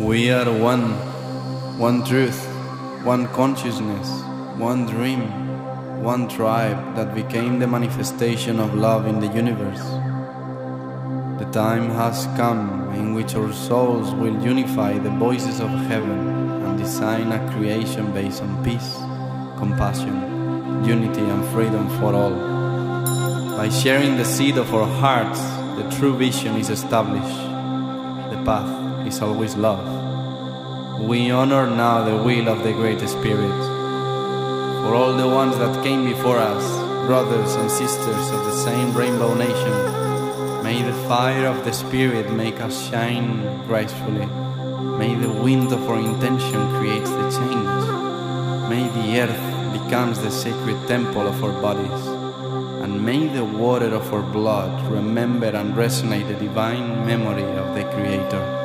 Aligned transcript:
We 0.00 0.30
are 0.30 0.50
one, 0.50 0.92
one 1.78 2.02
truth, 2.04 2.42
one 3.04 3.28
consciousness, 3.28 4.08
one 4.56 4.86
dream, 4.86 5.22
one 6.02 6.26
tribe 6.26 6.96
that 6.96 7.14
became 7.14 7.58
the 7.58 7.66
manifestation 7.66 8.58
of 8.60 8.74
love 8.74 9.06
in 9.06 9.20
the 9.20 9.26
universe. 9.26 9.84
The 11.38 11.50
time 11.52 11.90
has 11.90 12.24
come 12.38 12.94
in 12.94 13.12
which 13.12 13.34
our 13.34 13.52
souls 13.52 14.14
will 14.14 14.42
unify 14.42 14.96
the 14.96 15.10
voices 15.10 15.60
of 15.60 15.68
heaven 15.68 16.64
and 16.64 16.78
design 16.78 17.30
a 17.30 17.52
creation 17.52 18.10
based 18.14 18.42
on 18.42 18.64
peace, 18.64 18.94
compassion, 19.58 20.16
unity, 20.82 21.20
and 21.20 21.44
freedom 21.52 21.88
for 22.00 22.14
all. 22.14 22.34
By 23.58 23.68
sharing 23.68 24.16
the 24.16 24.24
seed 24.24 24.56
of 24.56 24.74
our 24.74 24.88
hearts, 24.88 25.40
the 25.76 25.94
true 25.98 26.16
vision 26.16 26.56
is 26.56 26.70
established. 26.70 27.36
The 28.32 28.42
path 28.46 28.79
is 29.10 29.20
always 29.20 29.56
love. 29.56 29.86
We 31.10 31.32
honor 31.32 31.66
now 31.68 32.04
the 32.04 32.22
will 32.22 32.46
of 32.48 32.62
the 32.62 32.72
Great 32.72 33.00
Spirit. 33.08 33.60
For 34.82 34.94
all 34.94 35.14
the 35.16 35.26
ones 35.26 35.58
that 35.58 35.82
came 35.82 36.04
before 36.04 36.38
us, 36.38 36.64
brothers 37.08 37.56
and 37.56 37.68
sisters 37.68 38.26
of 38.36 38.44
the 38.48 38.56
same 38.66 38.94
Rainbow 38.94 39.34
Nation, 39.34 39.76
may 40.62 40.82
the 40.82 40.98
fire 41.08 41.46
of 41.46 41.64
the 41.64 41.72
Spirit 41.72 42.30
make 42.30 42.60
us 42.60 42.88
shine 42.88 43.30
gracefully. 43.66 44.28
May 45.02 45.12
the 45.16 45.34
wind 45.42 45.72
of 45.72 45.82
our 45.90 45.98
intention 45.98 46.60
create 46.76 47.10
the 47.18 47.28
change. 47.38 47.84
May 48.72 48.84
the 48.98 49.08
earth 49.24 49.46
becomes 49.78 50.20
the 50.20 50.30
sacred 50.30 50.78
temple 50.86 51.26
of 51.26 51.42
our 51.42 51.56
bodies. 51.60 52.02
And 52.82 53.04
may 53.04 53.26
the 53.26 53.44
water 53.44 53.92
of 53.92 54.14
our 54.14 54.22
blood 54.22 54.72
remember 54.88 55.50
and 55.60 55.74
resonate 55.74 56.28
the 56.28 56.38
divine 56.46 57.04
memory 57.04 57.50
of 57.62 57.74
the 57.74 57.84
Creator. 57.94 58.60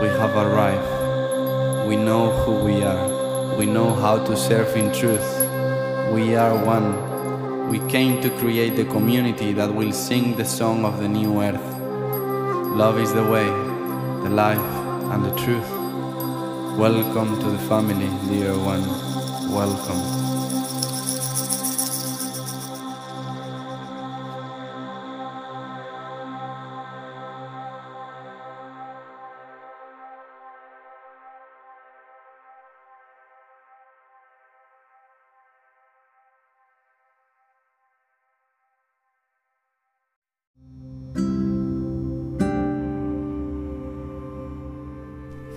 We 0.00 0.06
have 0.06 0.36
arrived. 0.36 1.88
We 1.88 1.96
know 1.96 2.30
who 2.30 2.64
we 2.64 2.84
are. 2.84 3.56
We 3.56 3.66
know 3.66 3.92
how 3.92 4.24
to 4.26 4.36
serve 4.36 4.76
in 4.76 4.92
truth. 4.92 5.28
We 6.12 6.36
are 6.36 6.54
one. 6.64 7.68
We 7.68 7.80
came 7.90 8.22
to 8.22 8.30
create 8.38 8.76
the 8.76 8.84
community 8.84 9.52
that 9.54 9.74
will 9.74 9.90
sing 9.90 10.36
the 10.36 10.44
song 10.44 10.84
of 10.84 11.00
the 11.00 11.08
new 11.08 11.42
earth. 11.42 11.68
Love 12.76 13.00
is 13.00 13.12
the 13.12 13.24
way, 13.24 13.46
the 14.22 14.30
life, 14.30 14.70
and 15.10 15.24
the 15.24 15.34
truth. 15.34 15.68
Welcome 16.78 17.40
to 17.40 17.50
the 17.50 17.58
family, 17.66 18.08
dear 18.28 18.54
one. 18.56 18.86
Welcome. 19.52 20.17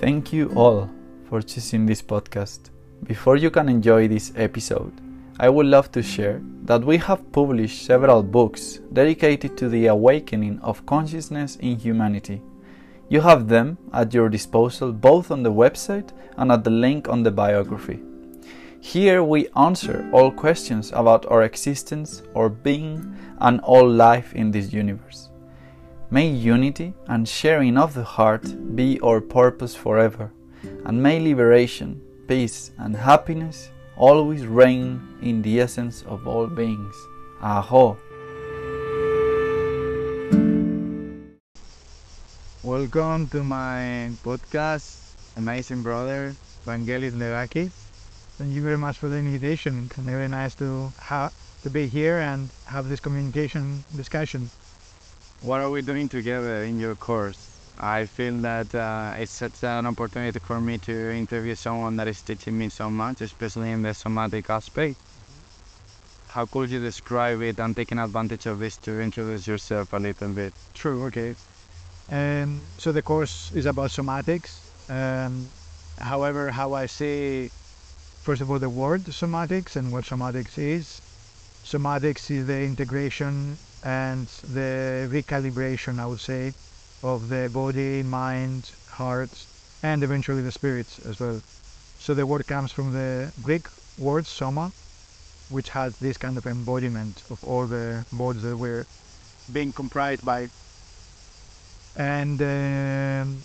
Thank 0.02 0.33
you 0.33 0.52
all 0.55 0.89
for 1.30 1.44
choosing 1.44 1.85
this 1.85 2.02
podcast. 2.02 2.71
Before 3.03 3.35
you 3.38 3.52
can 3.52 3.69
enjoy 3.69 4.07
this 4.07 4.33
episode, 4.35 4.91
I 5.39 5.47
would 5.47 5.67
love 5.67 5.91
to 5.91 6.02
share 6.02 6.41
that 6.63 6.83
we 6.83 6.97
have 6.97 7.31
published 7.31 7.85
several 7.85 8.23
books 8.23 8.79
dedicated 8.94 9.55
to 9.57 9.69
the 9.69 9.85
awakening 9.85 10.59
of 10.61 10.83
consciousness 10.88 11.57
in 11.57 11.77
humanity. 11.77 12.41
You 13.09 13.22
have 13.22 13.47
them 13.47 13.78
at 13.94 14.11
your 14.11 14.28
disposal 14.28 14.91
both 14.91 15.29
on 15.29 15.44
the 15.44 15.53
website 15.53 16.09
and 16.35 16.51
at 16.51 16.63
the 16.63 16.72
link 16.72 17.07
on 17.07 17.22
the 17.22 17.29
biography. 17.29 18.01
Here 18.79 19.23
we 19.23 19.50
answer 19.56 20.09
all 20.11 20.31
questions 20.31 20.91
about 20.94 21.28
our 21.28 21.44
existence, 21.44 22.23
our 22.35 22.50
being, 22.50 23.16
and 23.40 23.59
all 23.61 23.88
life 23.88 24.34
in 24.34 24.50
this 24.50 24.73
universe. 24.73 25.31
May 26.13 26.27
unity 26.27 26.94
and 27.07 27.23
sharing 27.23 27.77
of 27.77 27.94
the 27.94 28.03
heart 28.03 28.75
be 28.75 28.99
our 28.99 29.22
purpose 29.22 29.75
forever, 29.75 30.29
and 30.83 31.01
may 31.01 31.22
liberation, 31.22 32.01
peace, 32.27 32.72
and 32.77 32.94
happiness 32.94 33.72
always 33.95 34.45
reign 34.45 34.99
in 35.22 35.41
the 35.41 35.61
essence 35.61 36.03
of 36.03 36.27
all 36.27 36.47
beings. 36.47 36.94
Aho! 37.41 37.95
Welcome 42.61 43.29
to 43.29 43.41
my 43.41 44.11
podcast, 44.19 45.16
amazing 45.38 45.81
brother 45.81 46.35
Vangelis 46.67 47.16
Legakis. 47.16 47.72
Thank 48.35 48.51
you 48.51 48.61
very 48.61 48.78
much 48.78 48.97
for 48.97 49.07
the 49.07 49.16
invitation. 49.16 49.85
It's 49.85 49.95
very 49.95 50.28
nice 50.28 50.55
to 50.55 50.91
have 50.99 51.31
to 51.63 51.69
be 51.69 51.88
here 51.88 52.17
and 52.19 52.49
have 52.66 52.89
this 52.89 52.99
communication 52.99 53.85
discussion. 53.95 54.49
What 55.41 55.59
are 55.59 55.72
we 55.72 55.81
doing 55.81 56.07
together 56.07 56.62
in 56.63 56.79
your 56.79 56.94
course? 56.94 57.50
I 57.79 58.06
feel 58.06 58.38
that 58.41 58.75
uh, 58.75 59.16
it's 59.18 59.31
such 59.31 59.63
an 59.63 59.88
opportunity 59.88 60.38
for 60.38 60.62
me 60.62 60.78
to 60.78 61.12
interview 61.16 61.56
someone 61.56 61.96
that 61.96 62.07
is 62.07 62.22
teaching 62.22 62.56
me 62.59 62.69
so 62.69 62.91
much, 62.91 63.22
especially 63.22 63.72
in 63.72 63.81
the 63.81 63.96
somatic 63.96 64.52
aspect. 64.52 64.97
How 66.29 66.46
could 66.46 66.69
you 66.69 66.79
describe 66.79 67.41
it 67.41 67.59
and 67.59 67.75
taking 67.75 67.97
advantage 67.97 68.46
of 68.46 68.59
this 68.59 68.78
to 68.85 69.02
introduce 69.02 69.47
yourself 69.47 69.94
a 69.94 69.97
little 69.97 70.29
bit? 70.29 70.53
True, 70.75 71.06
okay. 71.06 71.34
Um, 72.12 72.62
so 72.78 72.91
the 72.91 73.02
course 73.02 73.52
is 73.56 73.66
about 73.66 73.90
somatics. 73.90 74.59
Um, 74.91 75.47
however, 75.97 76.52
how 76.52 76.73
I 76.73 76.85
see, 76.85 77.50
first 78.22 78.44
of 78.44 78.52
all, 78.52 78.59
the 78.59 78.69
word 78.69 79.06
somatics 79.06 79.75
and 79.75 79.91
what 79.91 80.03
somatics 80.03 80.59
is. 80.59 81.02
Somatics 81.63 82.29
is 82.29 82.46
the 82.46 82.62
integration 82.62 83.58
and 83.84 84.28
the 84.44 85.08
recalibration, 85.12 86.00
I 86.00 86.06
would 86.08 86.19
say, 86.19 86.53
of 87.03 87.30
the 87.30 87.50
body, 87.52 88.03
mind, 88.03 88.72
heart, 88.90 89.46
and 89.84 90.03
eventually 90.03 90.42
the 90.42 90.52
spirits 90.52 91.00
as 91.00 91.19
well. 91.19 91.42
So 92.00 92.14
the 92.14 92.25
word 92.25 92.47
comes 92.47 92.72
from 92.72 92.94
the 92.94 93.31
Greek 93.44 93.68
word 93.97 94.28
soma, 94.28 94.72
which 95.50 95.70
has 95.70 95.97
this 95.97 96.18
kind 96.18 96.38
of 96.38 96.46
embodiment 96.47 97.24
of 97.30 97.44
all 97.44 97.66
the 97.68 98.06
bodies 98.12 98.44
that 98.44 98.58
we're 98.58 98.86
being 99.52 99.72
comprised 99.74 100.25
by. 100.25 100.50
And 101.96 102.41
um 102.41 103.44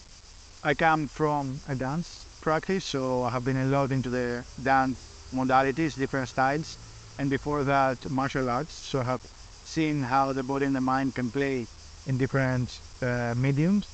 I 0.63 0.75
come 0.75 1.09
from 1.09 1.61
a 1.69 1.75
dance 1.77 2.27
practice, 2.43 2.85
so 2.85 3.23
I 3.25 3.31
have 3.31 3.45
been 3.45 3.57
a 3.57 3.67
lot 3.67 3.93
into 3.93 4.11
the 4.11 4.45
dance 4.63 4.99
modalities, 5.33 5.97
different 5.97 6.29
styles, 6.29 6.79
and 7.19 7.31
before 7.31 7.65
that, 7.65 8.09
martial 8.11 8.49
arts. 8.51 8.75
So 8.75 9.01
I 9.01 9.05
have 9.05 9.23
seen 9.67 10.03
how 10.03 10.33
the 10.33 10.43
body 10.43 10.65
and 10.67 10.75
the 10.75 10.81
mind 10.81 11.15
can 11.15 11.31
play 11.31 11.67
in 12.07 12.17
different 12.17 12.81
uh, 13.03 13.35
mediums. 13.37 13.87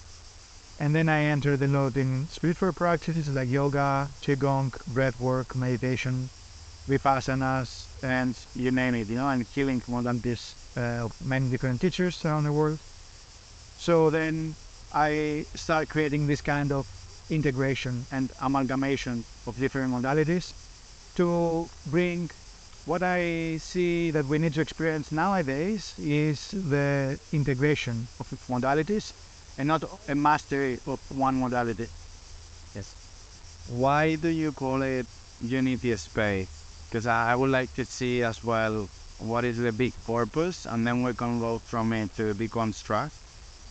And 0.79 0.95
then 0.95 1.09
I 1.09 1.25
entered 1.25 1.63
a 1.63 1.69
lot 1.69 1.97
in 1.97 2.27
spiritual 2.29 2.73
practices 2.73 3.29
like 3.29 3.49
yoga, 3.49 4.09
qigong, 4.23 4.73
breath 4.95 5.19
work, 5.21 5.55
meditation, 5.57 6.29
vipassanas, 6.89 7.87
and 8.03 8.37
you 8.55 8.71
name 8.71 8.95
it, 8.95 9.09
you 9.09 9.17
know, 9.17 9.29
and 9.29 9.47
healing 9.55 9.81
modalities 9.83 10.55
uh, 10.77 11.07
of 11.07 11.27
many 11.27 11.49
different 11.49 11.81
teachers 11.81 12.25
around 12.25 12.45
the 12.45 12.53
world. 12.53 12.79
So 13.79 14.11
then 14.11 14.55
I 14.93 15.47
start 15.55 15.89
creating 15.89 16.27
this 16.27 16.41
kind 16.41 16.73
of 16.73 16.87
integration 17.31 18.05
and 18.13 18.31
amalgamation 18.41 19.25
of 19.47 19.59
different 19.59 19.93
modalities 19.93 20.53
to 21.17 21.69
bring 21.91 22.31
what 22.85 23.03
I 23.03 23.59
see 23.59 24.11
that 24.11 24.27
we 24.27 24.39
need 24.39 24.55
to 24.55 24.61
experience 24.61 25.13
nowadays 25.13 25.95
is 25.99 26.51
the 26.51 27.19
integration 27.33 28.09
of 28.19 28.27
modalities 28.49 29.13
and 29.59 29.69
not 29.69 29.85
a 30.09 30.15
mastery 30.15 30.79
of 30.87 30.99
one 31.17 31.39
modality. 31.39 31.87
Yes. 32.75 32.95
Why 33.69 34.17
do 34.17 34.29
you 34.29 34.53
call 34.53 34.83
it 34.83 35.07
unity 35.41 35.95
space? 35.97 36.49
Because 36.89 37.07
I 37.07 37.35
would 37.35 37.51
like 37.51 37.73
to 37.75 37.85
see 37.85 38.23
as 38.23 38.43
well 38.43 38.89
what 39.19 39.45
is 39.45 39.59
the 39.59 39.73
big 39.73 39.93
purpose, 40.05 40.67
and 40.67 40.87
then 40.87 41.03
we 41.03 41.15
can 41.15 41.39
go 41.39 41.59
from 41.59 41.93
it 41.93 42.15
to 42.17 42.35
deconstruct. 42.35 43.13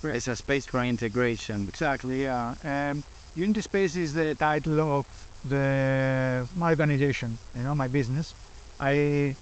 Right. 0.02 0.16
It's 0.16 0.28
a 0.28 0.36
space 0.36 0.66
for 0.66 0.81
integration. 0.81 1.68
Exactly, 1.68 2.24
yeah. 2.24 2.56
Um, 2.64 3.04
Unity 3.36 3.62
Space 3.62 3.96
is 3.96 4.14
the 4.14 4.36
title 4.36 4.80
of 4.80 5.06
the 5.48 6.48
my 6.56 6.72
organization, 6.72 7.38
you 7.56 7.64
know, 7.64 7.75
my 7.75 7.88
business. 7.88 8.34
I 8.81 9.36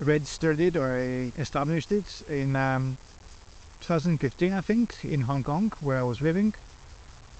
registered 0.00 0.60
it 0.60 0.76
or 0.76 0.88
I 0.96 1.32
established 1.40 1.92
it 1.92 2.22
in 2.28 2.56
um, 2.56 2.98
2015, 3.80 4.52
I 4.52 4.60
think, 4.60 5.04
in 5.04 5.22
Hong 5.22 5.44
Kong, 5.44 5.72
where 5.80 5.98
I 5.98 6.02
was 6.02 6.20
living. 6.20 6.54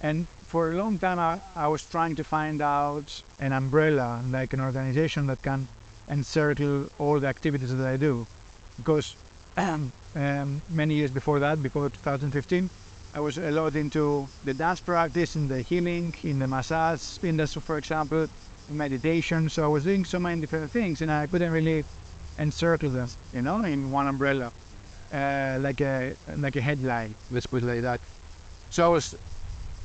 And 0.01 0.27
for 0.47 0.71
a 0.71 0.77
long 0.77 0.99
time, 0.99 1.19
I, 1.19 1.41
I 1.57 1.69
was 1.69 1.83
trying 1.85 2.15
to 2.17 2.25
find 2.25 2.63
out 2.63 3.23
an 3.41 3.53
umbrella, 3.53 4.23
like 4.31 4.53
an 4.53 4.61
organization 4.61 5.27
that 5.27 5.43
can 5.43 5.69
encircle 6.09 6.89
all 6.99 7.21
the 7.21 7.27
activities 7.27 7.75
that 7.77 7.87
I 7.87 7.97
do. 7.97 8.27
Because 8.77 9.17
um, 9.57 9.93
um, 10.15 10.63
many 10.71 10.95
years 10.95 11.11
before 11.11 11.41
that, 11.41 11.63
before 11.63 11.91
2015, 11.91 12.71
I 13.13 13.21
was 13.21 13.39
a 13.39 13.51
lot 13.51 13.75
into 13.75 14.29
the 14.45 14.55
dance 14.55 14.81
practice, 14.81 15.35
in 15.35 15.49
the 15.49 15.63
healing, 15.63 16.15
in 16.23 16.39
the 16.39 16.47
massage 16.47 17.19
industry, 17.23 17.61
for 17.61 17.77
example, 17.77 18.29
meditation. 18.71 19.49
So 19.49 19.65
I 19.65 19.69
was 19.69 19.85
doing 19.85 20.05
so 20.05 20.19
many 20.19 20.41
different 20.41 20.71
things, 20.73 21.01
and 21.03 21.11
I 21.11 21.27
couldn't 21.27 21.53
really 21.53 21.85
encircle 22.39 22.91
them, 22.91 23.09
you 23.33 23.43
know, 23.43 23.63
in 23.65 23.91
one 23.91 24.07
umbrella, 24.09 24.53
uh, 25.13 25.59
like 25.61 25.81
a 25.81 26.17
like 26.37 26.57
a 26.57 26.61
headline. 26.61 27.15
Let's 27.31 27.47
put 27.47 27.63
it 27.63 27.67
like 27.67 27.83
that. 27.83 28.01
So 28.71 28.85
I 28.87 28.89
was 28.89 29.15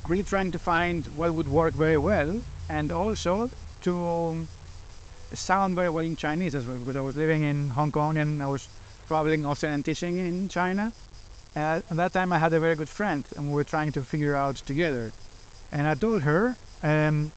really 0.08 0.22
trying 0.24 0.52
to 0.52 0.58
find 0.58 1.06
what 1.16 1.34
would 1.34 1.48
work 1.48 1.74
very 1.74 1.98
well, 1.98 2.40
and 2.68 2.92
also 2.92 3.50
to 3.82 4.46
sound 5.34 5.74
very 5.76 5.90
well 5.90 6.04
in 6.04 6.16
Chinese 6.16 6.54
as 6.54 6.66
well, 6.66 6.78
because 6.78 6.96
I 6.96 7.00
was 7.00 7.16
living 7.16 7.42
in 7.42 7.70
Hong 7.70 7.92
Kong 7.92 8.16
and 8.16 8.42
I 8.42 8.46
was 8.46 8.68
traveling 9.08 9.44
also 9.44 9.68
and 9.68 9.84
teaching 9.84 10.18
in 10.18 10.48
China. 10.48 10.92
Uh, 11.54 11.80
at 11.90 11.96
that 11.96 12.12
time, 12.12 12.32
I 12.32 12.38
had 12.38 12.52
a 12.52 12.60
very 12.60 12.76
good 12.76 12.88
friend, 12.88 13.26
and 13.36 13.48
we 13.48 13.54
were 13.54 13.64
trying 13.64 13.92
to 13.92 14.02
figure 14.04 14.36
out 14.36 14.56
together. 14.56 15.12
And 15.72 15.86
I 15.86 15.94
told 15.94 16.22
her, 16.22 16.56
um, 16.82 17.32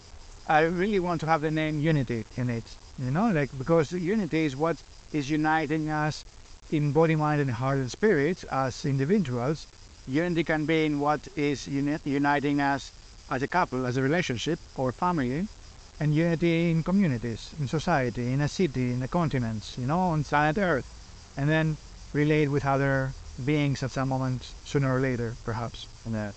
I 0.50 0.62
really 0.62 1.00
want 1.00 1.22
to 1.22 1.28
have 1.28 1.42
the 1.42 1.52
name 1.52 1.80
Unity 1.80 2.26
in 2.36 2.50
it, 2.50 2.64
you 2.98 3.12
know, 3.12 3.30
like 3.30 3.56
because 3.56 3.92
Unity 3.92 4.46
is 4.46 4.56
what 4.56 4.78
is 5.14 5.30
uniting 5.30 5.90
us 5.90 6.26
in 6.72 6.92
body, 6.92 7.16
mind, 7.16 7.40
and 7.40 7.52
heart 7.52 7.78
and 7.78 7.92
spirit 7.92 8.44
as 8.52 8.84
individuals. 8.84 9.68
Unity 10.08 10.44
can 10.44 10.66
be 10.66 10.86
in 10.86 11.00
what 11.00 11.20
is 11.36 11.68
uni- 11.68 12.00
uniting 12.04 12.62
us 12.62 12.92
as 13.30 13.44
a 13.44 13.48
couple, 13.48 13.86
as 13.86 13.98
a 13.98 14.02
relationship 14.02 14.58
or 14.76 14.92
family, 14.92 15.48
and 16.00 16.16
unity 16.16 16.72
in 16.72 16.82
communities, 16.82 17.54
in 17.60 17.68
society, 17.68 18.34
in 18.34 18.42
a 18.42 18.48
city, 18.48 18.90
in 18.90 19.02
the 19.02 19.08
continents, 19.08 19.78
you 19.78 19.86
know, 19.86 20.00
on 20.00 20.24
planet 20.24 20.58
Earth, 20.58 20.88
and 21.38 21.48
then 21.48 21.78
relate 22.12 22.48
with 22.50 22.66
other 22.66 23.12
beings 23.46 23.84
at 23.84 23.92
some 23.92 24.10
moment, 24.10 24.52
sooner 24.66 24.92
or 24.96 25.00
later, 25.00 25.36
perhaps. 25.46 25.86
And, 26.06 26.16
uh, 26.16 26.32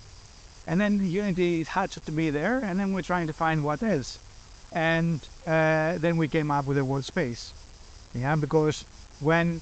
and 0.67 0.79
then 0.79 1.05
unity 1.05 1.61
is 1.61 1.67
had 1.69 1.91
to 1.91 2.11
be 2.11 2.29
there, 2.29 2.59
and 2.59 2.79
then 2.79 2.93
we're 2.93 3.01
trying 3.01 3.27
to 3.27 3.33
find 3.33 3.63
what 3.63 3.83
else. 3.83 4.19
And 4.71 5.21
uh, 5.45 5.97
then 5.99 6.17
we 6.17 6.27
came 6.27 6.49
up 6.51 6.65
with 6.65 6.77
the 6.77 6.85
word 6.85 7.05
space. 7.05 7.53
Yeah, 8.13 8.35
because 8.35 8.85
when 9.19 9.61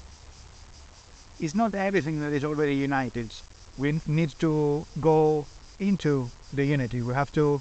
it's 1.40 1.54
not 1.54 1.74
everything 1.74 2.20
that 2.20 2.32
is 2.32 2.44
already 2.44 2.74
united, 2.74 3.34
we 3.76 4.00
need 4.06 4.30
to 4.38 4.86
go 5.00 5.46
into 5.78 6.30
the 6.52 6.64
unity. 6.64 7.02
We 7.02 7.14
have 7.14 7.32
to 7.32 7.60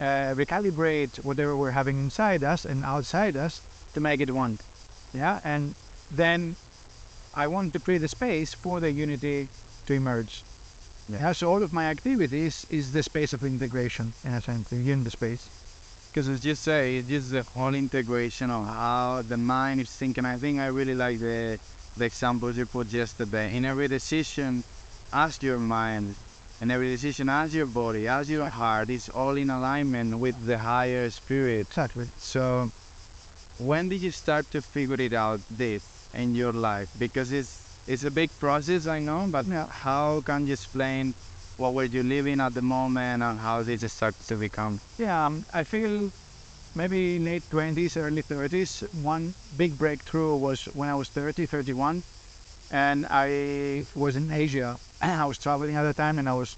uh, 0.00 0.34
recalibrate 0.34 1.22
whatever 1.24 1.56
we're 1.56 1.72
having 1.72 1.98
inside 1.98 2.42
us 2.42 2.64
and 2.64 2.84
outside 2.84 3.36
us 3.36 3.60
to 3.94 4.00
make 4.00 4.20
it 4.20 4.30
one. 4.30 4.58
Yeah, 5.12 5.40
and 5.44 5.74
then 6.10 6.56
I 7.34 7.46
want 7.46 7.72
to 7.74 7.80
create 7.80 8.02
a 8.02 8.08
space 8.08 8.54
for 8.54 8.80
the 8.80 8.90
unity 8.90 9.48
to 9.86 9.94
emerge. 9.94 10.42
Yeah. 11.08 11.32
so 11.32 11.50
all 11.50 11.62
of 11.62 11.72
my 11.72 11.86
activities 11.86 12.66
is 12.70 12.92
the 12.92 13.02
space 13.02 13.32
of 13.32 13.42
integration 13.42 14.12
in 14.24 14.34
a 14.34 14.42
sense, 14.42 14.70
in 14.72 15.04
the 15.04 15.10
space. 15.10 15.48
Because 16.10 16.28
as 16.28 16.44
you 16.44 16.54
say, 16.54 16.96
it's 16.98 17.08
just 17.08 17.30
the 17.30 17.42
whole 17.42 17.74
integration 17.74 18.50
of 18.50 18.66
how 18.66 19.22
the 19.22 19.36
mind 19.36 19.80
is 19.80 19.90
thinking. 19.90 20.24
I 20.24 20.36
think 20.36 20.58
I 20.60 20.66
really 20.66 20.94
like 20.94 21.18
the 21.18 21.58
the 21.96 22.04
examples 22.04 22.56
you 22.56 22.66
put 22.66 22.86
yesterday. 22.92 23.56
In 23.56 23.64
every 23.64 23.88
decision, 23.88 24.62
ask 25.12 25.42
your 25.42 25.58
mind, 25.58 26.14
and 26.60 26.70
every 26.70 26.88
decision 26.88 27.28
ask 27.28 27.54
your 27.54 27.66
body, 27.66 28.06
ask 28.06 28.28
your 28.28 28.48
heart, 28.48 28.90
is 28.90 29.08
all 29.08 29.36
in 29.36 29.50
alignment 29.50 30.18
with 30.18 30.46
the 30.46 30.58
higher 30.58 31.10
spirit. 31.10 31.66
Exactly. 31.68 32.06
So, 32.18 32.70
when 33.58 33.88
did 33.88 34.00
you 34.02 34.10
start 34.10 34.50
to 34.52 34.62
figure 34.62 35.00
it 35.00 35.12
out 35.12 35.40
this 35.50 36.08
in 36.14 36.34
your 36.34 36.52
life? 36.52 36.88
Because 36.98 37.32
it's 37.32 37.67
it's 37.88 38.04
a 38.04 38.10
big 38.10 38.30
process, 38.38 38.86
I 38.86 38.98
know, 39.00 39.26
but 39.30 39.46
Yeah. 39.46 39.66
how 39.70 40.20
can 40.20 40.46
you 40.46 40.52
explain 40.52 41.14
what 41.56 41.74
were 41.74 41.84
you 41.96 42.02
living 42.02 42.40
at 42.40 42.54
the 42.54 42.62
moment 42.62 43.22
and 43.22 43.40
how 43.40 43.62
did 43.62 43.82
it 43.82 43.88
start 43.88 44.14
to 44.28 44.36
become? 44.36 44.78
Yeah, 44.98 45.26
um, 45.26 45.44
I 45.52 45.64
feel 45.64 46.12
maybe 46.74 47.18
late 47.18 47.48
20s, 47.50 47.96
early 47.96 48.22
30s. 48.22 48.84
One 48.92 49.34
big 49.56 49.78
breakthrough 49.78 50.36
was 50.36 50.66
when 50.74 50.88
I 50.88 50.94
was 50.94 51.08
30, 51.08 51.46
31, 51.46 52.02
and 52.70 53.06
I 53.10 53.86
was 53.94 54.16
in 54.16 54.30
Asia. 54.30 54.78
I 55.00 55.24
was 55.24 55.38
traveling 55.38 55.74
at 55.76 55.82
the 55.84 55.94
time, 55.94 56.18
and 56.18 56.28
I 56.28 56.34
was 56.34 56.56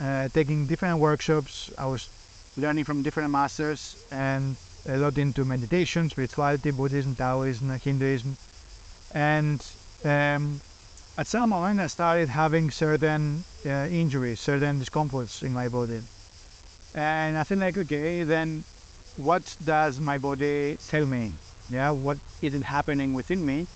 uh, 0.00 0.28
taking 0.32 0.66
different 0.66 0.98
workshops. 0.98 1.70
I 1.78 1.86
was 1.86 2.08
learning 2.56 2.84
from 2.84 3.02
different 3.02 3.30
masters, 3.30 3.96
and 4.10 4.56
a 4.86 4.96
lot 4.96 5.18
into 5.18 5.44
meditation, 5.44 6.08
spirituality, 6.10 6.70
Buddhism, 6.70 7.14
Taoism, 7.14 7.78
Hinduism, 7.78 8.36
and 9.12 9.60
um, 10.04 10.60
at 11.18 11.26
some 11.26 11.50
moment 11.50 11.80
I 11.80 11.86
started 11.86 12.28
having 12.28 12.70
certain 12.70 13.44
uh, 13.64 13.88
injuries, 13.90 14.40
certain 14.40 14.78
discomforts 14.78 15.42
in 15.42 15.52
my 15.52 15.68
body. 15.68 16.00
And 16.94 17.38
I 17.38 17.44
think 17.44 17.60
like, 17.60 17.78
okay, 17.78 18.22
then 18.24 18.64
what 19.16 19.56
does 19.64 20.00
my 20.00 20.18
body 20.18 20.76
tell 20.88 21.06
me? 21.06 21.32
Yeah, 21.70 21.90
what 21.90 22.18
is 22.40 22.54
it 22.54 22.62
happening 22.62 23.14
within 23.14 23.44
me? 23.44 23.66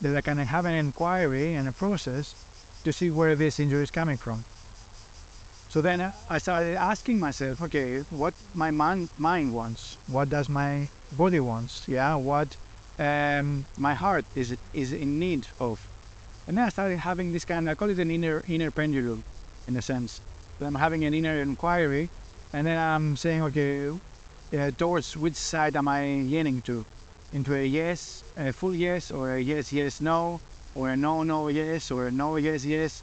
That 0.00 0.16
I 0.16 0.20
can 0.20 0.38
have 0.38 0.64
an 0.64 0.74
inquiry 0.74 1.54
and 1.54 1.68
a 1.68 1.72
process 1.72 2.34
to 2.84 2.92
see 2.92 3.10
where 3.10 3.34
this 3.36 3.60
injury 3.60 3.82
is 3.82 3.90
coming 3.90 4.16
from. 4.16 4.44
So 5.68 5.80
then 5.80 6.00
uh, 6.00 6.12
I 6.28 6.38
started 6.38 6.76
asking 6.76 7.20
myself, 7.20 7.62
okay, 7.62 8.00
what 8.10 8.34
my 8.54 8.70
man, 8.70 9.08
mind 9.18 9.54
wants, 9.54 9.98
what 10.08 10.28
does 10.28 10.48
my 10.48 10.88
body 11.12 11.40
wants? 11.40 11.86
Yeah, 11.86 12.16
what 12.16 12.56
um, 13.00 13.66
my 13.76 13.94
heart 13.94 14.26
is 14.36 14.56
is 14.72 14.92
in 14.92 15.18
need 15.18 15.48
of. 15.58 15.88
And 16.46 16.58
then 16.58 16.66
I 16.66 16.70
started 16.70 16.98
having 16.98 17.32
this 17.32 17.44
kind, 17.44 17.68
Of, 17.68 17.72
I 17.72 17.74
call 17.76 17.90
it 17.90 17.98
an 17.98 18.10
inner 18.10 18.42
inner 18.46 18.70
pendulum, 18.70 19.24
in 19.68 19.76
a 19.76 19.82
sense. 19.82 20.20
So 20.58 20.66
I'm 20.66 20.74
having 20.76 21.04
an 21.04 21.14
inner 21.14 21.40
inquiry, 21.40 22.10
and 22.52 22.66
then 22.66 22.78
I'm 22.78 23.16
saying, 23.16 23.42
okay, 23.44 23.90
uh, 24.52 24.70
towards 24.76 25.16
which 25.16 25.36
side 25.36 25.76
am 25.76 25.88
I 25.88 26.04
yearning 26.04 26.62
to? 26.62 26.84
Into 27.32 27.54
a 27.54 27.64
yes, 27.64 28.24
a 28.36 28.52
full 28.52 28.74
yes, 28.74 29.10
or 29.10 29.34
a 29.36 29.40
yes, 29.40 29.72
yes, 29.72 30.00
no, 30.00 30.40
or 30.74 30.90
a 30.90 30.96
no, 30.96 31.22
no, 31.22 31.48
yes, 31.48 31.90
or 31.90 32.08
a 32.08 32.10
no, 32.12 32.36
yes, 32.36 32.64
yes. 32.64 33.02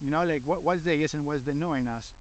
You 0.00 0.10
know, 0.10 0.24
like 0.24 0.42
what, 0.44 0.62
what's 0.62 0.82
the 0.84 0.96
yes 0.96 1.14
and 1.14 1.26
what's 1.26 1.42
the 1.42 1.54
no 1.54 1.74
in 1.74 1.88
us? 1.88 2.14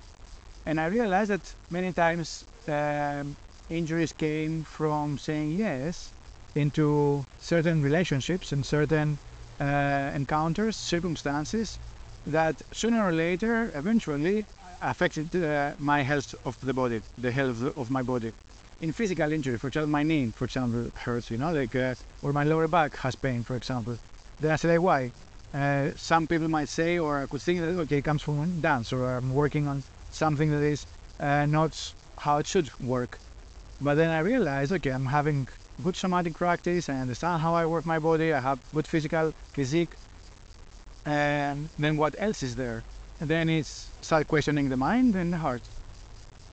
And 0.65 0.79
I 0.79 0.87
realized 0.87 1.31
that 1.31 1.55
many 1.69 1.93
times 1.93 2.45
um, 2.67 3.37
injuries 3.69 4.13
came 4.13 4.63
from 4.63 5.17
saying 5.19 5.51
yes 5.53 6.12
into 6.55 7.25
certain 7.39 7.81
relationships 7.83 8.51
and 8.51 8.65
certain 8.65 9.17
uh, 9.59 10.11
encounters, 10.15 10.75
circumstances 10.75 11.77
that 12.27 12.55
sooner 12.71 13.03
or 13.03 13.11
later, 13.11 13.71
eventually, 13.75 14.45
affected 14.81 15.35
uh, 15.35 15.71
my 15.79 16.01
health 16.01 16.35
of 16.45 16.59
the 16.61 16.73
body, 16.73 17.01
the 17.17 17.31
health 17.31 17.61
of 17.77 17.89
my 17.89 18.01
body. 18.01 18.31
In 18.81 18.91
physical 18.91 19.31
injury, 19.31 19.57
for 19.57 19.67
example, 19.67 19.89
my 19.89 20.03
knee, 20.03 20.27
for 20.27 20.45
example, 20.45 20.91
hurts, 20.95 21.31
you 21.31 21.37
know, 21.37 21.53
like, 21.53 21.75
uh, 21.75 21.95
or 22.21 22.33
my 22.33 22.43
lower 22.43 22.67
back 22.67 22.95
has 22.97 23.15
pain, 23.15 23.43
for 23.43 23.55
example. 23.55 23.97
Then 24.39 24.51
I 24.51 24.55
say, 24.57 24.77
why? 24.77 25.11
Uh, 25.53 25.91
some 25.95 26.27
people 26.27 26.47
might 26.47 26.67
say, 26.69 26.97
or 26.97 27.19
I 27.19 27.25
could 27.27 27.41
think 27.41 27.61
that, 27.61 27.67
okay, 27.83 27.97
it 27.99 28.03
comes 28.03 28.21
from 28.21 28.59
dance, 28.59 28.91
or 28.91 29.17
I'm 29.17 29.33
working 29.33 29.67
on 29.67 29.83
something 30.11 30.51
that 30.51 30.63
is 30.63 30.85
uh, 31.19 31.45
not 31.45 31.93
how 32.17 32.37
it 32.39 32.47
should 32.47 32.69
work. 32.81 33.19
But 33.79 33.95
then 33.95 34.09
I 34.09 34.19
realized, 34.19 34.71
okay, 34.73 34.91
I'm 34.91 35.05
having 35.05 35.47
good 35.83 35.95
somatic 35.95 36.33
practice, 36.35 36.89
I 36.89 36.95
understand 36.95 37.41
how 37.41 37.55
I 37.55 37.65
work 37.65 37.85
my 37.85 37.99
body, 37.99 38.33
I 38.33 38.39
have 38.39 38.59
good 38.73 38.87
physical 38.87 39.33
physique, 39.53 39.89
and 41.05 41.69
then 41.79 41.97
what 41.97 42.15
else 42.17 42.43
is 42.43 42.55
there? 42.55 42.83
And 43.19 43.29
then 43.29 43.49
it's 43.49 43.87
start 44.01 44.27
questioning 44.27 44.69
the 44.69 44.77
mind 44.77 45.15
and 45.15 45.33
the 45.33 45.37
heart. 45.37 45.61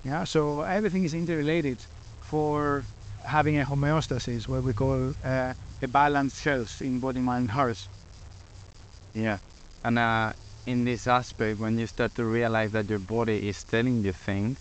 Yeah, 0.04 0.24
so 0.24 0.62
everything 0.62 1.04
is 1.04 1.14
interrelated 1.14 1.78
for 2.22 2.82
having 3.24 3.58
a 3.58 3.64
homeostasis, 3.64 4.48
what 4.48 4.62
we 4.62 4.72
call 4.72 5.12
uh, 5.24 5.52
a 5.82 5.88
balanced 5.88 6.42
health 6.44 6.80
in 6.80 7.00
body, 7.00 7.20
mind, 7.20 7.42
and 7.42 7.50
heart. 7.50 7.86
Yeah. 9.14 9.38
And 9.84 9.98
uh, 9.98 10.32
in 10.66 10.84
this 10.84 11.06
aspect, 11.06 11.58
when 11.58 11.78
you 11.78 11.86
start 11.86 12.14
to 12.14 12.24
realize 12.24 12.72
that 12.72 12.88
your 12.88 12.98
body 12.98 13.48
is 13.48 13.62
telling 13.64 14.02
you 14.04 14.12
things, 14.12 14.58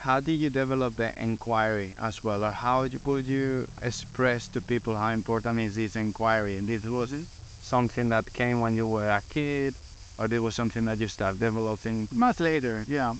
how 0.00 0.18
did 0.18 0.40
you 0.40 0.48
develop 0.48 0.96
the 0.96 1.12
inquiry 1.22 1.94
as 1.98 2.24
well? 2.24 2.42
Or 2.42 2.50
how 2.50 2.88
would 3.04 3.26
you, 3.26 3.68
express 3.82 4.48
to 4.48 4.60
people 4.62 4.96
how 4.96 5.10
important 5.10 5.60
is 5.60 5.74
this 5.74 5.94
inquiry? 5.94 6.56
And 6.56 6.66
this 6.66 6.84
was 6.84 7.12
something 7.60 8.08
that 8.08 8.32
came 8.32 8.60
when 8.60 8.74
you 8.74 8.88
were 8.88 9.10
a 9.10 9.22
kid, 9.28 9.74
or 10.18 10.26
this 10.26 10.40
was 10.40 10.54
something 10.54 10.86
that 10.86 10.98
you 10.98 11.08
started 11.08 11.38
developing? 11.38 12.08
Much 12.12 12.40
later, 12.40 12.82
yeah. 12.88 13.14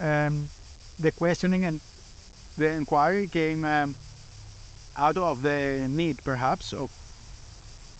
Um, 0.00 0.48
the 1.00 1.10
questioning 1.10 1.64
and 1.64 1.80
the 2.56 2.68
inquiry 2.68 3.26
came 3.26 3.64
um, 3.64 3.96
out 4.96 5.16
of 5.16 5.42
the 5.42 5.88
need, 5.90 6.22
perhaps, 6.22 6.72
of 6.72 6.92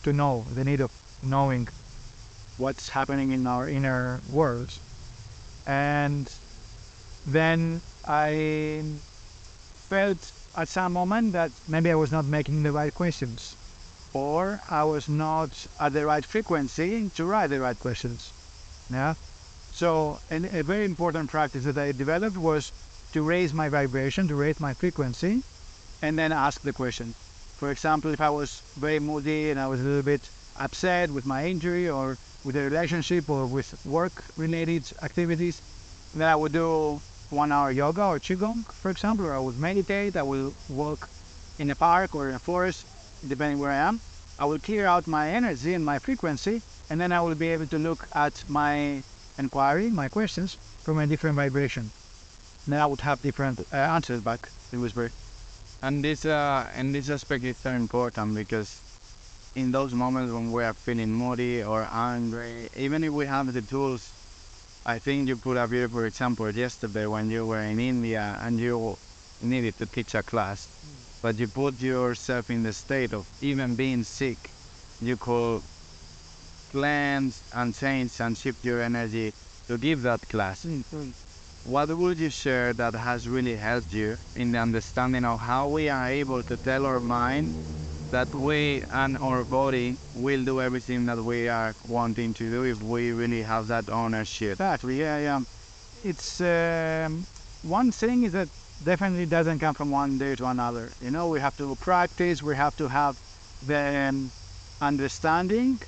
to 0.04 0.12
know, 0.12 0.44
the 0.54 0.62
need 0.62 0.80
of 0.80 0.92
knowing 1.24 1.66
what's 2.58 2.90
happening 2.90 3.32
in 3.32 3.44
our 3.48 3.68
inner 3.68 4.20
worlds. 4.30 4.78
And 5.66 6.32
then 7.26 7.80
I 8.06 8.82
felt 9.88 10.32
at 10.56 10.68
some 10.68 10.92
moment 10.92 11.32
that 11.32 11.50
maybe 11.68 11.90
I 11.90 11.94
was 11.94 12.12
not 12.12 12.24
making 12.24 12.62
the 12.62 12.72
right 12.72 12.94
questions, 12.94 13.56
or 14.12 14.60
I 14.70 14.84
was 14.84 15.08
not 15.08 15.66
at 15.80 15.92
the 15.92 16.06
right 16.06 16.24
frequency 16.24 17.10
to 17.10 17.24
write 17.24 17.48
the 17.48 17.60
right 17.60 17.78
questions. 17.78 18.32
Yeah. 18.90 19.14
So, 19.72 20.20
and 20.30 20.44
a 20.46 20.62
very 20.62 20.84
important 20.84 21.30
practice 21.30 21.64
that 21.64 21.78
I 21.78 21.92
developed 21.92 22.36
was 22.36 22.72
to 23.12 23.22
raise 23.22 23.52
my 23.52 23.68
vibration, 23.68 24.28
to 24.28 24.34
raise 24.34 24.60
my 24.60 24.74
frequency, 24.74 25.42
and 26.02 26.18
then 26.18 26.32
ask 26.32 26.60
the 26.62 26.72
question. 26.72 27.14
For 27.56 27.70
example, 27.70 28.12
if 28.12 28.20
I 28.20 28.30
was 28.30 28.60
very 28.76 29.00
moody 29.00 29.50
and 29.50 29.58
I 29.58 29.66
was 29.66 29.80
a 29.80 29.84
little 29.84 30.02
bit 30.02 30.28
upset 30.58 31.10
with 31.10 31.26
my 31.26 31.46
injury 31.46 31.88
or 31.88 32.16
with 32.44 32.56
a 32.56 32.62
relationship 32.62 33.28
or 33.30 33.46
with 33.46 33.74
work 33.86 34.12
related 34.36 34.84
activities, 35.02 35.60
then 36.14 36.28
I 36.28 36.36
would 36.36 36.52
do 36.52 37.00
one 37.30 37.52
hour 37.52 37.70
yoga 37.70 38.04
or 38.04 38.18
qigong, 38.18 38.64
for 38.66 38.90
example, 38.90 39.26
or 39.26 39.34
I 39.34 39.38
would 39.38 39.58
meditate, 39.58 40.16
I 40.16 40.22
will 40.22 40.54
walk 40.68 41.08
in 41.58 41.70
a 41.70 41.74
park 41.74 42.14
or 42.14 42.28
in 42.28 42.34
a 42.34 42.38
forest, 42.38 42.86
depending 43.26 43.58
where 43.58 43.70
I 43.70 43.76
am. 43.76 44.00
I 44.38 44.44
will 44.44 44.58
clear 44.58 44.86
out 44.86 45.06
my 45.06 45.30
energy 45.30 45.74
and 45.74 45.84
my 45.84 45.98
frequency, 45.98 46.62
and 46.90 47.00
then 47.00 47.12
I 47.12 47.20
will 47.20 47.34
be 47.34 47.48
able 47.48 47.66
to 47.66 47.78
look 47.78 48.08
at 48.14 48.44
my 48.48 49.02
inquiry, 49.38 49.90
my 49.90 50.08
questions, 50.08 50.56
from 50.82 50.98
a 50.98 51.06
different 51.06 51.36
vibration. 51.36 51.90
Then 52.66 52.80
I 52.80 52.86
would 52.86 53.00
have 53.02 53.22
different 53.22 53.60
uh, 53.72 53.76
answers 53.76 54.20
back 54.20 54.48
in 54.72 54.80
Whisper. 54.80 55.10
And 55.82 56.02
this 56.02 56.24
uh, 56.24 56.66
and 56.74 56.94
this 56.94 57.10
aspect 57.10 57.44
is 57.44 57.56
so 57.58 57.70
important 57.70 58.34
because 58.34 58.80
in 59.54 59.70
those 59.70 59.92
moments 59.94 60.32
when 60.32 60.50
we 60.50 60.64
are 60.64 60.72
feeling 60.72 61.12
moody 61.12 61.62
or 61.62 61.86
angry, 61.92 62.68
even 62.76 63.04
if 63.04 63.12
we 63.12 63.26
have 63.26 63.52
the 63.52 63.62
tools, 63.62 64.13
I 64.86 64.98
think 64.98 65.28
you 65.28 65.36
put 65.36 65.56
a 65.56 65.66
beautiful 65.66 66.04
example 66.04 66.50
yesterday 66.50 67.06
when 67.06 67.30
you 67.30 67.46
were 67.46 67.62
in 67.62 67.80
India 67.80 68.38
and 68.42 68.60
you 68.60 68.98
needed 69.40 69.78
to 69.78 69.86
teach 69.86 70.14
a 70.14 70.22
class, 70.22 70.68
but 71.22 71.38
you 71.38 71.48
put 71.48 71.80
yourself 71.80 72.50
in 72.50 72.62
the 72.62 72.72
state 72.74 73.14
of 73.14 73.26
even 73.40 73.76
being 73.76 74.02
sick. 74.04 74.36
You 75.00 75.16
could 75.16 75.62
cleanse 76.70 77.42
and 77.54 77.74
change 77.74 78.20
and 78.20 78.36
shift 78.36 78.62
your 78.62 78.82
energy 78.82 79.32
to 79.68 79.78
give 79.78 80.02
that 80.02 80.20
class. 80.28 80.66
Mm, 80.66 81.14
what 81.64 81.88
would 81.88 82.18
you 82.18 82.28
share 82.28 82.74
that 82.74 82.94
has 82.94 83.26
really 83.26 83.56
helped 83.56 83.94
you 83.94 84.18
in 84.36 84.52
the 84.52 84.58
understanding 84.58 85.24
of 85.24 85.40
how 85.40 85.66
we 85.66 85.88
are 85.88 86.08
able 86.08 86.42
to 86.42 86.58
tell 86.58 86.84
our 86.84 87.00
mind 87.00 87.56
that 88.14 88.32
we 88.34 88.82
and 88.90 89.18
our 89.18 89.42
body 89.44 89.98
will 90.14 90.44
do 90.44 90.60
everything 90.60 91.06
that 91.06 91.20
we 91.30 91.48
are 91.48 91.74
wanting 91.86 92.32
to 92.34 92.44
do 92.54 92.62
if 92.72 92.78
we 92.82 93.10
really 93.12 93.42
have 93.42 93.66
that 93.68 93.86
ownership? 93.90 94.52
Exactly, 94.52 95.00
yeah, 95.00 95.18
yeah. 95.28 95.40
It's 96.10 96.40
um, 96.40 97.26
one 97.62 97.90
thing 97.90 98.22
is 98.24 98.32
that 98.32 98.48
definitely 98.90 99.26
doesn't 99.26 99.58
come 99.58 99.74
from 99.74 99.90
one 99.90 100.18
day 100.18 100.34
to 100.36 100.46
another. 100.46 100.86
You 101.00 101.10
know, 101.10 101.26
we 101.28 101.40
have 101.40 101.56
to 101.56 101.74
practice, 101.76 102.42
we 102.42 102.54
have 102.56 102.76
to 102.76 102.88
have 102.88 103.14
the 103.60 103.82
um, 104.08 104.30
understanding, 104.80 105.80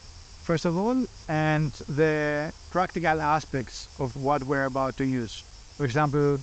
first 0.42 0.64
of 0.64 0.76
all, 0.76 1.06
and 1.28 1.72
the 1.88 2.52
practical 2.70 3.20
aspects 3.20 3.88
of 3.98 4.16
what 4.16 4.42
we're 4.44 4.64
about 4.64 4.96
to 4.98 5.04
use. 5.04 5.44
For 5.76 5.84
example, 5.84 6.38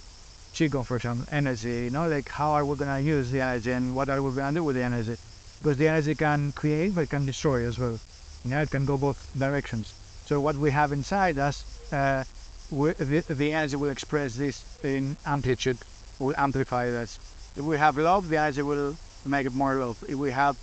Qigong, 0.54 0.86
for 0.86 0.96
example, 0.98 1.25
energy, 1.32 1.75
you 1.86 1.90
know, 1.90 2.08
like 2.08 2.30
how 2.30 2.52
are 2.52 2.66
we 2.66 2.75
going 2.78 2.96
to 3.04 3.10
use 3.16 3.32
the 3.32 3.42
energy 3.42 3.72
and 3.72 3.96
what 3.96 4.10
are 4.10 4.22
we 4.22 4.32
to 4.40 4.52
do 4.54 4.63
with 4.63 4.75
the 4.78 4.84
energy? 4.84 5.18
Because 5.63 5.77
the 5.77 5.88
energy 5.88 6.13
can 6.13 6.51
create, 6.51 6.93
but 6.93 7.10
can 7.10 7.25
destroy 7.25 7.65
as 7.65 7.79
well. 7.79 7.98
Yeah, 8.43 8.63
it 8.63 8.70
can 8.70 8.86
go 8.86 8.98
both 8.98 9.32
directions. 9.39 9.93
So 10.25 10.41
what 10.41 10.58
we 10.58 10.72
have 10.72 10.91
inside 10.91 11.39
us, 11.39 11.63
uh, 11.93 12.25
we, 12.70 12.91
the, 12.91 13.22
the 13.22 13.53
energy 13.53 13.77
will 13.77 13.89
express 13.89 14.36
this 14.36 14.65
in 14.84 15.15
amplitude, 15.25 15.77
will 16.20 16.36
amplify 16.36 16.91
this. 16.91 17.17
If 17.55 17.63
we 17.63 17.77
have 17.77 17.98
love, 17.98 18.27
the 18.27 18.38
energy 18.38 18.62
will 18.62 18.98
make 19.25 19.48
it 19.48 19.53
more 19.53 19.75
love. 19.75 20.03
If 20.10 20.15
we 20.15 20.32
have 20.32 20.58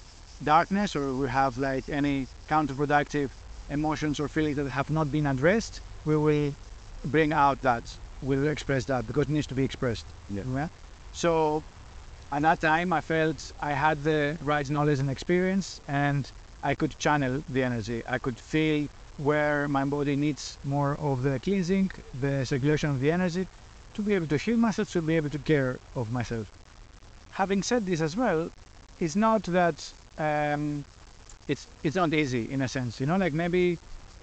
darkness 0.45 0.95
or 0.95 1.15
we 1.15 1.29
have 1.29 1.57
like 1.57 1.89
any 1.89 2.27
counterproductive 2.51 3.31
emotions 3.71 4.21
or 4.21 4.29
feelings 4.29 4.57
that 4.57 4.69
have 4.69 4.91
not 4.91 5.11
been 5.11 5.27
addressed, 5.27 5.81
we 6.05 6.17
will 6.17 6.55
bring 7.07 7.33
out 7.33 7.63
that 7.63 7.85
we 8.23 8.37
will 8.37 8.49
express 8.49 8.85
that 8.85 9.07
because 9.07 9.29
it 9.29 9.33
needs 9.33 9.47
to 9.47 9.55
be 9.55 9.65
expressed. 9.65 10.05
Yeah. 10.29 10.69
So 11.15 11.63
at 12.33 12.43
that 12.43 12.61
time, 12.61 12.93
I 12.93 13.01
felt 13.01 13.51
I 13.61 13.73
had 13.73 14.05
the 14.05 14.39
right 14.43 14.69
knowledge 14.71 15.01
and 15.01 15.11
experience, 15.11 15.81
and 15.89 16.31
I 16.63 16.75
could 16.75 16.97
channel 16.99 17.43
the 17.49 17.63
energy. 17.63 18.03
I 18.07 18.19
could 18.19 18.39
feel 18.39 18.89
where 19.17 19.69
my 19.69 19.85
body 19.85 20.17
needs 20.17 20.57
more 20.65 20.95
of 20.97 21.23
the 21.23 21.39
cleansing, 21.41 21.91
the 22.21 22.45
circulation 22.47 22.91
of 22.91 23.01
the 23.01 23.11
energy, 23.11 23.47
to 23.95 24.03
be 24.03 24.15
able 24.15 24.29
to 24.29 24.37
heal 24.39 24.57
myself, 24.57 24.93
to 24.93 25.03
be 25.03 25.17
able 25.17 25.31
to 25.31 25.39
care 25.39 25.79
of 25.97 26.13
myself. 26.13 26.47
Having 27.33 27.63
said 27.65 27.87
this 27.87 28.01
as 28.01 28.17
well, 28.17 28.51
it's 29.01 29.17
not 29.17 29.43
that 29.45 29.93
um, 30.19 30.85
it's 31.49 31.67
it's 31.83 31.97
not 31.97 32.13
easy 32.15 32.51
in 32.51 32.63
a 32.63 32.69
sense. 32.69 33.01
You 33.01 33.07
know, 33.07 33.17
like 33.17 33.33
maybe 33.33 33.79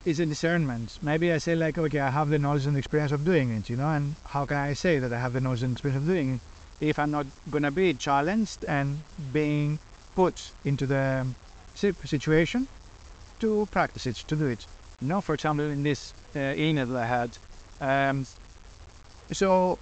it's 0.06 0.20
a 0.20 0.26
discernment. 0.26 0.98
Maybe 1.02 1.32
I 1.34 1.40
say 1.40 1.56
like, 1.56 1.78
okay, 1.78 2.00
I 2.00 2.10
have 2.12 2.30
the 2.30 2.40
knowledge 2.40 2.66
and 2.66 2.78
experience 2.78 3.12
of 3.12 3.26
doing 3.26 3.52
it, 3.52 3.70
you 3.70 3.76
know, 3.76 3.90
and 3.90 4.16
how 4.26 4.46
can 4.46 4.58
I 4.58 4.74
say 4.74 5.00
that 5.00 5.12
I 5.12 5.20
have 5.20 5.34
the 5.34 5.42
knowledge 5.42 5.64
and 5.64 5.74
experience 5.74 6.02
of 6.02 6.08
doing 6.08 6.36
it 6.36 6.42
if 6.80 7.00
I'm 7.00 7.12
not 7.12 7.26
gonna 7.50 7.72
be 7.72 7.94
challenged 7.94 8.66
and 8.66 9.00
being 9.34 9.80
put 10.16 10.52
into 10.66 10.86
the 10.86 11.26
situation 11.76 12.68
to 13.40 13.68
practice 13.72 14.06
it, 14.06 14.16
to 14.28 14.36
do 14.36 14.48
it. 14.48 14.66
You 15.02 15.08
for 15.22 15.34
example, 15.36 15.66
in 15.66 15.84
this 15.84 16.14
uh, 16.36 16.54
that 16.86 16.98
I 16.98 17.06
had. 17.06 17.38
Um, 17.80 18.26
so 19.32 19.78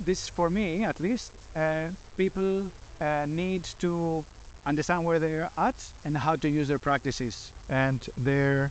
this, 0.00 0.28
for 0.28 0.50
me 0.50 0.84
at 0.84 1.00
least, 1.00 1.32
uh, 1.54 1.90
people 2.16 2.70
uh, 3.00 3.26
need 3.26 3.64
to 3.78 4.24
understand 4.66 5.04
where 5.04 5.18
they're 5.18 5.50
at 5.56 5.92
and 6.04 6.16
how 6.16 6.36
to 6.36 6.48
use 6.48 6.68
their 6.68 6.78
practices 6.78 7.52
and 7.68 8.08
their 8.16 8.70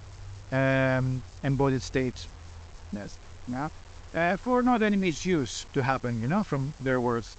um, 0.51 1.23
embodied 1.43 1.81
state. 1.81 2.27
Yes. 2.91 3.17
Yeah. 3.47 3.69
Uh, 4.13 4.35
for 4.35 4.61
not 4.61 4.81
any 4.81 4.97
misuse 4.97 5.65
to 5.73 5.81
happen, 5.81 6.21
you 6.21 6.27
know, 6.27 6.43
from 6.43 6.73
their 6.81 6.99
words. 6.99 7.37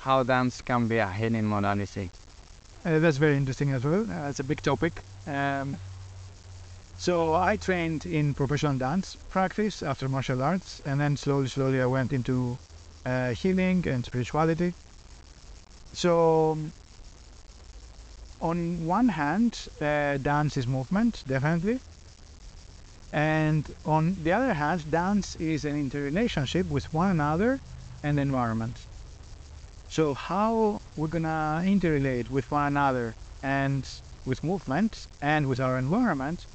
How 0.00 0.22
dance 0.22 0.62
can 0.62 0.88
be 0.88 0.96
a 0.96 1.10
healing 1.10 1.44
modality? 1.44 2.10
Uh, 2.84 3.00
that's 3.00 3.18
very 3.18 3.36
interesting 3.36 3.72
as 3.72 3.84
well. 3.84 4.06
Uh, 4.10 4.28
it's 4.30 4.40
a 4.40 4.44
big 4.44 4.62
topic. 4.62 4.92
Um, 5.26 5.76
so 6.98 7.34
I 7.34 7.56
trained 7.56 8.06
in 8.06 8.32
professional 8.32 8.78
dance 8.78 9.16
practice 9.30 9.82
after 9.82 10.08
martial 10.08 10.42
arts, 10.42 10.80
and 10.86 10.98
then 10.98 11.16
slowly, 11.16 11.48
slowly 11.48 11.82
I 11.82 11.86
went 11.86 12.12
into 12.12 12.56
uh, 13.04 13.30
healing 13.30 13.86
and 13.86 14.04
spirituality. 14.06 14.72
So 15.92 16.56
on 18.40 18.86
one 18.86 19.08
hand, 19.08 19.68
uh, 19.80 20.16
dance 20.16 20.56
is 20.56 20.66
movement, 20.66 21.22
definitely. 21.26 21.80
And 23.12 23.74
on 23.84 24.22
the 24.22 24.32
other 24.32 24.54
hand, 24.54 24.90
dance 24.90 25.34
is 25.36 25.64
an 25.64 25.76
interrelationship 25.76 26.66
with 26.68 26.92
one 26.92 27.10
another 27.10 27.60
and 28.02 28.18
the 28.18 28.22
environment. 28.22 28.86
So 29.88 30.14
how 30.14 30.82
we're 30.94 31.08
gonna 31.08 31.62
interrelate 31.64 32.28
with 32.30 32.50
one 32.52 32.66
another 32.68 33.16
and 33.42 33.88
with 34.24 34.44
movement 34.44 35.08
and 35.20 35.48
with 35.48 35.58
our 35.60 35.76
environment 35.78 36.46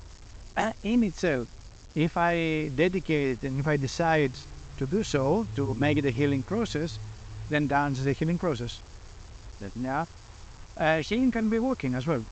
uh, 0.58 0.74
in 0.84 1.04
itself, 1.04 1.50
if 1.96 2.18
I 2.18 2.70
dedicate 2.70 3.44
it 3.44 3.48
and 3.48 3.60
if 3.60 3.68
I 3.68 3.78
decide 3.78 4.40
to 4.78 4.88
do 4.88 5.04
so, 5.04 5.48
to 5.56 5.76
make 5.76 5.98
it 5.98 6.06
a 6.06 6.12
healing 6.12 6.44
process, 6.44 7.00
then 7.50 7.68
dance 7.68 8.00
is 8.00 8.08
a 8.08 8.14
healing 8.14 8.38
process. 8.40 8.82
Yeah 9.76 10.06
uh, 10.78 11.02
healing 11.04 11.32
can 11.32 11.50
be 11.50 11.60
walking 11.60 11.96
as 11.96 12.08
well. 12.08 12.26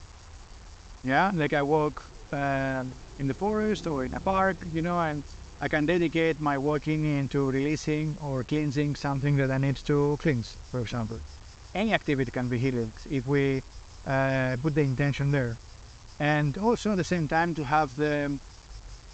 Yeah, 1.02 1.30
like 1.34 1.52
I 1.52 1.62
walk 1.62 2.10
uh, 2.32 2.84
in 3.20 3.28
the 3.28 3.34
forest 3.34 3.86
or 3.86 4.04
in 4.04 4.14
a 4.14 4.20
park, 4.20 4.56
you 4.72 4.80
know, 4.80 4.98
and 4.98 5.22
I 5.60 5.68
can 5.68 5.84
dedicate 5.84 6.40
my 6.40 6.56
walking 6.56 7.04
into 7.04 7.50
releasing 7.50 8.16
or 8.24 8.42
cleansing 8.42 8.96
something 8.96 9.36
that 9.36 9.50
I 9.50 9.58
need 9.58 9.76
to 9.90 10.16
cleanse, 10.20 10.56
for 10.70 10.80
example. 10.80 11.18
Any 11.74 11.92
activity 11.92 12.30
can 12.30 12.48
be 12.48 12.58
healing 12.58 12.92
if 13.10 13.26
we 13.26 13.62
uh, 14.06 14.56
put 14.62 14.74
the 14.74 14.80
intention 14.80 15.30
there. 15.30 15.56
And 16.18 16.56
also 16.58 16.92
at 16.92 16.96
the 16.96 17.04
same 17.04 17.28
time 17.28 17.54
to 17.54 17.64
have 17.64 17.94
the 17.96 18.38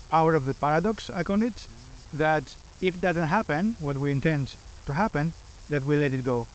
power 0.09 0.35
of 0.35 0.47
the 0.47 0.55
paradox, 0.55 1.11
I 1.11 1.25
call 1.25 1.43
it, 1.43 1.67
that 2.13 2.45
if 2.81 2.95
it 2.95 3.01
doesn't 3.01 3.29
happen, 3.29 3.77
what 3.81 3.99
we 3.99 4.13
intend 4.13 4.55
to 4.87 4.95
happen, 4.95 5.33
that 5.69 5.85
we 5.85 5.97
let 5.97 6.15
it 6.15 6.25
go 6.25 6.47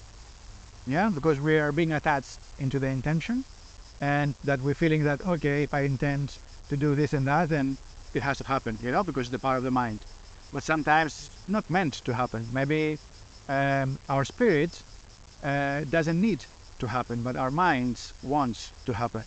yeah 0.87 1.09
because 1.09 1.39
we 1.39 1.59
are 1.59 1.71
being 1.71 1.91
attached 1.91 2.39
into 2.59 2.79
the 2.79 2.87
intention 2.87 3.43
and 3.99 4.33
that 4.43 4.59
we're 4.61 4.73
feeling 4.73 5.03
that 5.03 5.23
okay 5.27 5.63
if 5.63 5.73
i 5.73 5.81
intend 5.81 6.37
to 6.71 6.77
do 6.77 6.95
this 6.95 7.11
and 7.11 7.27
that 7.27 7.49
then 7.49 7.77
it 8.13 8.23
has 8.23 8.37
to 8.37 8.45
happen 8.45 8.77
you 8.81 8.91
know 8.91 9.03
because 9.03 9.23
it's 9.27 9.35
the 9.37 9.43
power 9.47 9.57
of 9.57 9.63
the 9.63 9.75
mind. 9.83 9.99
But 10.53 10.63
sometimes 10.63 11.11
it's 11.11 11.47
not 11.47 11.69
meant 11.69 11.93
to 12.05 12.13
happen. 12.13 12.47
Maybe 12.53 12.97
um, 13.47 13.99
our 14.09 14.25
spirit 14.25 14.71
uh, 15.43 15.81
doesn't 15.95 16.19
need 16.27 16.45
to 16.79 16.87
happen 16.87 17.23
but 17.23 17.35
our 17.35 17.51
minds 17.51 18.13
wants 18.23 18.71
to 18.85 18.93
happen. 18.93 19.23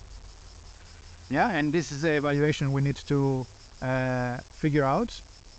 Yeah 1.30 1.50
and 1.50 1.72
this 1.72 1.92
is 1.92 2.00
the 2.02 2.12
evaluation 2.14 2.72
we 2.72 2.80
need 2.80 3.00
to 3.12 3.46
uh, 3.82 4.38
figure 4.62 4.84
out 4.84 5.10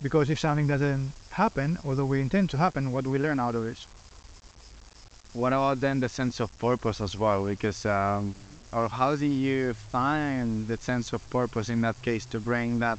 because 0.02 0.28
if 0.28 0.38
something 0.40 0.66
doesn't 0.66 1.12
happen 1.30 1.78
although 1.84 2.08
we 2.12 2.20
intend 2.20 2.50
to 2.50 2.58
happen 2.58 2.90
what 2.92 3.04
do 3.04 3.10
we 3.10 3.18
learn 3.18 3.38
out 3.38 3.54
of 3.54 3.64
it? 3.64 3.86
What 5.36 5.52
about 5.52 5.80
then 5.80 6.00
the 6.00 6.08
sense 6.08 6.40
of 6.40 6.48
purpose 6.58 7.00
as 7.00 7.14
well? 7.14 7.44
Because, 7.44 7.84
um, 7.84 8.34
or 8.76 8.88
how 8.90 9.16
do 9.16 9.26
you 9.26 9.72
find 9.74 10.68
the 10.68 10.76
sense 10.78 11.12
of 11.12 11.20
purpose 11.30 11.68
in 11.70 11.80
that 11.80 12.00
case 12.02 12.26
to 12.26 12.38
bring 12.40 12.78
that 12.78 12.98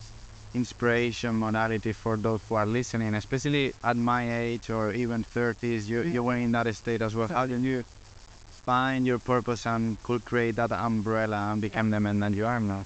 inspiration 0.54 1.36
modality 1.36 1.94
for 1.94 2.18
those 2.18 2.42
who 2.50 2.56
are 2.56 2.66
listening, 2.66 3.14
especially 3.14 3.74
at 3.84 3.96
my 3.96 4.24
age 4.46 4.70
or 4.72 4.92
even 4.94 5.24
30s. 5.24 5.88
You, 5.88 6.02
you 6.02 6.24
were 6.24 6.36
in 6.36 6.52
that 6.54 6.74
state 6.76 7.02
as 7.02 7.16
well. 7.16 7.28
How 7.28 7.46
did 7.46 7.62
you 7.62 7.84
find 8.66 9.06
your 9.06 9.20
purpose 9.20 9.68
and 9.68 10.02
could 10.04 10.26
create 10.26 10.56
that 10.56 10.72
umbrella 10.72 11.52
and 11.52 11.62
become 11.62 11.92
the 11.92 12.00
man 12.00 12.20
that 12.22 12.34
you 12.34 12.46
are 12.48 12.60
now? 12.60 12.86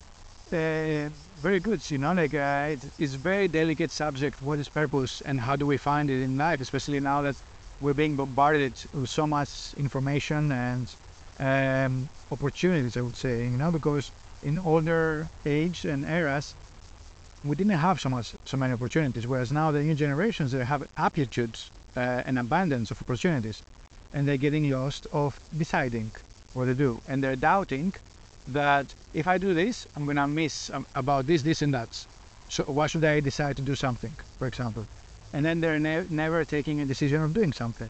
Uh, 0.51 1.10
very 1.39 1.62
good. 1.62 1.89
You 1.89 1.98
know, 1.98 2.13
like 2.13 2.33
uh, 2.33 2.67
it's, 2.74 2.91
it's 2.98 3.13
very 3.13 3.48
delicate 3.48 3.91
subject. 3.91 4.41
What 4.41 4.60
is 4.60 4.67
purpose 4.69 5.21
and 5.21 5.39
how 5.39 5.55
do 5.55 5.65
we 5.65 5.77
find 5.77 6.10
it 6.10 6.21
in 6.21 6.38
life? 6.38 6.60
Especially 6.60 7.00
now 7.00 7.21
that 7.21 7.41
we're 7.79 7.93
being 7.93 8.17
bombarded 8.17 8.83
with 8.93 9.10
so 9.10 9.25
much 9.25 9.74
information 9.77 10.51
and 10.51 10.93
um, 11.41 12.10
opportunities. 12.31 12.98
I 12.98 13.01
would 13.01 13.17
say, 13.17 13.43
you 13.45 13.57
know, 13.57 13.71
because 13.71 14.12
in 14.41 14.57
older 14.60 15.29
age 15.45 15.86
and 15.86 16.05
eras, 16.05 16.55
we 17.43 17.55
didn't 17.55 17.77
have 17.88 18.00
so 18.01 18.10
much 18.10 18.36
so 18.45 18.57
many 18.57 18.74
opportunities. 18.74 19.27
Whereas 19.27 19.51
now 19.51 19.71
the 19.71 19.83
new 19.83 19.95
generations 19.95 20.51
they 20.51 20.65
have 20.65 20.88
aptitudes 20.98 21.71
uh, 21.95 22.24
and 22.27 22.39
abundance 22.39 22.91
of 22.91 23.01
opportunities, 23.01 23.63
and 24.13 24.27
they're 24.27 24.38
getting 24.48 24.69
lost 24.69 25.07
of 25.12 25.39
deciding 25.57 26.12
what 26.53 26.65
to 26.65 26.75
do, 26.75 27.01
and 27.07 27.24
they're 27.24 27.36
doubting 27.36 27.93
that 28.48 28.95
if 29.13 29.27
I 29.27 29.38
do 29.38 29.53
this, 29.53 29.88
I'm 29.95 30.05
gonna 30.05 30.27
miss 30.27 30.69
um, 30.71 30.86
about 30.95 31.27
this, 31.27 31.43
this, 31.43 31.62
and 31.62 31.74
that. 31.74 32.05
So 32.50 32.63
why 32.65 32.88
should 32.88 33.05
I 33.05 33.19
decide 33.21 33.55
to 33.57 33.63
do 33.63 33.75
something, 33.75 34.15
for 34.38 34.48
example? 34.48 34.88
And 35.33 35.45
then 35.45 35.62
they're 35.62 35.79
ne- 35.79 36.07
never 36.10 36.43
taking 36.45 36.81
a 36.81 36.86
decision 36.86 37.21
of 37.24 37.33
doing 37.33 37.53
something. 37.53 37.89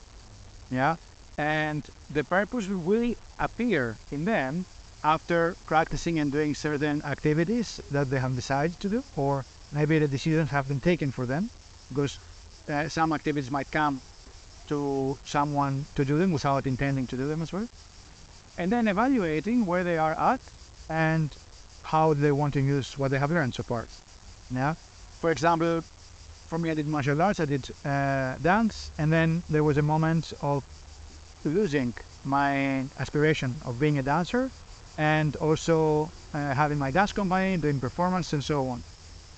Yeah, 0.71 0.97
and 1.37 1.83
the 2.13 2.23
purpose 2.23 2.67
will 2.67 2.77
really 2.77 3.17
appear 3.39 3.95
in 4.11 4.25
them 4.25 4.65
after 5.03 5.55
practicing 5.65 6.19
and 6.19 6.31
doing 6.31 6.53
certain 6.53 7.01
activities 7.03 7.81
that 7.89 8.09
they 8.09 8.19
have 8.19 8.35
decided 8.35 8.79
to 8.79 8.89
do, 8.89 9.03
or 9.15 9.43
maybe 9.71 9.97
the 9.99 10.07
decisions 10.07 10.49
have 10.49 10.67
been 10.67 10.79
taken 10.79 11.11
for 11.11 11.25
them, 11.25 11.49
because 11.89 12.19
uh, 12.69 12.87
some 12.87 13.11
activities 13.13 13.49
might 13.49 13.71
come 13.71 13.99
to 14.67 15.17
someone 15.25 15.85
to 15.95 16.05
do 16.05 16.17
them 16.17 16.31
without 16.31 16.67
intending 16.67 17.07
to 17.07 17.17
do 17.17 17.27
them 17.27 17.41
as 17.41 17.51
well. 17.51 17.67
And 18.57 18.71
then 18.71 18.87
evaluating 18.87 19.65
where 19.65 19.83
they 19.83 19.97
are 19.97 20.13
at 20.13 20.41
and 20.89 21.29
how 21.83 22.13
they 22.13 22.31
want 22.31 22.53
to 22.53 22.61
use 22.61 22.97
what 22.97 23.11
they 23.11 23.17
have 23.17 23.31
learned 23.31 23.55
so 23.55 23.63
far. 23.63 23.87
Yeah. 24.51 24.75
For 25.19 25.31
example, 25.31 25.81
for 26.47 26.59
me, 26.59 26.69
I 26.69 26.73
did 26.73 26.87
martial 26.87 27.21
arts, 27.21 27.39
I 27.39 27.45
did 27.45 27.69
uh, 27.85 28.35
dance, 28.37 28.91
and 28.97 29.11
then 29.11 29.41
there 29.49 29.63
was 29.63 29.77
a 29.77 29.81
moment 29.81 30.33
of 30.41 30.63
losing 31.43 31.93
my 32.23 32.85
aspiration 32.99 33.55
of 33.65 33.79
being 33.79 33.97
a 33.97 34.03
dancer 34.03 34.49
and 34.97 35.35
also 35.37 36.09
uh, 36.33 36.53
having 36.53 36.77
my 36.77 36.91
dance 36.91 37.13
company, 37.13 37.57
doing 37.57 37.79
performance 37.79 38.33
and 38.33 38.43
so 38.43 38.67
on. 38.67 38.83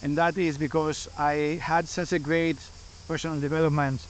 And 0.02 0.18
that 0.18 0.38
is 0.38 0.58
because 0.58 1.08
I 1.18 1.60
had 1.62 1.88
such 1.88 2.12
a 2.12 2.20
great 2.20 2.58
personal 3.08 3.40
development 3.40 4.02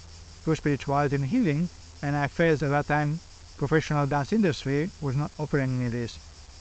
through 0.43 0.55
spirituality 0.55 1.15
and 1.15 1.25
healing, 1.25 1.69
and 2.01 2.15
I 2.15 2.27
felt 2.27 2.63
at 2.63 2.69
that 2.69 2.87
time 2.87 3.19
professional 3.57 4.07
dance 4.07 4.33
industry 4.33 4.89
was 5.01 5.15
not 5.15 5.31
offering 5.39 5.79
me 5.79 5.89
this. 5.89 6.17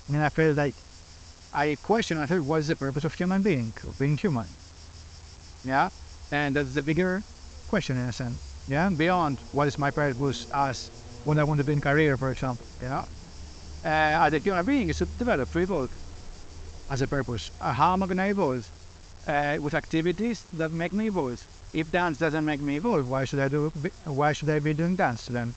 And 0.09 0.23
I 0.23 0.29
felt 0.29 0.57
like 0.57 0.75
I 1.55 1.77
questioned, 1.83 2.21
I 2.21 2.27
thought, 2.27 2.41
what 2.41 2.61
is 2.61 2.69
the 2.69 2.77
purpose 2.77 3.05
of 3.05 3.15
human 3.15 3.43
being, 3.43 3.73
of 3.87 3.99
being 3.99 4.17
human? 4.17 4.47
Yeah, 5.65 5.91
and 6.31 6.57
that's 6.57 6.75
the 6.75 6.83
bigger 6.83 7.23
question 7.69 7.97
in 7.97 8.09
a 8.09 8.13
sense. 8.13 8.39
Yeah, 8.69 8.89
beyond 8.91 9.39
what 9.53 9.69
is 9.69 9.79
my 9.79 9.91
purpose 9.91 10.47
as 10.53 10.91
what 11.25 11.39
I 11.39 11.45
want 11.45 11.59
to 11.59 11.65
be 11.65 11.73
in 11.73 11.81
career, 11.81 12.17
for 12.17 12.31
example. 12.31 12.67
Yeah, 12.83 13.05
uh, 13.85 14.27
as 14.27 14.33
a 14.33 14.39
human 14.39 14.65
being 14.65 14.89
is 14.89 14.99
to 14.99 15.07
develop, 15.07 15.51
to 15.53 15.59
evolve 15.59 15.91
as 16.91 17.03
a 17.03 17.07
purpose. 17.07 17.51
Uh, 17.61 17.73
how 17.73 17.93
am 17.93 18.03
I 18.03 18.07
going 18.07 18.19
to 18.19 18.29
evolve? 18.29 18.69
Uh, 19.27 19.57
with 19.61 19.75
activities 19.75 20.45
that 20.53 20.73
make 20.73 20.93
me 20.93 21.07
evolve. 21.07 21.47
If 21.73 21.91
dance 21.91 22.19
doesn't 22.19 22.45
make 22.45 22.61
me 22.61 22.77
evolve, 22.77 23.09
why 23.09 23.25
should 23.25 23.39
I 23.39 23.49
do? 23.49 23.73
Why 24.05 24.33
should 24.33 24.51
I 24.51 24.59
be 24.59 24.75
doing 24.75 24.97
dance 24.97 25.27
then? 25.27 25.55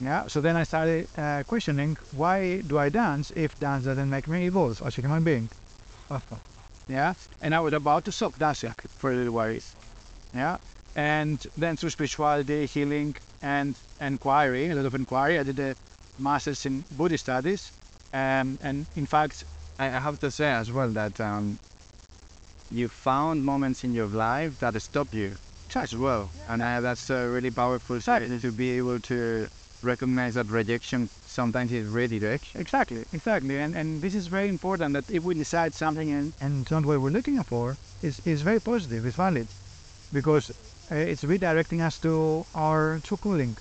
Yeah. 0.00 0.26
So 0.26 0.40
then 0.40 0.56
I 0.56 0.64
started 0.64 1.08
uh, 1.16 1.44
questioning 1.44 1.96
why 2.12 2.60
do 2.60 2.78
I 2.78 2.88
dance 2.88 3.30
if 3.36 3.58
dance 3.60 3.84
doesn't 3.84 4.10
make 4.10 4.26
me 4.28 4.46
evolve 4.46 4.82
as 4.84 4.98
a 4.98 5.00
human 5.00 5.22
being? 5.24 5.48
yeah. 6.88 7.14
And 7.40 7.54
I 7.54 7.60
was 7.60 7.72
about 7.72 8.04
to 8.06 8.12
stop 8.12 8.38
dancing 8.38 8.74
for 8.98 9.12
a 9.12 9.16
little 9.16 9.32
while. 9.32 9.58
Yeah. 10.34 10.58
And 10.96 11.44
then 11.56 11.76
through 11.76 11.90
spirituality, 11.90 12.66
healing, 12.66 13.16
and 13.42 13.74
inquiry, 14.00 14.70
a 14.70 14.74
lot 14.74 14.86
of 14.86 14.94
inquiry, 14.94 15.38
I 15.38 15.42
did 15.42 15.58
a 15.58 15.74
master's 16.18 16.64
in 16.66 16.84
Buddhist 16.96 17.24
studies. 17.24 17.72
Um, 18.12 18.58
and 18.62 18.86
in 18.94 19.06
fact, 19.06 19.44
I 19.78 19.86
have 19.86 20.20
to 20.20 20.30
say 20.30 20.52
as 20.52 20.70
well 20.70 20.88
that 20.90 21.20
um, 21.20 21.58
you 22.70 22.88
found 22.88 23.44
moments 23.44 23.84
in 23.84 23.92
your 23.92 24.06
life 24.06 24.58
that 24.60 24.80
stopped 24.80 25.14
you 25.14 25.32
as 25.74 25.96
well, 25.96 26.30
and 26.48 26.62
uh, 26.62 26.80
that's 26.80 27.10
uh, 27.10 27.26
really 27.32 27.50
powerful 27.50 27.96
Exactly. 27.96 28.38
to 28.38 28.52
be 28.52 28.70
able 28.72 29.00
to 29.00 29.48
recognize 29.82 30.34
that 30.34 30.46
rejection 30.46 31.10
sometimes 31.26 31.72
is 31.72 31.86
redirection. 31.88 32.60
Exactly, 32.60 33.04
exactly. 33.12 33.58
And, 33.58 33.74
and 33.74 34.00
this 34.00 34.14
is 34.14 34.28
very 34.28 34.48
important 34.48 34.94
that 34.94 35.10
if 35.10 35.24
we 35.24 35.34
decide 35.34 35.74
something 35.74 36.10
and, 36.10 36.32
and 36.40 36.70
not 36.70 36.84
what 36.84 37.00
we're 37.00 37.10
looking 37.10 37.42
for, 37.42 37.76
is 38.02 38.20
is 38.24 38.42
very 38.42 38.60
positive, 38.60 39.04
it's 39.04 39.16
valid. 39.16 39.48
Because 40.12 40.52
uh, 40.90 40.94
it's 40.96 41.24
redirecting 41.24 41.80
us 41.80 41.98
to 42.00 42.44
our 42.54 43.00
true 43.02 43.16
calling. 43.16 43.56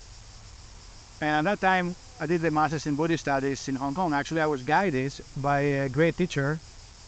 And 1.21 1.47
at 1.47 1.59
that 1.59 1.67
time, 1.67 1.95
I 2.19 2.25
did 2.25 2.41
the 2.41 2.51
Masters 2.51 2.85
in 2.85 2.95
Buddhist 2.95 3.21
Studies 3.21 3.67
in 3.67 3.75
Hong 3.75 3.93
Kong. 3.93 4.13
Actually, 4.13 4.41
I 4.41 4.45
was 4.45 4.61
guided 4.63 5.13
by 5.37 5.59
a 5.59 5.89
great 5.89 6.17
teacher, 6.17 6.59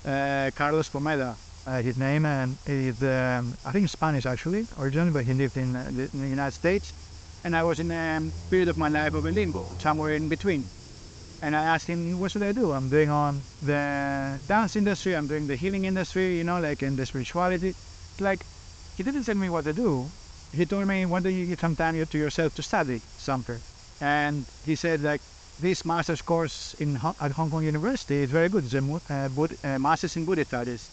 uh, 0.05 0.51
Carlos 0.55 0.89
Pomeda, 0.89 1.37
uh, 1.65 1.81
his 1.81 1.97
name, 1.97 2.25
and 2.25 2.57
he's, 2.65 3.01
um, 3.03 3.55
I 3.65 3.71
think 3.71 3.89
Spanish 3.89 4.25
actually, 4.25 4.67
originally, 4.77 5.11
but 5.11 5.25
he 5.25 5.33
lived 5.33 5.57
in, 5.57 5.75
uh, 5.75 5.91
the- 5.91 6.09
in 6.13 6.21
the 6.21 6.29
United 6.29 6.51
States. 6.51 6.93
And 7.43 7.55
I 7.55 7.63
was 7.63 7.79
in 7.79 7.91
a 7.91 8.31
period 8.49 8.69
of 8.69 8.77
my 8.77 8.87
life 8.87 9.13
of 9.13 9.25
a 9.25 9.31
limbo, 9.31 9.75
somewhere 9.79 10.13
in 10.15 10.29
between. 10.29 10.69
And 11.41 11.55
I 11.55 11.63
asked 11.63 11.87
him, 11.87 12.17
what 12.19 12.31
should 12.31 12.43
I 12.43 12.53
do? 12.53 12.71
I'm 12.71 12.89
doing 12.89 13.09
on 13.09 13.43
the 13.61 14.39
dance 14.47 14.75
industry, 14.75 15.15
I'm 15.15 15.27
doing 15.27 15.47
the 15.47 15.55
healing 15.55 15.85
industry, 15.85 16.37
you 16.37 16.43
know, 16.43 16.59
like 16.59 16.81
in 16.81 16.95
the 16.95 17.05
spirituality. 17.05 17.75
Like, 18.19 18.45
he 18.97 19.03
didn't 19.03 19.23
tell 19.23 19.35
me 19.35 19.49
what 19.49 19.65
to 19.65 19.73
do. 19.73 20.07
He 20.53 20.65
told 20.65 20.87
me, 20.87 21.05
why 21.05 21.19
don't 21.19 21.33
you 21.33 21.45
give 21.45 21.59
some 21.59 21.75
time 21.75 22.05
to 22.05 22.17
yourself 22.17 22.55
to 22.55 22.63
study 22.63 23.01
something? 23.17 23.59
And 23.99 24.45
he 24.65 24.75
said, 24.75 25.01
like, 25.01 25.21
this 25.59 25.85
master's 25.85 26.21
course 26.21 26.75
in 26.79 26.99
at 27.19 27.31
Hong 27.31 27.49
Kong 27.49 27.63
University 27.63 28.17
is 28.17 28.31
very 28.31 28.49
good. 28.49 28.65
It's 28.65 28.73
a 28.73 28.83
uh, 29.09 29.29
uh, 29.63 29.79
master's 29.79 30.15
in 30.15 30.25
Buddhist 30.25 30.49
studies. 30.49 30.89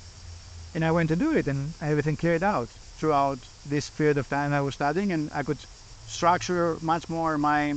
And 0.75 0.85
I 0.85 0.91
went 0.91 1.09
to 1.11 1.17
do 1.17 1.33
it, 1.37 1.47
and 1.47 1.73
everything 1.81 2.17
cleared 2.17 2.43
out 2.43 2.69
throughout 2.99 3.39
this 3.69 3.91
period 3.91 4.19
of 4.19 4.29
time 4.29 4.53
I 4.53 4.61
was 4.61 4.75
studying, 4.75 5.13
and 5.13 5.31
I 5.35 5.43
could 5.43 5.59
structure 6.07 6.77
much 6.81 7.09
more 7.09 7.39
my 7.39 7.75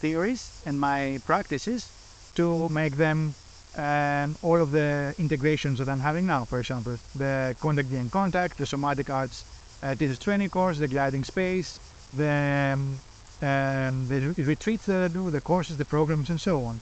theories 0.00 0.62
and 0.66 0.80
my 0.80 1.20
practices 1.26 1.90
to 2.34 2.68
make 2.68 2.96
them 2.96 3.34
um, 3.76 4.36
all 4.42 4.60
of 4.60 4.70
the 4.70 5.14
integrations 5.18 5.78
that 5.78 5.88
I'm 5.88 6.00
having 6.00 6.26
now. 6.26 6.44
For 6.44 6.60
example, 6.60 6.98
the 7.14 7.56
contact 7.60 7.90
and 7.90 8.10
contact, 8.10 8.58
the 8.58 8.66
somatic 8.66 9.10
arts 9.10 9.44
uh, 9.82 9.94
teacher 9.94 10.16
training 10.16 10.50
course, 10.50 10.78
the 10.78 10.88
gliding 10.88 11.24
space, 11.24 11.78
the 12.16 12.72
um, 12.74 12.98
um, 13.42 14.08
the 14.08 14.32
retreats 14.42 14.86
that 14.86 15.04
I 15.04 15.08
do, 15.08 15.30
the 15.30 15.40
courses, 15.40 15.76
the 15.76 15.84
programs, 15.84 16.30
and 16.30 16.40
so 16.40 16.64
on. 16.64 16.80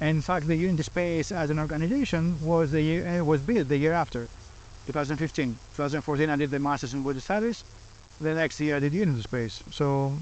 And 0.00 0.16
in 0.16 0.22
fact, 0.22 0.46
the 0.46 0.56
Unity 0.56 0.82
Space 0.84 1.30
as 1.32 1.50
an 1.50 1.58
organization 1.58 2.40
was 2.40 2.72
the 2.72 2.80
year, 2.80 3.20
uh, 3.20 3.24
was 3.24 3.40
built 3.40 3.68
the 3.68 3.76
year 3.76 3.92
after, 3.92 4.26
2015. 4.86 5.58
2014, 5.76 6.30
I 6.30 6.36
did 6.36 6.50
the 6.50 6.58
Masters 6.58 6.94
in 6.94 7.02
Buddhist 7.02 7.26
Studies. 7.26 7.62
The 8.20 8.34
next 8.34 8.58
year, 8.60 8.76
I 8.76 8.80
did 8.80 8.94
Unity 8.94 9.22
Space. 9.22 9.62
So, 9.70 10.14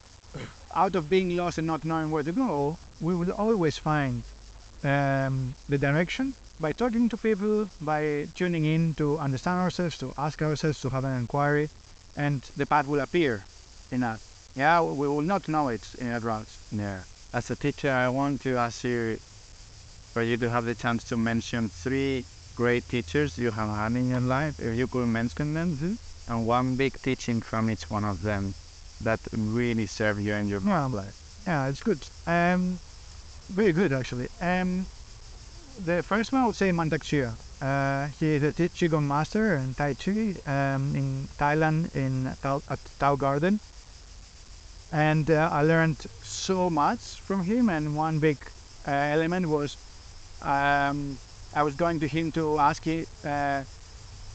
out 0.74 0.96
of 0.96 1.08
being 1.08 1.36
lost 1.36 1.58
and 1.58 1.66
not 1.66 1.84
knowing 1.84 2.10
where 2.10 2.22
to 2.22 2.32
go, 2.32 2.78
we 3.00 3.14
will 3.14 3.32
always 3.32 3.78
find 3.78 4.22
um, 4.84 5.54
the 5.68 5.78
direction 5.78 6.34
by 6.60 6.72
talking 6.72 7.08
to 7.08 7.16
people, 7.16 7.68
by 7.80 8.28
tuning 8.34 8.64
in 8.64 8.94
to 8.94 9.18
understand 9.18 9.60
ourselves, 9.60 9.96
to 9.98 10.12
ask 10.18 10.42
ourselves, 10.42 10.80
to 10.82 10.90
have 10.90 11.04
an 11.04 11.16
inquiry, 11.16 11.70
and 12.16 12.42
the 12.56 12.66
path 12.66 12.86
will 12.86 13.00
appear 13.00 13.44
in 13.90 14.02
us. 14.02 14.20
Yeah, 14.54 14.82
we 14.82 15.08
will 15.08 15.22
not 15.22 15.48
know 15.48 15.68
it 15.68 15.86
in 15.98 16.08
advance. 16.08 16.58
Yeah. 16.70 17.00
As 17.32 17.50
a 17.50 17.56
teacher, 17.56 17.90
I 17.90 18.08
want 18.08 18.42
to 18.42 18.56
ask 18.56 18.84
you 18.84 19.18
for 20.12 20.22
you 20.22 20.36
to 20.36 20.50
have 20.50 20.64
the 20.64 20.74
chance 20.74 21.04
to 21.04 21.16
mention 21.16 21.68
three 21.68 22.24
great 22.56 22.86
teachers 22.88 23.38
you 23.38 23.50
have 23.52 23.70
had 23.70 23.92
in 23.92 24.10
your 24.10 24.20
life, 24.20 24.58
if 24.60 24.76
you 24.76 24.86
could 24.86 25.06
mention 25.06 25.54
them, 25.54 25.98
and 26.28 26.46
one 26.46 26.76
big 26.76 27.00
teaching 27.00 27.40
from 27.40 27.70
each 27.70 27.88
one 27.88 28.04
of 28.04 28.22
them 28.22 28.54
that 29.00 29.20
really 29.32 29.86
served 29.86 30.20
you 30.20 30.34
in 30.34 30.48
your 30.48 30.60
Well, 30.60 31.06
yeah, 31.46 31.68
it's 31.68 31.82
good. 31.82 32.00
Um, 32.26 32.78
very 33.50 33.72
good 33.72 33.92
actually. 33.92 34.28
Um, 34.40 34.86
the 35.84 36.02
first 36.02 36.32
one 36.32 36.42
I 36.42 36.46
would 36.46 36.56
say 36.56 36.70
Mantak 36.70 37.02
Chia. 37.02 37.34
Uh, 37.60 38.06
he 38.18 38.36
is 38.36 38.42
a 38.42 38.52
Qigong 38.52 39.06
master 39.06 39.56
in 39.56 39.74
Tai 39.74 39.94
Chi 39.94 40.34
um, 40.46 40.94
in 40.96 41.28
Thailand 41.38 41.94
in 41.94 42.32
Tao, 42.42 42.62
at 42.68 42.78
Tao 42.98 43.16
Garden. 43.16 43.60
And 44.92 45.30
uh, 45.30 45.50
I 45.52 45.62
learned 45.62 45.98
so 46.22 46.70
much 46.70 47.00
from 47.00 47.44
him. 47.44 47.68
And 47.68 47.96
one 47.96 48.18
big 48.18 48.38
uh, 48.88 48.90
element 48.90 49.46
was 49.46 49.76
um, 50.42 51.18
I 51.54 51.62
was 51.62 51.74
going 51.74 52.00
to 52.00 52.08
him 52.08 52.32
to 52.32 52.58
ask 52.58 52.84
him, 52.84 53.06
uh, 53.24 53.62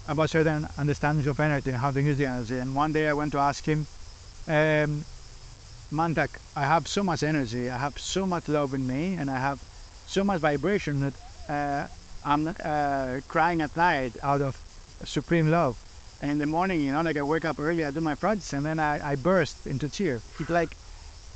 about 0.08 0.30
certain 0.30 0.68
understandings 0.78 1.28
of 1.28 1.40
energy 1.40 1.72
and 1.72 1.80
how 1.80 1.92
to 1.92 2.02
use 2.02 2.18
the 2.18 2.28
energy. 2.28 2.60
And 2.60 2.76
one 2.76 2.94
day 2.94 3.08
I 3.10 3.14
went 3.14 3.32
to 3.32 3.40
ask 3.40 3.66
him, 3.66 3.88
um, 4.48 5.04
Mantak, 5.96 6.30
I 6.58 6.64
have 6.64 6.90
so 6.90 7.04
much 7.04 7.24
energy, 7.24 7.70
I 7.70 7.78
have 7.78 7.98
so 7.98 8.26
much 8.26 8.50
love 8.50 8.74
in 8.74 8.86
me, 8.86 9.14
and 9.14 9.32
I 9.32 9.38
have 9.40 9.64
so 10.08 10.26
much 10.26 10.42
vibration 10.42 11.00
that 11.00 11.14
uh, 11.48 11.88
I'm 12.26 12.48
uh, 12.48 13.22
crying 13.30 13.62
at 13.62 13.76
night 13.78 14.12
out 14.22 14.42
of 14.42 14.60
supreme 15.06 15.50
love. 15.50 15.78
And 16.22 16.32
in 16.32 16.38
the 16.38 16.48
morning, 16.48 16.82
you 16.82 16.92
know, 16.92 17.02
like 17.02 17.16
I 17.16 17.22
wake 17.22 17.46
up 17.46 17.60
early, 17.60 17.86
I 17.86 17.92
do 17.92 18.02
my 18.02 18.16
practice, 18.16 18.52
and 18.52 18.66
then 18.66 18.78
I, 18.78 19.12
I 19.12 19.16
burst 19.16 19.66
into 19.66 19.88
tears. 19.88 20.22
It's 20.38 20.50
like, 20.50 20.76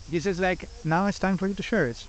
this 0.09 0.25
is 0.25 0.41
like, 0.41 0.67
now 0.83 1.05
it's 1.05 1.19
time 1.19 1.37
for 1.37 1.47
you 1.47 1.53
to 1.53 1.63
share 1.63 1.87
it. 1.87 2.05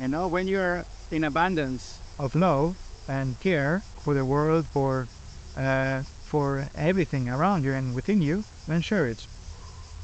You 0.00 0.08
know, 0.08 0.26
when 0.26 0.48
you're 0.48 0.84
in 1.12 1.22
abundance 1.22 2.00
of 2.18 2.34
love 2.34 2.76
and 3.06 3.38
care 3.38 3.82
for 4.02 4.14
the 4.14 4.24
world, 4.24 4.66
for 4.66 5.06
uh, 5.56 6.02
for 6.24 6.68
everything 6.74 7.28
around 7.28 7.64
you 7.64 7.72
and 7.72 7.94
within 7.94 8.22
you, 8.22 8.42
then 8.66 8.80
share 8.80 9.06
it. 9.06 9.26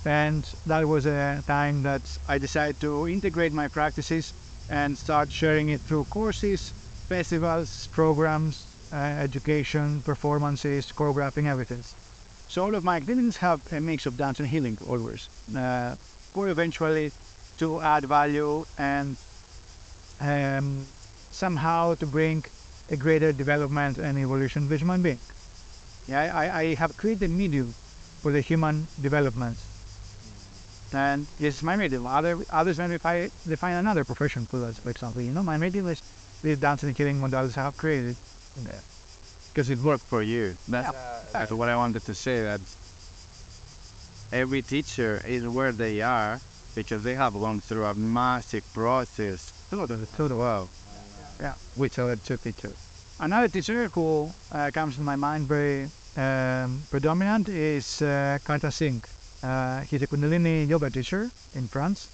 And 0.07 0.51
that 0.66 0.88
was 0.88 1.05
a 1.07 1.42
time 1.47 1.83
that 1.83 2.16
I 2.29 2.38
decided 2.38 2.81
to 2.81 3.09
integrate 3.09 3.53
my 3.53 3.69
practices 3.69 4.33
and 4.69 4.97
start 4.97 5.33
sharing 5.33 5.69
it 5.69 5.83
through 5.83 6.05
courses, 6.07 6.73
festivals, 7.09 7.88
programs, 7.88 8.77
uh, 8.92 8.97
education, 8.97 10.03
performances, 10.03 10.92
choreographing, 10.92 11.47
everything. 11.47 11.83
So 12.49 12.64
all 12.64 12.75
of 12.75 12.85
my 12.85 12.97
activities 12.97 13.37
have 13.38 13.61
a 13.73 13.81
mix 13.81 14.07
of 14.07 14.16
dance 14.16 14.38
and 14.38 14.49
healing 14.49 14.79
always, 14.87 15.29
uh, 15.57 15.97
for 16.33 16.49
eventually 16.49 17.12
to 17.59 17.81
add 17.81 18.05
value 18.07 18.64
and 18.79 19.16
um, 20.21 20.87
somehow 21.31 21.95
to 21.97 22.07
bring 22.07 22.45
a 22.90 22.97
greater 22.97 23.33
development 23.33 23.99
and 23.99 24.19
evolution 24.19 24.64
of 24.73 24.79
human 24.79 25.03
being. 25.03 25.21
Yeah, 26.07 26.33
I, 26.35 26.61
I 26.61 26.75
have 26.75 26.97
created 26.97 27.25
a 27.25 27.29
medium 27.29 27.75
for 28.23 28.33
the 28.33 28.40
human 28.40 28.88
development. 29.01 29.59
And 30.92 31.27
it's 31.40 31.62
my 31.62 31.77
medium. 31.77 32.07
Other 32.07 32.38
others 32.51 32.79
may 32.79 32.88
define, 32.88 33.31
define 33.46 33.75
another 33.75 34.05
profession 34.05 34.46
for 34.46 34.64
us, 34.64 34.79
for 34.79 34.90
example. 34.90 35.20
You 35.22 35.33
know, 35.33 35.42
my 35.42 35.59
medium 35.59 35.88
is 35.88 36.01
these 36.42 36.59
dance 36.59 36.83
and 36.83 36.96
healing 36.96 37.20
modalities 37.20 37.59
I 37.59 37.64
have 37.64 37.77
created. 37.77 38.16
Because 39.53 39.70
it 39.70 39.79
worked 39.81 40.05
for 40.05 40.22
you. 40.22 40.57
That's, 40.68 40.92
Yeah. 40.92 41.18
that's 41.33 41.53
what 41.53 41.68
I 41.68 41.77
wanted 41.77 42.05
to 42.07 42.14
say. 42.14 42.42
That 42.42 42.61
every 44.33 44.62
teacher 44.62 45.22
is 45.27 45.46
where 45.46 45.72
they 45.72 46.01
are 46.03 46.40
because 46.75 47.03
they 47.03 47.14
have 47.14 47.33
gone 47.35 47.61
through 47.61 47.85
a 47.87 47.94
massive 47.94 48.64
process. 48.72 49.53
Totally. 49.70 50.07
Wow. 50.35 50.68
Yeah, 51.40 51.55
which 51.75 51.99
are 51.99 52.14
two 52.16 52.37
teachers. 52.37 52.77
Another 53.18 53.49
teacher 53.49 53.88
who 53.88 54.31
uh, 54.53 54.70
comes 54.72 54.96
to 54.96 55.03
my 55.03 55.16
mind 55.16 55.49
very 55.49 55.88
um, 56.16 56.83
predominant 56.90 57.49
is 57.49 58.01
uh, 58.03 58.38
Karta 58.44 58.70
Singh. 58.70 59.03
Uh, 59.46 59.80
he's 59.82 60.02
a 60.02 60.09
Kundalini 60.09 60.66
yoga 60.66 60.90
teacher 60.90 61.30
in 61.54 61.68
France. 61.68 62.09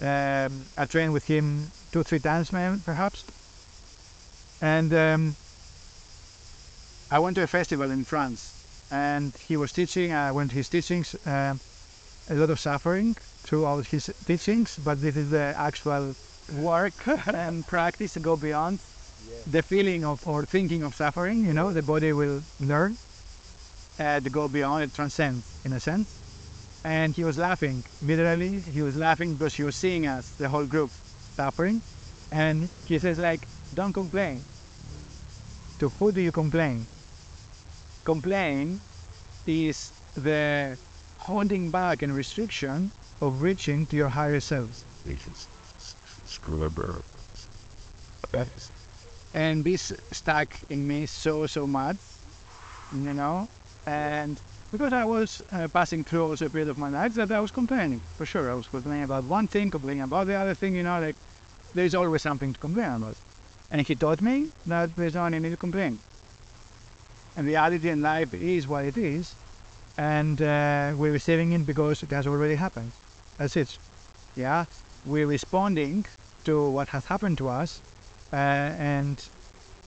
Um, 0.00 0.64
I 0.76 0.86
trained 0.86 1.12
with 1.12 1.24
him 1.24 1.70
two, 1.92 2.02
three 2.02 2.18
times, 2.18 2.52
maybe, 2.52 2.80
perhaps. 2.84 3.24
And 4.60 4.92
um, 4.92 5.36
I 7.12 7.20
went 7.20 7.36
to 7.36 7.44
a 7.44 7.46
festival 7.46 7.90
in 7.92 8.02
France, 8.04 8.40
and 8.90 9.32
he 9.46 9.56
was 9.56 9.70
teaching. 9.72 10.12
I 10.12 10.32
went 10.32 10.50
to 10.50 10.56
his 10.56 10.68
teachings. 10.68 11.14
um 11.26 11.60
a 12.30 12.34
lot 12.34 12.50
of 12.50 12.60
suffering 12.60 13.14
through 13.44 13.64
all 13.64 13.78
his 13.78 14.10
teachings, 14.26 14.78
but 14.84 15.00
this 15.00 15.16
is 15.16 15.30
the 15.30 15.54
actual 15.56 16.14
work 16.58 16.92
and 17.26 17.66
practice 17.66 18.12
to 18.14 18.20
go 18.20 18.36
beyond 18.36 18.78
the 19.54 19.62
feeling 19.62 20.04
of 20.04 20.26
or 20.28 20.44
thinking 20.44 20.82
of 20.82 20.94
suffering. 20.94 21.46
You 21.46 21.54
know, 21.54 21.72
the 21.72 21.82
body 21.82 22.12
will 22.12 22.42
learn 22.60 22.98
uh, 23.98 24.20
to 24.20 24.30
go 24.38 24.46
beyond 24.48 24.84
it, 24.84 24.94
transcend 24.94 25.42
in 25.64 25.72
a 25.72 25.80
sense. 25.80 26.27
And 26.84 27.14
he 27.14 27.24
was 27.24 27.38
laughing, 27.38 27.84
literally. 28.02 28.60
He 28.60 28.82
was 28.82 28.96
laughing 28.96 29.34
because 29.34 29.54
he 29.54 29.62
was 29.64 29.76
seeing 29.76 30.06
us, 30.06 30.30
the 30.38 30.48
whole 30.48 30.66
group, 30.66 30.90
suffering. 31.36 31.82
And 32.30 32.68
he 32.86 32.98
says, 32.98 33.18
like, 33.18 33.46
don't 33.74 33.92
complain. 33.92 34.42
To 35.80 35.88
who 35.90 36.12
do 36.12 36.20
you 36.20 36.32
complain? 36.32 36.86
Complain 38.04 38.80
is 39.46 39.92
the 40.14 40.76
holding 41.18 41.70
back 41.70 42.02
and 42.02 42.14
restriction 42.14 42.90
of 43.20 43.42
reaching 43.42 43.86
to 43.86 43.96
your 43.96 44.08
higher 44.08 44.40
selves. 44.40 44.84
and 49.34 49.64
this 49.64 49.92
stuck 50.12 50.48
in 50.70 50.86
me 50.86 51.06
so 51.06 51.46
so 51.46 51.66
much 51.66 51.96
you 52.94 53.12
know 53.12 53.48
and 53.86 54.40
because 54.70 54.92
I 54.92 55.04
was 55.04 55.42
uh, 55.52 55.68
passing 55.68 56.04
through 56.04 56.32
a 56.32 56.36
period 56.36 56.68
of 56.68 56.78
my 56.78 56.90
life 56.90 57.14
that 57.14 57.32
I 57.32 57.40
was 57.40 57.50
complaining 57.50 58.00
for 58.16 58.26
sure. 58.26 58.50
I 58.50 58.54
was 58.54 58.66
complaining 58.66 59.04
about 59.04 59.24
one 59.24 59.48
thing 59.48 59.70
complaining 59.70 60.02
about 60.02 60.26
the 60.26 60.34
other 60.34 60.54
thing 60.54 60.74
you 60.74 60.82
know 60.82 61.00
like 61.00 61.16
there's 61.74 61.94
always 61.94 62.22
something 62.22 62.52
to 62.52 62.60
complain 62.60 62.92
about. 62.96 63.16
And 63.70 63.86
he 63.86 63.94
taught 63.94 64.20
me 64.20 64.50
that 64.66 64.94
there's 64.96 65.14
no 65.14 65.28
need 65.28 65.50
to 65.50 65.56
complain. 65.56 65.98
And 67.36 67.46
reality 67.46 67.88
in 67.88 68.02
life 68.02 68.34
is 68.34 68.66
what 68.66 68.84
it 68.84 68.96
is 68.96 69.34
and 69.96 70.40
uh, 70.40 70.92
we're 70.96 71.12
receiving 71.12 71.52
it 71.52 71.66
because 71.66 72.02
it 72.02 72.10
has 72.10 72.26
already 72.26 72.54
happened. 72.54 72.92
That's 73.36 73.56
it. 73.56 73.78
Yeah? 74.36 74.64
We're 75.06 75.26
responding 75.26 76.06
to 76.44 76.70
what 76.70 76.88
has 76.88 77.04
happened 77.04 77.38
to 77.38 77.48
us 77.48 77.80
uh, 78.32 78.36
and 78.36 79.22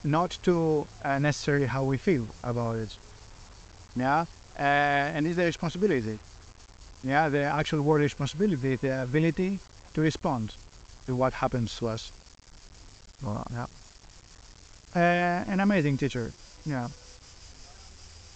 not 0.03 0.37
to 0.43 0.85
uh, 1.03 1.19
necessarily 1.19 1.65
how 1.65 1.83
we 1.83 1.97
feel 1.97 2.25
about 2.43 2.77
it. 2.77 2.97
Yeah, 3.95 4.25
and 4.57 5.25
it's 5.27 5.35
the 5.37 5.45
responsibility. 5.45 6.19
Yeah, 7.03 7.29
the 7.29 7.43
actual 7.43 7.81
word 7.81 8.01
responsibility, 8.01 8.75
the 8.75 9.03
ability 9.03 9.59
to 9.93 10.01
respond 10.01 10.53
to 11.07 11.15
what 11.15 11.33
happens 11.33 11.75
to 11.77 11.87
us. 11.87 12.11
Well, 13.23 13.45
yeah. 13.51 13.65
Uh, 14.95 15.43
an 15.51 15.59
amazing 15.59 15.97
teacher. 15.97 16.31
Yeah. 16.65 16.89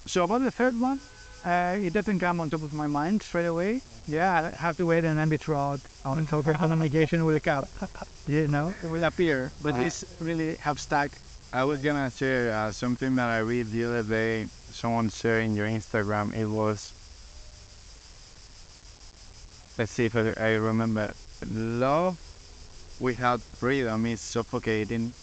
So 0.05 0.23
about 0.23 0.41
the 0.43 0.51
third 0.51 0.79
one, 0.79 0.99
uh, 1.43 1.77
it 1.79 1.93
doesn't 1.93 2.19
come 2.19 2.39
on 2.39 2.49
top 2.49 2.63
of 2.63 2.73
my 2.73 2.87
mind 2.87 3.21
straight 3.23 3.45
away. 3.45 3.81
Yeah, 4.07 4.51
I 4.53 4.55
have 4.55 4.77
to 4.77 4.85
wait 4.85 5.03
and 5.03 5.17
then 5.17 5.29
be 5.29 5.37
throughout 5.37 5.79
on 6.03 6.25
top 6.27 6.45
of 6.47 6.57
communication 6.57 7.25
will 7.25 7.39
come. 7.39 7.65
You 8.27 8.47
know, 8.47 8.73
it 8.83 8.87
will 8.89 9.03
appear. 9.03 9.51
But 9.61 9.75
Uh, 9.75 9.83
this 9.83 10.03
really 10.19 10.55
have 10.55 10.79
stuck. 10.79 11.11
I 11.53 11.63
was 11.63 11.79
gonna 11.81 12.09
share 12.09 12.51
uh, 12.51 12.71
something 12.71 13.15
that 13.15 13.29
I 13.29 13.39
read 13.39 13.69
the 13.71 13.85
other 13.85 14.01
day. 14.03 14.47
Someone 14.75 15.09
shared 15.09 15.45
in 15.45 15.55
your 15.55 15.67
Instagram. 15.67 16.35
It 16.35 16.45
was, 16.47 16.91
let's 19.77 19.91
see 19.91 20.05
if 20.05 20.15
I, 20.15 20.33
I 20.37 20.51
remember. 20.55 21.13
Love 21.51 22.17
without 22.99 23.39
freedom 23.41 24.05
is 24.05 24.21
suffocating, 24.21 25.13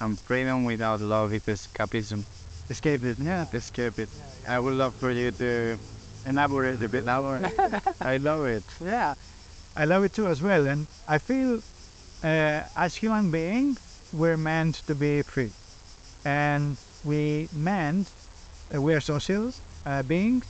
and 0.00 0.18
freedom 0.18 0.64
without 0.64 1.00
love 1.00 1.32
is 1.34 1.42
escapism. 1.42 2.24
Escape 2.70 3.04
it, 3.04 3.18
Yeah. 3.18 3.46
Escape 3.52 3.98
it. 3.98 4.08
I 4.48 4.58
would 4.58 4.74
love 4.74 4.94
for 4.96 5.10
you 5.10 5.30
to 5.32 5.78
Elaborate 6.26 6.82
a 6.82 6.88
bit. 6.88 7.02
elaborate. 7.02 7.52
I 8.00 8.16
love 8.16 8.46
it. 8.46 8.64
Yeah, 8.80 9.14
I 9.76 9.84
love 9.84 10.04
it 10.04 10.14
too 10.14 10.26
as 10.28 10.40
well. 10.40 10.66
And 10.66 10.86
I 11.06 11.18
feel 11.18 11.60
uh, 12.22 12.62
as 12.76 12.94
human 12.96 13.30
beings, 13.30 13.78
we're 14.14 14.38
meant 14.38 14.76
to 14.86 14.94
be 14.94 15.20
free. 15.22 15.50
And 16.24 16.78
we 17.04 17.48
meant, 17.52 18.08
we're 18.72 19.00
social 19.00 19.52
uh, 19.86 20.02
beings, 20.02 20.44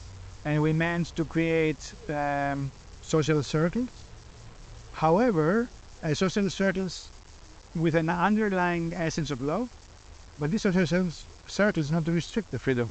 and 0.44 0.62
we 0.62 0.72
meant 0.72 1.08
to 1.16 1.24
create 1.24 1.94
um, 2.08 2.70
social 3.02 3.42
circles. 3.42 3.88
However, 4.92 5.68
uh, 6.02 6.14
social 6.14 6.48
circles 6.50 7.10
with 7.74 7.94
an 7.94 8.08
underlying 8.08 8.92
essence 8.94 9.30
of 9.30 9.42
love, 9.42 9.68
but 10.38 10.50
these 10.50 10.62
social 10.62 10.86
circles- 10.86 11.24
circles 11.46 11.90
not 11.90 12.04
to 12.06 12.12
restrict 12.12 12.50
the 12.50 12.58
freedom. 12.58 12.88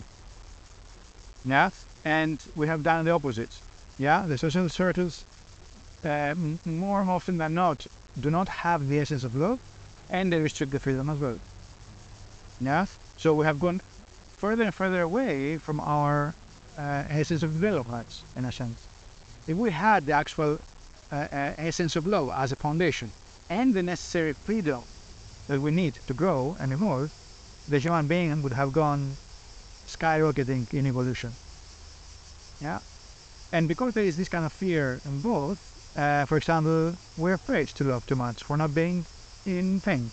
Yeah, 1.45 1.69
and 2.05 2.39
we 2.55 2.67
have 2.67 2.83
done 2.83 3.05
the 3.05 3.12
opposite. 3.12 3.49
Yeah, 3.97 4.25
the 4.27 4.38
social 4.38 4.67
circles 4.69 5.23
uh, 6.03 6.36
more 6.65 7.01
often 7.01 7.38
than 7.38 7.53
not 7.53 7.88
do 8.19 8.29
not 8.29 8.47
have 8.49 8.88
the 8.89 8.99
essence 8.99 9.23
of 9.23 9.36
love 9.36 9.59
and 10.09 10.31
they 10.31 10.39
restrict 10.39 10.71
the 10.71 10.79
freedom 10.79 11.09
as 11.09 11.17
well. 11.17 11.39
Yeah, 12.59 12.86
so 13.17 13.33
we 13.33 13.45
have 13.45 13.59
gone 13.59 13.81
further 14.43 14.63
and 14.63 14.75
further 14.75 14.99
away 14.99 15.58
from 15.58 15.79
our 15.79 16.36
uh, 16.77 17.03
essence 17.08 17.43
of 17.43 17.53
development 17.53 18.23
in 18.36 18.43
a 18.43 18.51
sense. 18.51 18.77
If 19.47 19.56
we 19.56 19.71
had 19.71 20.06
the 20.06 20.12
actual 20.12 20.60
uh, 21.10 21.15
uh, 21.15 21.53
essence 21.58 21.95
of 21.95 22.06
love 22.06 22.29
as 22.36 22.51
a 22.51 22.58
foundation 22.58 23.10
and 23.49 23.73
the 23.73 23.82
necessary 23.82 24.34
freedom 24.34 24.82
that 25.47 25.62
we 25.62 25.71
need 25.71 25.93
to 26.08 26.13
grow 26.13 26.58
and 26.60 26.73
evolve, 26.73 27.10
the 27.69 27.79
human 27.79 28.06
being 28.08 28.41
would 28.43 28.51
have 28.51 28.73
gone 28.73 29.15
skyrocketing 29.88 30.73
in 30.73 30.88
evolution. 30.88 31.32
Yeah. 32.60 32.79
And 33.53 33.69
because 33.69 33.93
there 33.93 34.03
is 34.03 34.17
this 34.17 34.27
kind 34.27 34.43
of 34.43 34.51
fear 34.51 34.99
involved, 35.06 35.62
uh, 35.95 36.25
for 36.25 36.36
example, 36.36 36.97
we're 37.15 37.39
afraid 37.41 37.69
to 37.77 37.86
love 37.86 38.06
too 38.06 38.17
much 38.17 38.43
for 38.43 38.58
not 38.58 38.75
being 38.75 39.06
in 39.45 39.79
pain 39.79 40.12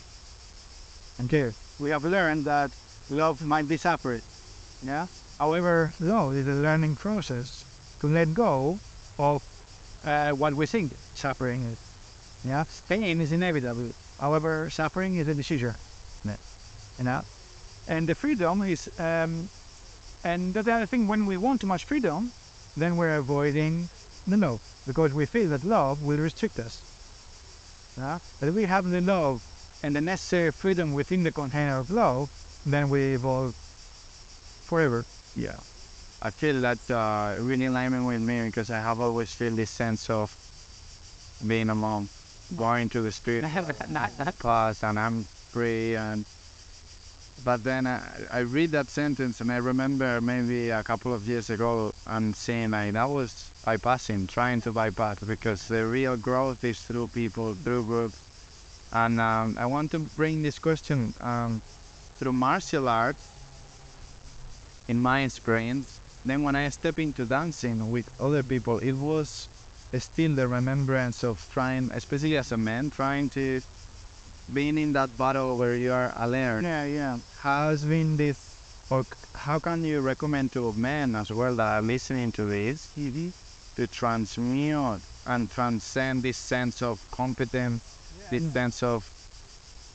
and 1.18 1.28
care. 1.28 1.52
We 1.80 1.90
have 1.90 2.04
learned 2.04 2.44
that 2.44 2.70
love 3.10 3.44
might 3.44 3.68
be 3.68 3.76
separate. 3.76 4.22
Yeah. 4.82 5.06
However, 5.38 5.92
love 6.00 6.34
is 6.34 6.46
a 6.46 6.52
learning 6.52 6.96
process 6.96 7.64
to 8.00 8.06
let 8.06 8.34
go 8.34 8.78
of 9.18 9.42
uh, 10.04 10.32
what 10.32 10.54
we 10.54 10.66
think 10.66 10.92
suffering 11.14 11.62
is. 11.64 11.78
Yeah, 12.44 12.64
pain 12.88 13.20
is 13.20 13.32
inevitable. 13.32 13.92
However, 14.18 14.70
suffering 14.70 15.16
is 15.16 15.28
a 15.28 15.34
decision. 15.34 15.74
You 17.00 17.04
know, 17.04 17.22
and 17.88 18.06
the 18.06 18.14
freedom 18.14 18.60
is, 18.60 18.90
um, 19.00 19.48
and 20.22 20.52
the 20.52 20.60
other 20.60 20.84
thing, 20.84 21.08
when 21.08 21.24
we 21.24 21.38
want 21.38 21.62
too 21.62 21.66
much 21.66 21.84
freedom, 21.84 22.30
then 22.76 22.98
we're 22.98 23.16
avoiding 23.16 23.88
the 24.26 24.36
love 24.36 24.60
because 24.86 25.14
we 25.14 25.24
feel 25.24 25.48
that 25.48 25.64
love 25.64 26.02
will 26.02 26.18
restrict 26.18 26.58
us. 26.58 26.82
Yeah? 27.96 28.18
But 28.38 28.50
if 28.50 28.54
we 28.54 28.64
have 28.64 28.84
the 28.90 29.00
love 29.00 29.42
and 29.82 29.96
the 29.96 30.02
necessary 30.02 30.50
freedom 30.50 30.92
within 30.92 31.22
the 31.22 31.32
container 31.32 31.78
of 31.78 31.90
love, 31.90 32.28
then 32.66 32.88
we 32.90 33.14
evolve 33.14 33.54
forever. 34.64 35.04
Yeah. 35.36 35.56
I 36.22 36.30
feel 36.30 36.60
that 36.60 36.78
uh, 36.90 37.36
really 37.40 37.64
in 37.64 37.70
alignment 37.72 38.06
with 38.06 38.20
me 38.20 38.44
because 38.46 38.70
I 38.70 38.78
have 38.80 39.00
always 39.00 39.32
felt 39.32 39.56
this 39.56 39.70
sense 39.70 40.10
of 40.10 40.36
being 41.46 41.70
alone, 41.70 42.08
going 42.56 42.90
to 42.90 43.00
the 43.00 43.10
street, 43.10 43.44
class, 44.38 44.82
and 44.84 44.98
I'm 44.98 45.24
free. 45.24 45.96
And 45.96 46.26
but 47.44 47.64
then 47.64 47.86
I, 47.86 48.02
I 48.30 48.38
read 48.40 48.72
that 48.72 48.90
sentence 48.90 49.40
and 49.40 49.50
I 49.50 49.56
remember 49.56 50.20
maybe 50.20 50.68
a 50.68 50.82
couple 50.82 51.14
of 51.14 51.26
years 51.26 51.48
ago 51.48 51.92
and 52.06 52.36
saying 52.36 52.72
like 52.72 52.92
that 52.92 53.08
was 53.08 53.50
bypassing, 53.64 54.28
trying 54.28 54.60
to 54.62 54.72
bypass 54.72 55.20
because 55.20 55.68
the 55.68 55.86
real 55.86 56.16
growth 56.18 56.62
is 56.64 56.80
through 56.82 57.08
people, 57.08 57.54
through 57.54 57.84
groups. 57.84 58.18
And 58.92 59.20
um, 59.20 59.56
I 59.58 59.66
want 59.66 59.90
to 59.92 60.00
bring 60.00 60.42
this 60.42 60.58
question 60.58 61.14
um, 61.20 61.62
through 62.20 62.34
martial 62.34 62.86
arts. 62.86 63.26
In 64.88 65.00
my 65.00 65.22
experience, 65.22 66.00
then 66.24 66.42
when 66.42 66.54
I 66.54 66.68
step 66.68 66.98
into 66.98 67.24
dancing 67.24 67.90
with 67.90 68.10
other 68.20 68.42
people, 68.42 68.76
it 68.78 68.92
was 68.92 69.48
still 69.98 70.34
the 70.34 70.46
remembrance 70.46 71.24
of 71.24 71.40
trying, 71.50 71.90
especially 71.92 72.36
as 72.36 72.52
a 72.52 72.58
man, 72.58 72.90
trying 72.90 73.30
to 73.30 73.62
being 74.52 74.76
in 74.76 74.92
that 74.92 75.16
battle 75.16 75.56
where 75.56 75.76
you 75.76 75.92
are 75.92 76.12
alone. 76.16 76.64
Yeah, 76.64 76.84
yeah. 76.84 77.18
How's 77.38 77.84
been 77.84 78.18
this, 78.18 78.36
or 78.90 79.06
how 79.34 79.58
can 79.58 79.82
you 79.82 80.00
recommend 80.00 80.52
to 80.52 80.72
men 80.74 81.14
as 81.14 81.30
well 81.30 81.54
that 81.56 81.78
are 81.78 81.82
listening 81.82 82.32
to 82.32 82.44
this 82.44 82.92
mm-hmm. 82.98 83.30
to 83.76 83.86
transmute 83.86 85.00
and 85.24 85.50
transcend 85.50 86.22
this 86.22 86.36
sense 86.36 86.82
of 86.82 87.00
competence, 87.12 87.80
this 88.28 88.44
sense 88.52 88.82
of 88.82 89.08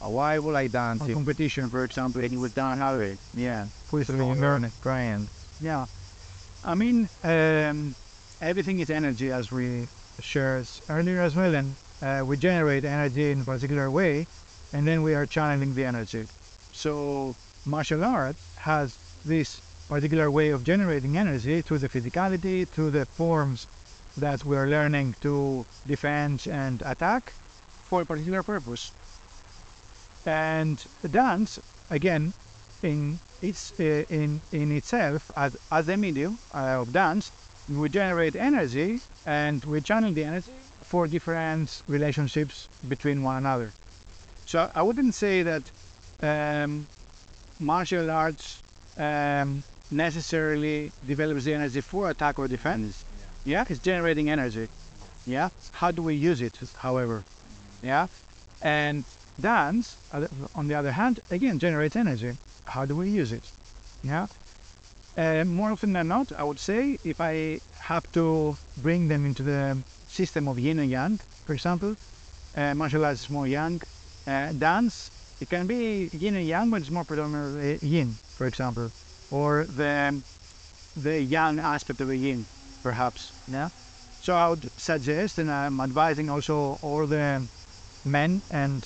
uh, 0.02 0.10
why 0.10 0.40
would 0.40 0.56
I 0.56 0.68
dance? 0.68 1.02
If- 1.08 1.14
competition, 1.14 1.70
for 1.70 1.84
example, 1.84 2.24
and 2.24 2.42
would 2.42 2.56
down 2.56 2.78
how 2.78 2.96
it. 3.00 3.18
yeah, 3.34 3.68
Please 3.90 4.10
learn 4.10 4.66
it, 4.66 4.72
trying. 4.82 5.28
Yeah. 5.62 5.86
I 6.64 6.76
mean, 6.76 7.10
um, 7.24 7.96
everything 8.42 8.80
is 8.80 8.90
energy, 8.90 9.32
as 9.32 9.52
we 9.52 9.88
shared 10.20 10.68
earlier 10.90 11.22
as 11.22 11.36
well, 11.36 11.54
and 11.54 11.76
uh, 12.02 12.24
we 12.26 12.38
generate 12.38 12.86
energy 12.86 13.32
in 13.32 13.42
a 13.42 13.44
particular 13.44 13.90
way, 13.90 14.28
and 14.74 14.88
then 14.88 15.04
we 15.04 15.14
are 15.14 15.26
channeling 15.26 15.76
the 15.76 15.86
energy. 15.86 16.26
So 16.74 17.36
martial 17.66 18.04
art 18.04 18.36
has 18.58 18.98
this 19.24 19.62
particular 19.88 20.30
way 20.32 20.50
of 20.50 20.64
generating 20.64 21.18
energy 21.18 21.62
through 21.62 21.80
the 21.80 21.90
physicality, 21.90 22.68
through 22.68 22.92
the 22.92 23.06
forms 23.06 23.68
that 24.18 24.44
we 24.44 24.56
are 24.58 24.68
learning 24.68 25.16
to 25.22 25.66
defend 25.86 26.48
and 26.48 26.82
attack 26.86 27.34
for 27.84 28.02
a 28.02 28.06
particular 28.06 28.42
purpose. 28.44 28.92
And 30.26 30.84
dance, 31.10 31.60
again, 31.90 32.34
in 32.82 33.20
its 33.42 33.72
uh, 33.80 34.04
in 34.10 34.42
in 34.52 34.72
itself 34.72 35.32
as 35.36 35.56
as 35.72 35.88
a 35.88 35.98
medium 35.98 36.38
uh, 36.54 36.82
of 36.82 36.92
dance, 36.92 37.32
we 37.70 37.90
generate 37.90 38.36
energy 38.36 39.00
and 39.26 39.64
we 39.66 39.82
channel 39.82 40.12
the 40.12 40.24
energy 40.24 40.52
for 40.82 41.08
different 41.08 41.82
relationships 41.88 42.68
between 42.88 43.24
one 43.24 43.38
another. 43.38 43.72
So 44.46 44.70
I 44.76 44.82
wouldn't 44.82 45.16
say 45.16 45.44
that 45.44 45.64
um, 46.22 46.88
martial 47.60 48.10
arts 48.12 48.62
um, 48.98 49.64
necessarily 49.92 50.92
develops 51.08 51.44
the 51.46 51.54
energy 51.54 51.82
for 51.82 52.10
attack 52.10 52.40
or 52.40 52.48
defense. 52.48 53.04
Yeah, 53.46 53.66
it's 53.70 53.80
generating 53.80 54.30
energy. 54.30 54.68
Yeah, 55.26 55.50
how 55.74 55.92
do 55.92 56.02
we 56.04 56.16
use 56.16 56.42
it? 56.42 56.60
However, 56.78 57.24
yeah, 57.82 58.08
and 58.62 59.04
dance, 59.40 59.98
on 60.56 60.68
the 60.68 60.76
other 60.76 60.92
hand, 60.92 61.20
again 61.32 61.60
generates 61.60 61.96
energy. 61.96 62.38
How 62.66 62.86
do 62.86 62.96
we 62.96 63.10
use 63.10 63.32
it? 63.32 63.52
Yeah. 64.04 64.28
Uh, 65.18 65.44
more 65.46 65.72
often 65.72 65.94
than 65.94 66.08
not, 66.08 66.32
I 66.34 66.44
would 66.44 66.60
say, 66.60 67.00
if 67.04 67.22
I 67.22 67.60
have 67.80 68.12
to 68.14 68.58
bring 68.82 69.08
them 69.08 69.26
into 69.26 69.44
the 69.44 69.78
system 70.08 70.48
of 70.48 70.60
yin 70.60 70.80
and 70.80 70.90
yang, 70.90 71.20
for 71.46 71.54
example, 71.54 71.96
uh, 72.58 72.74
martial 72.74 73.06
arts 73.06 73.24
is 73.24 73.30
more 73.30 73.48
yang. 73.48 73.82
Uh, 74.28 74.52
dance, 74.54 75.12
it 75.40 75.50
can 75.50 75.68
be 75.68 76.10
yin 76.12 76.36
and 76.36 76.48
yang, 76.48 76.70
but 76.70 76.82
it's 76.82 76.92
more 76.92 77.06
predominantly 77.06 77.78
yin, 77.88 78.16
for 78.36 78.48
example, 78.48 78.92
or 79.32 79.66
the 79.66 80.22
the 80.98 81.22
yang 81.22 81.60
aspect 81.60 82.02
of 82.02 82.08
the 82.08 82.18
yin, 82.18 82.46
perhaps. 82.84 83.32
Yeah. 83.48 83.70
So 84.22 84.36
I 84.36 84.50
would 84.50 84.72
suggest, 84.80 85.38
and 85.38 85.52
I'm 85.52 85.80
advising 85.80 86.30
also 86.30 86.80
all 86.82 87.06
the 87.06 87.44
men 88.04 88.42
and 88.50 88.86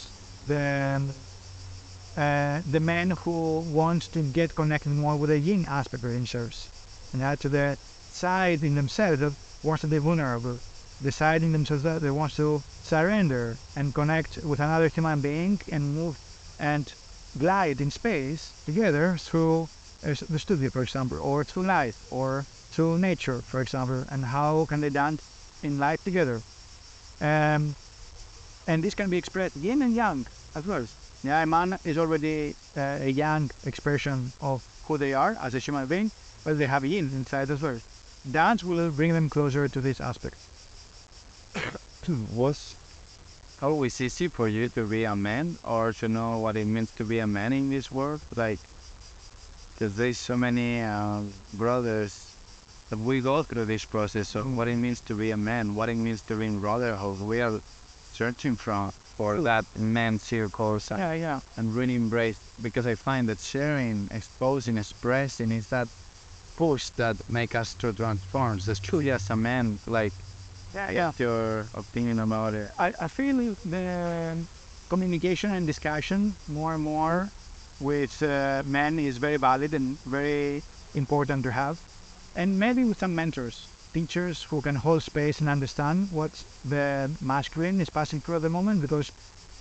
the 0.49 1.01
uh, 2.17 2.61
the 2.71 2.79
men 2.79 3.11
who 3.11 3.59
want 3.71 4.01
to 4.11 4.21
get 4.21 4.53
connected 4.55 4.89
more 4.89 5.15
with 5.15 5.29
the 5.29 5.39
yin 5.39 5.65
aspect 5.69 6.03
of 6.03 6.11
themselves, 6.11 6.67
and 7.13 7.21
add 7.21 7.39
to 7.39 7.49
the 7.49 7.77
side 8.11 8.63
in 8.63 8.75
themselves 8.75 9.19
that 9.21 9.33
wants 9.63 9.81
to 9.81 9.87
be 9.87 9.99
vulnerable, 9.99 10.57
in 11.01 11.51
themselves 11.53 11.83
that 11.83 12.01
they 12.01 12.11
want 12.11 12.33
to 12.35 12.61
surrender 12.83 13.55
and 13.77 13.93
connect 13.93 14.37
with 14.43 14.59
another 14.59 14.89
human 14.89 15.21
being 15.21 15.59
and 15.71 15.95
move 15.95 16.17
and 16.59 16.93
glide 17.37 17.79
in 17.79 17.91
space 17.91 18.51
together 18.65 19.15
through 19.17 19.69
uh, 20.03 20.13
the 20.29 20.39
studio, 20.39 20.69
for 20.69 20.81
example, 20.81 21.19
or 21.21 21.43
through 21.43 21.63
light, 21.63 21.95
or 22.11 22.43
through 22.71 22.97
nature, 22.97 23.39
for 23.39 23.61
example, 23.61 24.03
and 24.11 24.25
how 24.25 24.65
can 24.65 24.81
they 24.81 24.89
dance 24.89 25.21
in 25.63 25.79
light 25.79 26.03
together. 26.03 26.41
Um, 27.21 27.75
and 28.67 28.83
this 28.83 28.95
can 28.95 29.09
be 29.09 29.17
expressed 29.17 29.55
yin 29.57 29.81
and 29.81 29.95
yang 29.95 30.25
as 30.55 30.65
well. 30.65 30.85
Yeah, 31.23 31.43
a 31.43 31.45
man 31.45 31.77
is 31.83 31.97
already 31.97 32.55
uh, 32.77 32.99
a 33.01 33.09
yang 33.09 33.51
expression 33.65 34.31
of 34.41 34.63
who 34.87 34.97
they 34.97 35.13
are 35.13 35.37
as 35.41 35.53
a 35.53 35.59
human 35.59 35.85
being, 35.87 36.11
but 36.43 36.57
they 36.57 36.65
have 36.65 36.85
yin 36.85 37.09
inside 37.13 37.51
as 37.51 37.61
well. 37.61 37.79
Dance 38.29 38.63
will 38.63 38.89
bring 38.91 39.13
them 39.13 39.29
closer 39.29 39.67
to 39.67 39.81
this 39.81 39.99
aspect. 39.99 40.35
was 42.33 42.75
always 43.61 43.99
easy 43.99 44.27
for 44.27 44.47
you 44.47 44.69
to 44.69 44.85
be 44.85 45.03
a 45.03 45.15
man 45.15 45.57
or 45.63 45.93
to 45.93 46.07
know 46.07 46.37
what 46.39 46.55
it 46.55 46.65
means 46.65 46.91
to 46.91 47.03
be 47.03 47.19
a 47.19 47.27
man 47.27 47.53
in 47.53 47.69
this 47.69 47.91
world? 47.91 48.21
Like, 48.35 48.59
because 49.73 49.95
there's 49.95 50.17
so 50.17 50.37
many 50.37 50.81
uh, 50.81 51.21
brothers 51.53 52.33
that 52.89 52.99
we 52.99 53.21
go 53.21 53.43
through 53.43 53.65
this 53.65 53.85
process 53.85 54.35
of 54.35 54.55
what 54.57 54.67
it 54.67 54.75
means 54.75 54.99
to 55.01 55.13
be 55.13 55.31
a 55.31 55.37
man, 55.37 55.75
what 55.75 55.89
it 55.89 55.95
means 55.95 56.21
to 56.23 56.35
be 56.35 56.45
in 56.45 56.59
brotherhood. 56.59 57.21
We 57.21 57.41
are 57.41 57.59
searching 58.13 58.55
from 58.55 58.91
for 59.19 59.41
that 59.41 59.65
man 59.77 60.17
circles 60.17 60.89
Yeah, 60.89 61.11
yeah. 61.13 61.39
and 61.57 61.75
really 61.75 61.95
embrace 61.95 62.39
because 62.61 62.87
I 62.87 62.95
find 62.95 63.27
that 63.27 63.39
sharing, 63.39 64.07
exposing, 64.11 64.77
expressing 64.77 65.51
is 65.51 65.67
that 65.67 65.89
push 66.55 66.87
that 67.01 67.17
make 67.29 67.53
us 67.53 67.75
to 67.81 67.91
transform. 67.91 68.59
That's 68.65 68.79
true 68.79 69.01
as 69.11 69.29
a 69.29 69.35
man, 69.35 69.79
like 69.87 70.13
Yeah, 70.73 70.91
yeah. 70.91 71.11
your 71.17 71.65
opinion 71.73 72.19
about 72.19 72.53
it. 72.53 72.71
I, 72.79 72.93
I 73.05 73.07
feel 73.09 73.55
the 73.65 74.37
communication 74.89 75.51
and 75.51 75.67
discussion 75.67 76.33
more 76.47 76.75
and 76.75 76.83
more 76.83 77.29
with 77.81 78.23
uh, 78.23 78.63
men 78.65 78.99
is 78.99 79.17
very 79.17 79.37
valid 79.37 79.73
and 79.73 79.97
very 80.05 80.63
important 80.95 81.43
to 81.43 81.51
have. 81.51 81.75
And 82.35 82.57
maybe 82.57 82.83
with 82.85 82.99
some 82.99 83.15
mentors, 83.15 83.67
teachers 83.93 84.43
who 84.43 84.61
can 84.61 84.75
hold 84.75 85.03
space 85.03 85.39
and 85.39 85.49
understand 85.49 86.09
what 86.11 86.31
the 86.63 87.09
masculine 87.21 87.81
is 87.81 87.89
passing 87.89 88.19
through 88.21 88.37
at 88.37 88.41
the 88.41 88.49
moment 88.49 88.81
because 88.81 89.11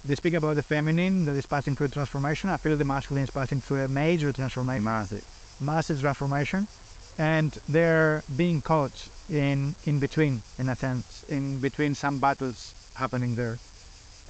they 0.04 0.14
speak 0.14 0.34
about 0.34 0.56
the 0.56 0.62
feminine 0.62 1.24
that 1.24 1.36
is 1.36 1.46
passing 1.46 1.74
through 1.74 1.88
transformation. 1.88 2.50
I 2.50 2.56
feel 2.56 2.76
the 2.76 2.84
masculine 2.84 3.24
is 3.24 3.30
passing 3.30 3.60
through 3.60 3.84
a 3.84 3.88
major 3.88 4.32
transformation 4.32 4.84
Massive. 4.84 5.24
massive 5.60 6.00
transformation 6.00 6.68
and 7.18 7.58
they're 7.68 8.22
being 8.36 8.60
caught 8.62 9.08
in 9.28 9.74
in 9.86 9.98
between 9.98 10.40
in 10.58 10.68
a 10.68 10.76
sense 10.76 11.24
in 11.28 11.58
between 11.58 11.94
some 11.94 12.18
battles 12.18 12.74
happening 12.94 13.34
there 13.34 13.58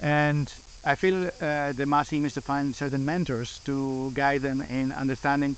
and 0.01 0.51
i 0.85 0.95
feel 0.95 1.29
uh, 1.41 1.71
the 1.73 1.85
masculine 1.85 2.23
needs 2.23 2.33
to 2.33 2.41
find 2.41 2.75
certain 2.75 3.05
mentors 3.05 3.59
to 3.59 4.11
guide 4.15 4.41
them 4.41 4.61
in 4.61 4.91
understanding 4.91 5.55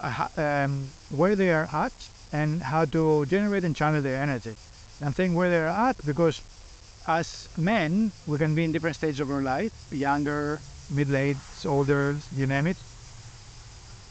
uh, 0.00 0.28
um, 0.36 0.86
where 1.10 1.34
they 1.34 1.50
are 1.50 1.68
at 1.72 1.92
and 2.32 2.62
how 2.62 2.84
to 2.84 3.24
generate 3.26 3.64
and 3.64 3.76
channel 3.76 4.02
their 4.02 4.20
energy 4.22 4.54
i'm 5.02 5.14
saying 5.14 5.34
where 5.34 5.50
they're 5.50 5.68
at 5.68 5.96
because 6.06 6.40
as 7.06 7.48
men 7.56 8.12
we 8.26 8.38
can 8.38 8.54
be 8.54 8.64
in 8.64 8.72
different 8.72 8.96
stages 8.96 9.20
of 9.20 9.30
our 9.30 9.42
life 9.42 9.72
younger 9.92 10.60
middle-aged 10.90 11.66
older 11.66 12.16
you 12.36 12.46
name 12.46 12.66
it 12.66 12.76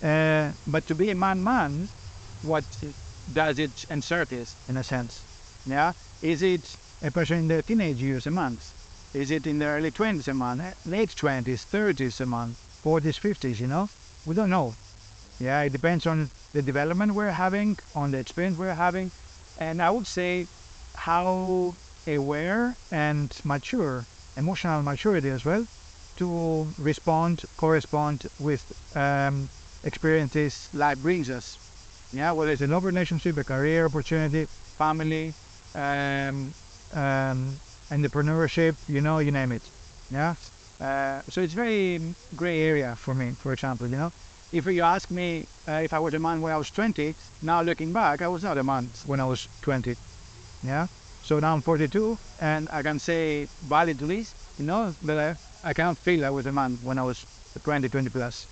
uh, 0.04 0.52
but 0.68 0.86
to 0.88 0.96
be 0.96 1.10
a 1.10 1.16
man 1.16 1.44
man 1.44 1.88
what 2.44 2.64
does 3.34 3.60
it 3.60 3.86
insert 3.90 4.32
is 4.32 4.56
in 4.70 4.78
a 4.78 4.84
sense. 4.84 5.22
Yeah, 5.66 5.94
is 6.22 6.42
it 6.42 6.76
a 7.04 7.12
person 7.12 7.40
in 7.40 7.48
their 7.48 7.62
teenage 7.62 8.02
years 8.02 8.28
a 8.28 8.32
month? 8.32 8.74
Is 9.14 9.32
it 9.32 9.48
in 9.48 9.60
their 9.60 9.76
early 9.78 9.92
twenties 9.92 10.28
a 10.28 10.34
month, 10.34 10.64
late 10.86 11.16
twenties, 11.16 11.64
thirties 11.64 12.22
a 12.22 12.26
month, 12.26 12.58
forties, 12.82 13.18
fifties? 13.18 13.60
You 13.60 13.68
know, 13.68 13.90
we 14.26 14.36
don't 14.36 14.50
know. 14.50 14.74
Yeah, 15.40 15.62
it 15.62 15.72
depends 15.74 16.08
on 16.08 16.30
the 16.54 16.62
development 16.62 17.14
we're 17.14 17.32
having, 17.32 17.78
on 17.96 18.12
the 18.12 18.18
experience 18.20 18.58
we're 18.58 18.74
having, 18.74 19.12
and 19.60 19.82
I 19.82 19.90
would 19.90 20.08
say 20.08 20.48
how 20.96 21.76
aware 22.08 22.76
and 22.92 23.30
mature, 23.44 24.04
emotional 24.38 24.82
maturity 24.82 25.30
as 25.30 25.46
well, 25.46 25.66
to 26.18 26.68
respond, 26.78 27.44
correspond 27.58 28.26
with 28.40 28.64
um, 28.96 29.50
experiences 29.84 30.70
life 30.74 30.98
brings 31.00 31.30
us. 31.30 31.58
Yeah, 32.14 32.32
whether 32.32 32.52
it's 32.52 32.62
a 32.62 32.68
love 32.68 32.86
relationship, 32.86 33.38
a 33.38 33.44
career 33.44 33.86
opportunity, 33.86 34.46
family, 34.78 35.34
um, 35.76 36.54
um, 36.94 37.60
entrepreneurship, 37.92 38.76
you 38.88 39.02
know, 39.02 39.20
you 39.20 39.32
name 39.32 39.52
it. 39.52 39.62
Yeah. 40.10 40.36
Uh, 40.80 41.22
so 41.30 41.42
it's 41.42 41.54
very 41.54 42.16
gray 42.36 42.62
area 42.62 42.96
for 42.96 43.14
me, 43.14 43.32
for 43.32 43.52
example, 43.54 43.88
you 43.88 43.98
know. 43.98 44.12
If 44.52 44.66
you 44.66 44.82
ask 44.82 45.12
me 45.12 45.46
uh, 45.68 45.82
if 45.84 45.94
I 45.94 46.00
was 46.00 46.14
a 46.14 46.20
man 46.20 46.42
when 46.42 46.54
I 46.54 46.58
was 46.58 46.72
20, 46.72 47.14
now 47.42 47.62
looking 47.62 47.92
back, 47.92 48.22
I 48.22 48.28
was 48.28 48.44
not 48.44 48.58
a 48.58 48.64
man 48.64 48.90
when 49.06 49.20
I 49.20 49.26
was 49.26 49.48
20. 49.62 49.96
Yeah. 50.64 50.88
So 51.24 51.40
now 51.40 51.54
I'm 51.54 51.62
42, 51.62 52.18
and 52.40 52.70
I 52.72 52.82
can 52.82 53.00
say 53.00 53.48
validly, 53.64 54.26
you 54.58 54.66
know, 54.66 54.96
that 55.04 55.38
I, 55.64 55.70
I 55.70 55.74
can't 55.74 55.98
feel 55.98 56.24
I 56.24 56.30
was 56.30 56.46
a 56.46 56.52
man 56.54 56.78
when 56.82 56.98
I 56.98 57.04
was 57.04 57.26
20, 57.64 57.90
20 57.90 58.10
plus. 58.10 58.48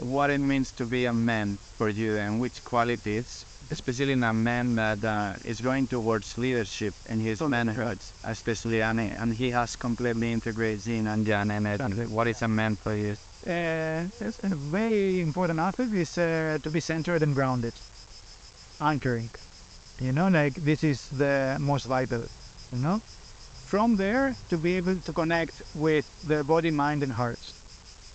What 0.00 0.30
it 0.30 0.38
means 0.38 0.70
to 0.72 0.84
be 0.84 1.06
a 1.06 1.12
man 1.12 1.58
for 1.78 1.88
you 1.88 2.16
and 2.18 2.40
which 2.40 2.62
qualities, 2.64 3.46
especially 3.70 4.12
in 4.12 4.22
a 4.22 4.32
man 4.34 4.74
that 4.76 5.02
uh, 5.02 5.34
is 5.44 5.60
going 5.60 5.86
towards 5.86 6.36
leadership 6.36 6.94
in 7.08 7.18
his 7.20 7.40
manhood, 7.40 7.98
especially 8.24 8.82
and, 8.82 9.00
and 9.00 9.34
he 9.34 9.50
has 9.50 9.74
completely 9.74 10.32
integrated 10.32 10.86
Yin 10.86 11.06
and 11.06 11.26
in 11.26 11.66
it. 11.66 11.80
Exactly. 11.80 12.06
What 12.06 12.28
is 12.28 12.42
a 12.42 12.48
man 12.48 12.76
for 12.76 12.94
you? 12.94 13.16
Uh, 13.48 14.04
a 14.42 14.48
very 14.70 15.20
important 15.20 15.58
aspect 15.58 15.94
is 15.94 16.18
uh, 16.18 16.58
to 16.62 16.68
be 16.68 16.80
centered 16.80 17.22
and 17.22 17.34
grounded, 17.34 17.72
anchoring. 18.78 19.30
You 20.00 20.12
know, 20.12 20.28
like 20.28 20.54
this 20.56 20.84
is 20.84 21.08
the 21.08 21.56
most 21.58 21.86
vital. 21.86 22.24
You 22.72 22.78
know, 22.78 23.00
from 23.64 23.96
there 23.96 24.36
to 24.50 24.58
be 24.58 24.76
able 24.76 24.96
to 24.96 25.12
connect 25.14 25.62
with 25.74 26.04
the 26.28 26.44
body, 26.44 26.70
mind, 26.70 27.02
and 27.02 27.12
heart. 27.12 27.38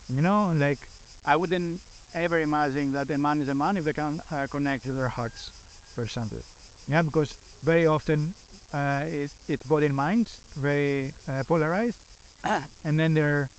You 0.07 0.21
know, 0.21 0.53
like 0.53 0.87
I 1.25 1.35
wouldn't 1.35 1.81
ever 2.13 2.39
imagine 2.39 2.93
that 2.93 3.09
a 3.09 3.17
man 3.17 3.41
is 3.41 3.49
a 3.49 3.55
man 3.55 3.77
if 3.77 3.85
they 3.85 3.93
can 3.93 4.21
uh, 4.29 4.45
connect 4.45 4.83
to 4.83 4.93
their 4.93 5.09
hearts, 5.09 5.49
for 5.95 6.03
example. 6.03 6.43
Yeah, 6.87 7.01
because 7.01 7.33
very 7.63 7.87
often 7.87 8.35
uh, 8.71 9.05
it's, 9.07 9.33
it's 9.49 9.65
body 9.65 9.87
and 9.87 9.95
mind, 9.95 10.29
very 10.55 11.11
uh, 11.27 11.43
polarized, 11.47 11.97
and 12.43 12.99
then 12.99 13.15
they're 13.15 13.49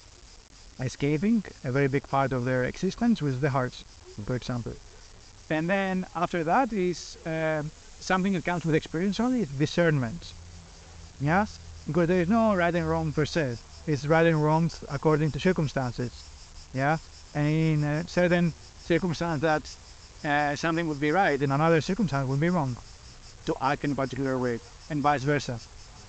escaping 0.81 1.45
a 1.65 1.73
very 1.73 1.89
big 1.89 2.07
part 2.09 2.33
of 2.33 2.45
their 2.45 2.65
existence 2.65 3.23
with 3.23 3.41
the 3.41 3.51
hearts, 3.51 3.85
for 4.25 4.35
example. 4.35 4.73
And 5.51 5.69
then 5.69 6.07
after 6.15 6.45
that 6.45 6.73
is 6.73 7.17
uh, 7.27 7.63
something 8.01 8.33
that 8.33 8.45
comes 8.45 8.65
with 8.65 8.75
experience 8.75 9.21
only, 9.21 9.41
is 9.43 9.49
discernment. 9.49 10.33
Yes? 11.21 11.59
Because 11.87 12.09
there 12.09 12.23
is 12.23 12.29
no 12.29 12.55
right 12.55 12.75
and 12.75 12.89
wrong 12.89 13.13
per 13.13 13.27
se. 13.27 13.57
It's 13.87 14.07
right 14.07 14.27
and 14.27 14.43
wrong 14.43 14.71
according 14.91 15.31
to 15.33 15.41
circumstances. 15.41 16.13
Yeah? 16.73 16.99
And 17.35 17.47
in 17.49 17.85
a 17.85 18.09
certain 18.09 18.53
circumstance 18.83 19.43
that 19.43 19.77
uh, 20.25 20.57
something 20.57 20.89
would 20.89 21.01
be 21.01 21.11
right, 21.13 21.41
in 21.41 21.53
another 21.53 21.81
circumstance 21.81 22.29
would 22.29 22.41
be 22.41 22.49
wrong 22.49 22.77
to 23.47 23.55
act 23.61 23.85
in 23.85 23.93
a 23.93 23.95
particular 23.95 24.39
way, 24.39 24.59
and 24.89 25.03
vice 25.03 25.23
versa. 25.23 25.61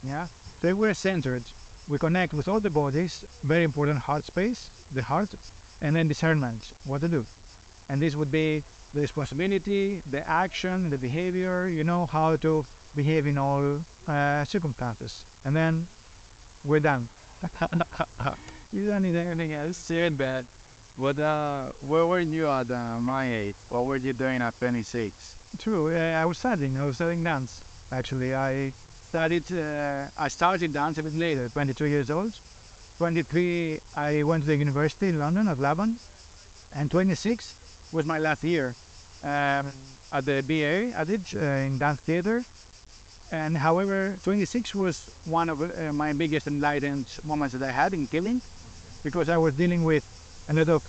Yeah? 0.04 0.28
They 0.62 0.74
were 0.74 0.94
centered, 0.94 1.44
we 1.88 1.98
connect 1.98 2.34
with 2.34 2.48
all 2.48 2.60
the 2.60 2.70
bodies, 2.70 3.26
very 3.44 3.64
important 3.64 4.00
heart 4.00 4.24
space, 4.26 4.70
the 4.92 5.04
heart, 5.04 5.30
and 5.82 5.96
then 5.96 6.08
discernment, 6.08 6.74
what 6.86 7.02
to 7.02 7.08
do. 7.08 7.26
And 7.90 8.02
this 8.02 8.16
would 8.16 8.32
be 8.32 8.64
the 8.94 9.02
responsibility, 9.02 10.02
the 10.10 10.28
action, 10.28 10.90
the 10.90 10.98
behavior, 10.98 11.68
you 11.68 11.84
know, 11.84 12.06
how 12.08 12.38
to 12.38 12.66
behave 12.96 13.28
in 13.28 13.38
all 13.38 13.82
uh, 14.08 14.46
circumstances. 14.46 15.26
And 15.44 15.56
then 15.56 15.88
we're 16.64 16.80
done. 16.80 17.08
you 18.72 18.88
don't 18.88 19.04
need 19.04 19.16
anything 19.16 19.54
else. 19.54 19.78
Serious 19.78 20.14
bad. 20.14 20.46
What, 20.96 21.20
uh, 21.20 21.72
where 21.82 22.08
were 22.08 22.22
you 22.22 22.48
at 22.48 22.72
uh, 22.72 23.00
my 23.00 23.32
age? 23.32 23.56
What 23.70 23.86
were 23.86 23.98
you 23.98 24.14
doing 24.14 24.42
at 24.42 24.58
26? 24.58 25.36
True, 25.60 25.96
uh, 25.96 26.00
I 26.00 26.26
was 26.26 26.38
studying, 26.38 26.78
I 26.78 26.86
was 26.86 26.96
studying 26.96 27.24
dance. 27.24 27.62
Actually, 27.92 28.34
I 28.34 28.74
studied, 29.10 29.52
uh, 29.52 30.08
I 30.18 30.28
started 30.28 30.74
dance 30.74 30.98
a 30.98 31.04
bit 31.04 31.16
later, 31.16 31.50
22 31.50 31.86
years 31.86 32.10
old. 32.10 32.34
23, 32.98 33.80
I 33.96 34.24
went 34.24 34.44
to 34.44 34.48
the 34.48 34.56
university 34.56 35.10
in 35.10 35.20
London 35.20 35.48
at 35.48 35.60
Laban. 35.60 35.98
And 36.74 36.92
26 36.92 37.56
was 37.92 38.06
my 38.06 38.20
last 38.20 38.44
year 38.44 38.76
um, 39.24 39.72
at 40.12 40.26
the 40.26 40.44
BA 40.48 40.98
I 41.00 41.04
did 41.04 41.22
uh, 41.36 41.40
in 41.40 41.78
dance 41.80 42.02
theater. 42.02 42.44
And 43.32 43.58
however, 43.58 44.16
26 44.24 44.76
was 44.76 45.10
one 45.26 45.50
of 45.50 45.62
uh, 45.62 45.94
my 45.94 46.14
biggest 46.14 46.48
enlightened 46.48 47.08
moments 47.24 47.56
that 47.56 47.68
I 47.68 47.72
had 47.72 47.94
in 47.94 48.08
killing 48.08 48.42
because 49.04 49.30
I 49.30 49.38
was 49.38 49.54
dealing 49.56 49.84
with 49.84 50.04
a 50.50 50.54
lot 50.54 50.70
of 50.70 50.84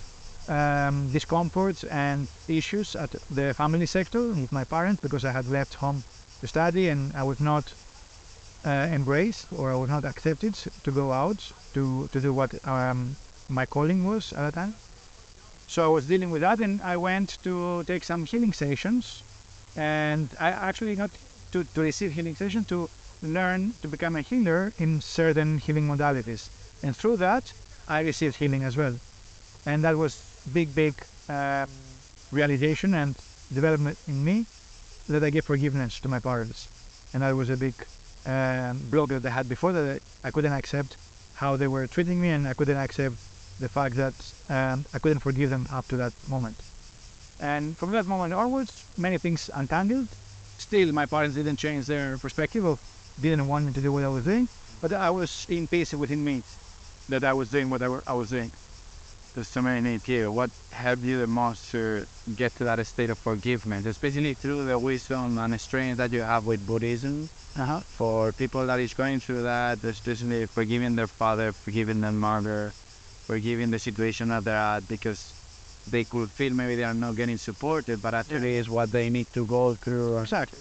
um, 0.49 1.11
discomforts 1.11 1.83
and 1.85 2.27
issues 2.47 2.95
at 2.95 3.09
the 3.33 3.53
family 3.53 3.85
sector 3.85 4.21
with 4.29 4.51
my 4.51 4.63
parents 4.63 5.01
because 5.01 5.25
I 5.25 5.31
had 5.31 5.49
left 5.49 5.73
home 5.75 6.03
to 6.41 6.47
study 6.47 6.89
and 6.89 7.11
I 7.15 7.23
was 7.23 7.39
not 7.39 7.73
uh, 8.65 8.87
or 9.55 9.71
I 9.71 9.75
was 9.75 9.89
not 9.89 10.05
accepted 10.05 10.53
to 10.83 10.91
go 10.91 11.11
out 11.11 11.51
to, 11.73 12.07
to 12.11 12.21
do 12.21 12.33
what 12.33 12.53
um, 12.67 13.15
my 13.49 13.65
calling 13.65 14.05
was 14.05 14.33
at 14.33 14.45
the 14.45 14.51
time. 14.51 14.75
So 15.67 15.83
I 15.83 15.87
was 15.87 16.07
dealing 16.07 16.31
with 16.31 16.41
that 16.41 16.59
and 16.59 16.81
I 16.81 16.97
went 16.97 17.37
to 17.43 17.83
take 17.83 18.03
some 18.03 18.25
healing 18.25 18.53
sessions 18.53 19.23
and 19.75 20.29
I 20.39 20.49
actually 20.51 20.95
got 20.95 21.11
to, 21.51 21.63
to 21.63 21.81
receive 21.81 22.13
healing 22.13 22.35
sessions 22.35 22.67
to 22.67 22.89
learn 23.21 23.73
to 23.81 23.87
become 23.87 24.15
a 24.15 24.21
healer 24.21 24.73
in 24.77 25.01
certain 25.01 25.57
healing 25.59 25.87
modalities. 25.87 26.49
And 26.83 26.95
through 26.95 27.17
that, 27.17 27.53
I 27.87 28.01
received 28.01 28.37
healing 28.37 28.63
as 28.63 28.77
well. 28.77 28.95
And 29.65 29.83
that 29.83 29.97
was 29.97 30.21
big, 30.53 30.73
big 30.73 30.95
um, 31.29 31.67
realization 32.31 32.93
and 32.93 33.15
development 33.53 33.97
in 34.07 34.23
me 34.23 34.45
that 35.07 35.23
I 35.23 35.29
gave 35.29 35.45
forgiveness 35.45 35.99
to 36.01 36.07
my 36.07 36.19
parents. 36.19 36.67
And 37.13 37.23
that 37.23 37.35
was 37.35 37.49
a 37.49 37.57
big 37.57 37.73
block 38.25 39.09
that 39.09 39.25
I 39.25 39.29
had 39.29 39.49
before 39.49 39.71
that 39.71 40.01
I 40.23 40.31
couldn't 40.31 40.53
accept 40.53 40.97
how 41.35 41.55
they 41.55 41.67
were 41.67 41.87
treating 41.87 42.19
me 42.21 42.29
and 42.29 42.47
I 42.47 42.53
couldn't 42.53 42.77
accept 42.77 43.15
the 43.59 43.69
fact 43.69 43.95
that 43.95 44.13
um, 44.49 44.85
I 44.93 44.99
couldn't 44.99 45.19
forgive 45.19 45.49
them 45.49 45.67
up 45.71 45.87
to 45.89 45.97
that 45.97 46.13
moment. 46.29 46.55
And 47.39 47.77
from 47.77 47.91
that 47.91 48.05
moment 48.05 48.33
onwards, 48.33 48.83
many 48.97 49.17
things 49.17 49.49
untangled. 49.53 50.07
Still, 50.57 50.91
my 50.91 51.05
parents 51.05 51.35
didn't 51.35 51.57
change 51.57 51.85
their 51.85 52.17
perspective 52.17 52.65
of 52.65 52.79
didn't 53.21 53.47
want 53.47 53.65
me 53.65 53.73
to 53.73 53.81
do 53.81 53.91
what 53.91 54.03
I 54.03 54.07
was 54.07 54.23
doing, 54.23 54.47
but 54.81 54.93
I 54.93 55.09
was 55.09 55.45
in 55.49 55.67
peace 55.67 55.93
within 55.93 56.23
me 56.23 56.41
that 57.09 57.23
I 57.23 57.33
was 57.33 57.49
doing 57.49 57.69
what 57.69 57.81
I, 57.81 57.99
I 58.07 58.13
was 58.13 58.29
doing. 58.29 58.51
There's 59.37 59.49
so 59.49 59.61
many 59.61 59.99
here. 60.03 60.31
What 60.31 60.49
helped 60.71 61.03
you 61.03 61.19
the 61.19 61.27
most 61.27 61.69
to 61.69 62.07
get 62.35 62.55
to 62.55 62.63
that 62.63 62.83
state 62.87 63.11
of 63.11 63.19
forgiveness, 63.19 63.85
especially 63.85 64.33
through 64.33 64.65
the 64.65 64.79
wisdom 64.79 65.37
and 65.37 65.61
strength 65.61 65.97
that 65.97 66.11
you 66.11 66.21
have 66.21 66.47
with 66.47 66.65
Buddhism? 66.65 67.29
Uh-huh. 67.55 67.79
For 67.81 68.31
people 68.31 68.65
that 68.65 68.79
is 68.79 68.95
going 68.95 69.19
through 69.19 69.43
that, 69.43 69.83
especially 69.83 70.47
forgiving 70.47 70.95
their 70.95 71.05
father, 71.05 71.51
forgiving 71.51 72.01
their 72.01 72.13
mother, 72.13 72.71
forgiving 73.27 73.69
the 73.69 73.77
situation 73.77 74.29
that 74.29 74.43
they're 74.43 74.55
at, 74.55 74.87
because 74.87 75.31
they 75.87 76.03
could 76.03 76.31
feel 76.31 76.51
maybe 76.51 76.75
they 76.75 76.83
are 76.83 76.95
not 76.95 77.15
getting 77.15 77.37
supported, 77.37 78.01
but 78.01 78.15
actually 78.15 78.55
is 78.55 78.67
what 78.67 78.91
they 78.91 79.07
need 79.07 79.31
to 79.33 79.45
go 79.45 79.75
through. 79.75 80.17
Exactly. 80.17 80.57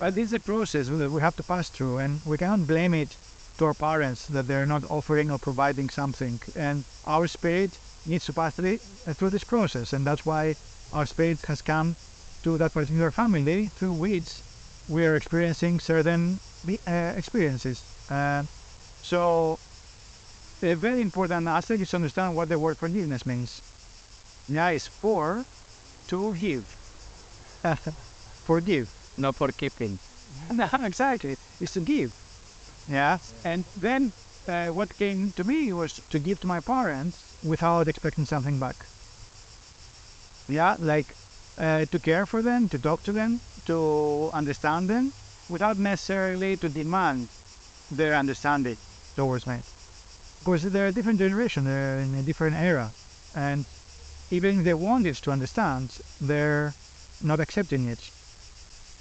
But 0.00 0.16
this 0.16 0.26
is 0.26 0.32
a 0.32 0.40
process 0.40 0.88
that 0.88 1.12
we 1.12 1.20
have 1.20 1.36
to 1.36 1.44
pass 1.44 1.68
through, 1.68 1.98
and 1.98 2.20
we 2.26 2.38
can't 2.38 2.66
blame 2.66 2.92
it 2.92 3.16
to 3.58 3.66
our 3.66 3.74
parents 3.74 4.26
that 4.26 4.48
they're 4.48 4.66
not 4.66 4.82
offering 4.90 5.30
or 5.30 5.38
providing 5.38 5.88
something. 5.90 6.40
And 6.56 6.82
our 7.06 7.28
spirit 7.28 7.78
needs 8.06 8.26
to 8.26 8.32
pass 8.32 8.54
through 8.54 8.78
uh, 9.06 9.12
through 9.14 9.30
this 9.30 9.44
process, 9.44 9.92
and 9.92 10.06
that's 10.06 10.24
why 10.26 10.54
our 10.92 11.06
spirit 11.06 11.40
has 11.46 11.62
come 11.62 11.96
to 12.42 12.58
that 12.58 12.72
particular 12.72 13.10
family 13.10 13.66
through 13.66 13.92
which 13.92 14.40
we 14.88 15.06
are 15.06 15.16
experiencing 15.16 15.78
certain 15.78 16.38
uh, 16.86 17.12
experiences. 17.16 17.82
Uh, 18.10 18.42
so, 19.02 19.58
a 20.62 20.74
very 20.74 21.00
important 21.00 21.46
aspect 21.46 21.80
is 21.82 21.90
to 21.90 21.96
understand 21.96 22.34
what 22.36 22.48
the 22.48 22.58
word 22.58 22.76
forgiveness 22.76 23.24
means. 23.24 23.62
Yeah, 24.48 24.70
is 24.70 24.86
for 24.86 25.44
to 26.08 26.34
give. 26.34 26.64
Forgive. 28.44 28.88
Not 29.16 29.36
for 29.36 29.48
keeping. 29.52 29.98
No, 30.52 30.68
exactly. 30.82 31.36
It's 31.60 31.72
to 31.74 31.80
give. 31.80 32.12
Yeah. 32.88 33.18
And 33.44 33.64
then 33.76 34.12
uh, 34.50 34.68
what 34.68 34.96
came 34.98 35.32
to 35.32 35.44
me 35.44 35.72
was 35.72 36.00
to 36.10 36.18
give 36.18 36.40
to 36.40 36.46
my 36.46 36.60
parents 36.60 37.16
without 37.42 37.88
expecting 37.88 38.26
something 38.26 38.58
back. 38.58 38.76
Yeah, 40.48 40.76
like 40.78 41.14
uh, 41.56 41.84
to 41.86 41.98
care 41.98 42.26
for 42.26 42.42
them, 42.42 42.68
to 42.68 42.78
talk 42.78 43.02
to 43.04 43.12
them, 43.12 43.40
to 43.66 44.30
understand 44.34 44.90
them, 44.90 45.12
without 45.48 45.78
necessarily 45.78 46.56
to 46.56 46.68
demand 46.68 47.28
their 47.90 48.14
understanding 48.14 48.76
towards 49.16 49.46
me. 49.46 49.54
Of 49.54 50.42
course, 50.44 50.62
they're 50.62 50.88
a 50.88 50.92
different 50.92 51.18
generation, 51.18 51.64
they're 51.64 51.98
in 51.98 52.14
a 52.14 52.22
different 52.22 52.56
era, 52.56 52.90
and 53.34 53.64
even 54.30 54.58
if 54.58 54.64
they 54.64 54.74
wanted 54.74 55.14
to 55.16 55.30
understand, 55.30 55.98
they're 56.20 56.74
not 57.22 57.40
accepting 57.40 57.86
it. 57.88 58.10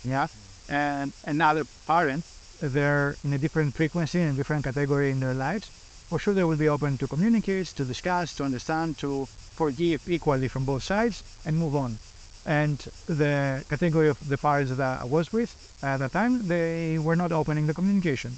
Yeah, 0.04 0.28
and 0.68 1.14
another 1.26 1.64
parent, 1.88 2.26
they're 2.62 3.16
in 3.24 3.34
a 3.34 3.38
different 3.38 3.76
frequency 3.76 4.22
and 4.22 4.36
different 4.38 4.64
category 4.64 5.12
in 5.12 5.20
their 5.20 5.34
lives. 5.34 5.70
For 6.10 6.20
sure, 6.20 6.34
they 6.34 6.43
will 6.43 6.57
be 6.57 6.70
open 6.70 6.97
to 6.97 7.07
communicate, 7.07 7.68
to 7.68 7.86
discuss, 7.86 8.34
to 8.36 8.43
understand, 8.43 8.97
to 8.99 9.28
forgive 9.55 10.10
equally 10.10 10.47
from 10.47 10.66
both 10.66 10.84
sides, 10.84 11.24
and 11.45 11.57
move 11.57 11.76
on. 11.76 11.97
And 12.45 12.78
the 13.05 13.64
category 13.70 14.10
of 14.10 14.18
the 14.28 14.38
parents 14.38 14.72
that 14.72 15.01
I 15.01 15.05
was 15.05 15.32
with 15.32 15.55
at 15.84 15.97
that 15.97 16.12
time, 16.12 16.47
they 16.47 16.97
were 16.97 17.16
not 17.16 17.32
opening 17.32 17.68
the 17.68 17.74
communication. 17.74 18.38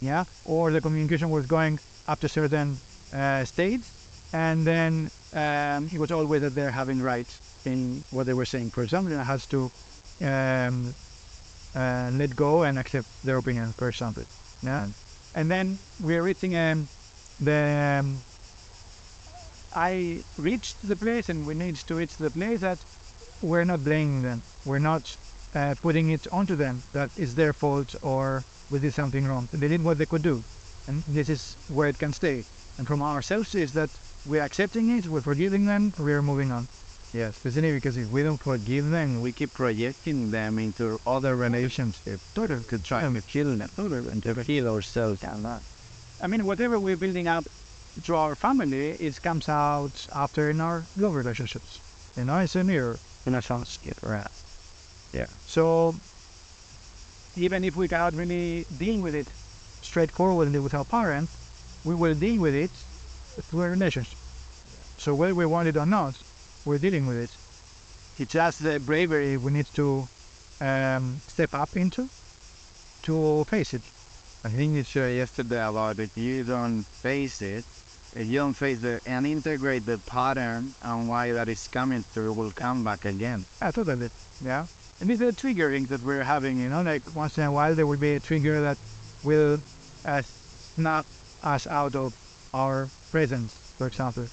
Yeah, 0.00 0.24
or 0.44 0.70
the 0.70 0.80
communication 0.80 1.30
was 1.30 1.46
going 1.46 1.78
up 2.06 2.20
to 2.20 2.28
certain 2.28 2.78
uh, 3.14 3.44
states, 3.44 3.90
and 4.32 4.66
then 4.66 5.10
um, 5.32 5.88
it 5.92 5.98
was 5.98 6.12
always 6.12 6.42
that 6.42 6.54
they're 6.54 6.70
having 6.70 7.00
rights 7.00 7.40
in 7.64 8.04
what 8.10 8.26
they 8.26 8.34
were 8.34 8.44
saying. 8.44 8.70
For 8.70 8.82
example, 8.82 9.18
I 9.18 9.24
had 9.24 9.40
to 9.54 9.70
um, 10.22 10.94
uh, 11.76 12.10
let 12.14 12.34
go 12.34 12.62
and 12.64 12.78
accept 12.78 13.06
their 13.22 13.36
opinion, 13.36 13.72
for 13.72 13.88
example. 13.88 14.24
Yeah, 14.62 14.88
and 15.34 15.50
then 15.50 15.78
we're 16.00 16.22
reaching 16.22 16.56
um, 16.56 16.88
the. 17.40 18.00
Um, 18.00 18.18
I 19.74 20.24
reached 20.38 20.76
the 20.88 20.96
place, 20.96 21.28
and 21.28 21.46
we 21.46 21.54
need 21.54 21.76
to 21.76 21.94
reach 21.94 22.16
the 22.16 22.30
place 22.30 22.60
that 22.60 22.78
we're 23.42 23.64
not 23.64 23.84
blaming 23.84 24.22
them. 24.22 24.42
We're 24.64 24.78
not 24.78 25.16
uh, 25.54 25.74
putting 25.80 26.10
it 26.10 26.26
onto 26.32 26.56
them 26.56 26.82
that 26.92 27.10
it's 27.16 27.34
their 27.34 27.52
fault 27.52 27.94
or 28.02 28.44
we 28.70 28.78
did 28.78 28.94
something 28.94 29.26
wrong. 29.26 29.48
They 29.52 29.68
did 29.68 29.84
what 29.84 29.98
they 29.98 30.06
could 30.06 30.22
do, 30.22 30.42
and 30.86 31.02
this 31.08 31.28
is 31.28 31.56
where 31.68 31.88
it 31.88 31.98
can 31.98 32.12
stay. 32.12 32.44
And 32.78 32.86
from 32.86 33.02
ourselves 33.02 33.54
is 33.54 33.72
that 33.72 33.90
we're 34.26 34.42
accepting 34.42 34.90
it, 34.96 35.06
we're 35.06 35.20
forgiving 35.20 35.66
them, 35.66 35.92
we're 35.98 36.22
moving 36.22 36.50
on. 36.50 36.68
Yes, 37.16 37.34
especially 37.46 37.72
because 37.72 37.96
if 37.96 38.10
we 38.10 38.22
don't 38.22 38.36
forgive 38.36 38.90
them, 38.90 39.22
we 39.22 39.32
keep 39.32 39.54
projecting 39.54 40.30
them 40.30 40.58
into 40.58 41.00
other 41.06 41.34
relationships. 41.34 42.22
Totally. 42.34 42.62
To 42.64 42.78
try 42.78 43.00
to 43.10 43.22
kill 43.22 43.56
them, 43.56 43.70
total 43.74 44.06
and 44.08 44.22
to 44.22 44.34
kill 44.44 44.68
ourselves. 44.68 45.20
Down 45.20 45.42
that. 45.44 45.62
I 46.20 46.26
mean, 46.26 46.44
whatever 46.44 46.78
we're 46.78 46.98
building 46.98 47.26
up 47.26 47.44
through 48.02 48.16
our 48.16 48.34
family, 48.34 48.90
it 48.90 49.22
comes 49.22 49.48
out 49.48 50.06
after 50.14 50.50
in 50.50 50.60
our 50.60 50.82
love 50.98 51.14
relationships. 51.14 51.80
You 52.18 52.26
know, 52.26 52.38
it's 52.40 52.54
a 52.54 52.62
mirror 52.62 52.98
in 53.24 53.34
a 53.34 53.40
sense. 53.40 53.78
Right. 54.02 54.26
Yeah. 55.14 55.28
So 55.46 55.94
even 57.34 57.64
if 57.64 57.76
we 57.76 57.88
cannot 57.88 58.12
really 58.12 58.66
deal 58.76 59.00
with 59.00 59.14
it 59.14 59.28
straightforwardly 59.80 60.58
with 60.58 60.74
our 60.74 60.84
parents, 60.84 61.32
we 61.82 61.94
will 61.94 62.14
deal 62.14 62.42
with 62.42 62.54
it 62.54 62.70
through 63.48 63.62
a 63.62 63.70
relationship. 63.70 64.18
So 64.98 65.14
whether 65.14 65.34
we 65.34 65.46
want 65.46 65.68
it 65.68 65.78
or 65.78 65.86
not, 65.86 66.14
we're 66.66 66.78
dealing 66.78 67.06
with 67.06 67.16
it. 67.16 67.30
It's 68.18 68.32
just 68.32 68.62
the 68.62 68.80
bravery 68.80 69.36
we 69.36 69.52
need 69.52 69.66
to 69.74 70.06
um, 70.60 71.20
step 71.28 71.54
up 71.54 71.76
into 71.76 72.08
to 73.02 73.44
face 73.44 73.72
it. 73.72 73.82
I 74.44 74.48
think 74.48 74.74
you 74.74 74.82
shared 74.82 75.16
yesterday 75.16 75.64
about 75.66 75.98
if 75.98 76.16
you 76.16 76.44
don't 76.44 76.82
face 76.82 77.40
it, 77.40 77.64
if 78.14 78.26
you 78.26 78.38
don't 78.38 78.54
face 78.54 78.82
it 78.82 79.02
and 79.06 79.26
integrate 79.26 79.86
the 79.86 79.98
pattern 79.98 80.74
and 80.82 81.08
why 81.08 81.32
that 81.32 81.48
is 81.48 81.68
coming 81.68 82.02
through 82.02 82.32
will 82.32 82.50
come 82.50 82.82
back 82.82 83.04
again. 83.04 83.44
I 83.60 83.70
thought 83.70 83.88
of 83.88 84.02
it, 84.02 84.12
Yeah. 84.42 84.66
And 85.00 85.10
it's 85.10 85.20
a 85.20 85.32
triggering 85.32 85.88
that 85.88 86.02
we're 86.02 86.24
having, 86.24 86.58
you 86.58 86.70
know, 86.70 86.82
like 86.82 87.02
once 87.14 87.36
in 87.38 87.44
a 87.44 87.52
while 87.52 87.74
there 87.74 87.86
will 87.86 87.98
be 87.98 88.14
a 88.14 88.20
trigger 88.20 88.60
that 88.62 88.78
will 89.22 89.60
uh, 90.04 90.22
snap 90.22 91.04
us 91.42 91.66
out 91.66 91.94
of 91.94 92.14
our 92.54 92.88
presence, 93.10 93.52
for 93.76 93.86
example. 93.86 94.26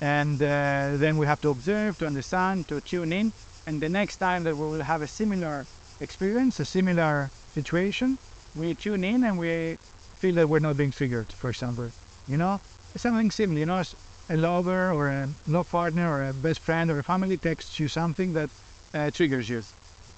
And 0.00 0.42
uh, 0.42 0.96
then 0.96 1.16
we 1.16 1.26
have 1.26 1.40
to 1.42 1.50
observe, 1.50 1.98
to 1.98 2.06
understand, 2.06 2.68
to 2.68 2.80
tune 2.80 3.12
in. 3.12 3.32
And 3.66 3.82
the 3.82 3.88
next 3.88 4.18
time 4.18 4.44
that 4.44 4.56
we 4.56 4.66
will 4.66 4.82
have 4.82 5.02
a 5.02 5.06
similar 5.06 5.66
experience, 6.00 6.60
a 6.60 6.64
similar 6.64 7.30
situation, 7.54 8.18
we 8.54 8.74
tune 8.74 9.04
in 9.04 9.24
and 9.24 9.38
we 9.38 9.78
feel 10.16 10.34
that 10.36 10.48
we're 10.48 10.58
not 10.58 10.76
being 10.76 10.90
triggered, 10.90 11.32
for 11.32 11.50
example. 11.50 11.90
You 12.26 12.36
know, 12.36 12.60
something 12.96 13.30
similar, 13.30 13.58
you 13.60 13.66
know, 13.66 13.82
a 14.28 14.36
lover 14.36 14.92
or 14.92 15.08
a 15.08 15.28
love 15.46 15.70
partner 15.70 16.10
or 16.10 16.28
a 16.28 16.32
best 16.34 16.60
friend 16.60 16.90
or 16.90 16.98
a 16.98 17.02
family 17.02 17.36
texts 17.36 17.78
you 17.78 17.88
something 17.88 18.32
that 18.32 18.50
uh, 18.94 19.10
triggers 19.10 19.48
you. 19.48 19.62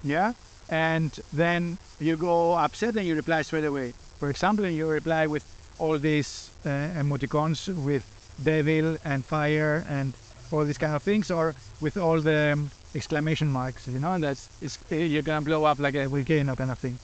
Yeah? 0.03 0.35
And 0.69 1.19
then 1.33 1.79
you 1.99 2.17
go 2.17 2.53
upset 2.55 2.97
and 2.97 3.07
you 3.07 3.15
reply 3.15 3.43
straight 3.43 3.65
away. 3.65 3.95
For 4.19 4.31
example, 4.31 4.67
you 4.69 4.87
reply 4.87 5.27
with 5.27 5.45
all 5.79 5.99
these 5.99 6.51
uh, 6.65 6.69
emoticons 6.69 7.69
with 7.75 8.16
devil 8.43 8.97
and 9.05 9.25
fire 9.25 9.85
and 9.89 10.13
all 10.53 10.65
these 10.65 10.79
kind 10.79 10.95
of 10.95 11.03
things, 11.03 11.31
or 11.31 11.55
with 11.81 11.97
all 11.97 12.21
the 12.21 12.53
um, 12.53 12.71
exclamation 12.95 13.49
marks, 13.49 13.89
you 13.89 13.99
know, 13.99 14.19
that's 14.19 14.49
it's, 14.61 14.79
you're 14.91 15.23
gonna 15.23 15.45
blow 15.45 15.65
up 15.65 15.79
like 15.79 15.95
a 15.95 16.09
volcano 16.09 16.55
kind 16.55 16.71
of 16.71 16.79
thing. 16.79 16.99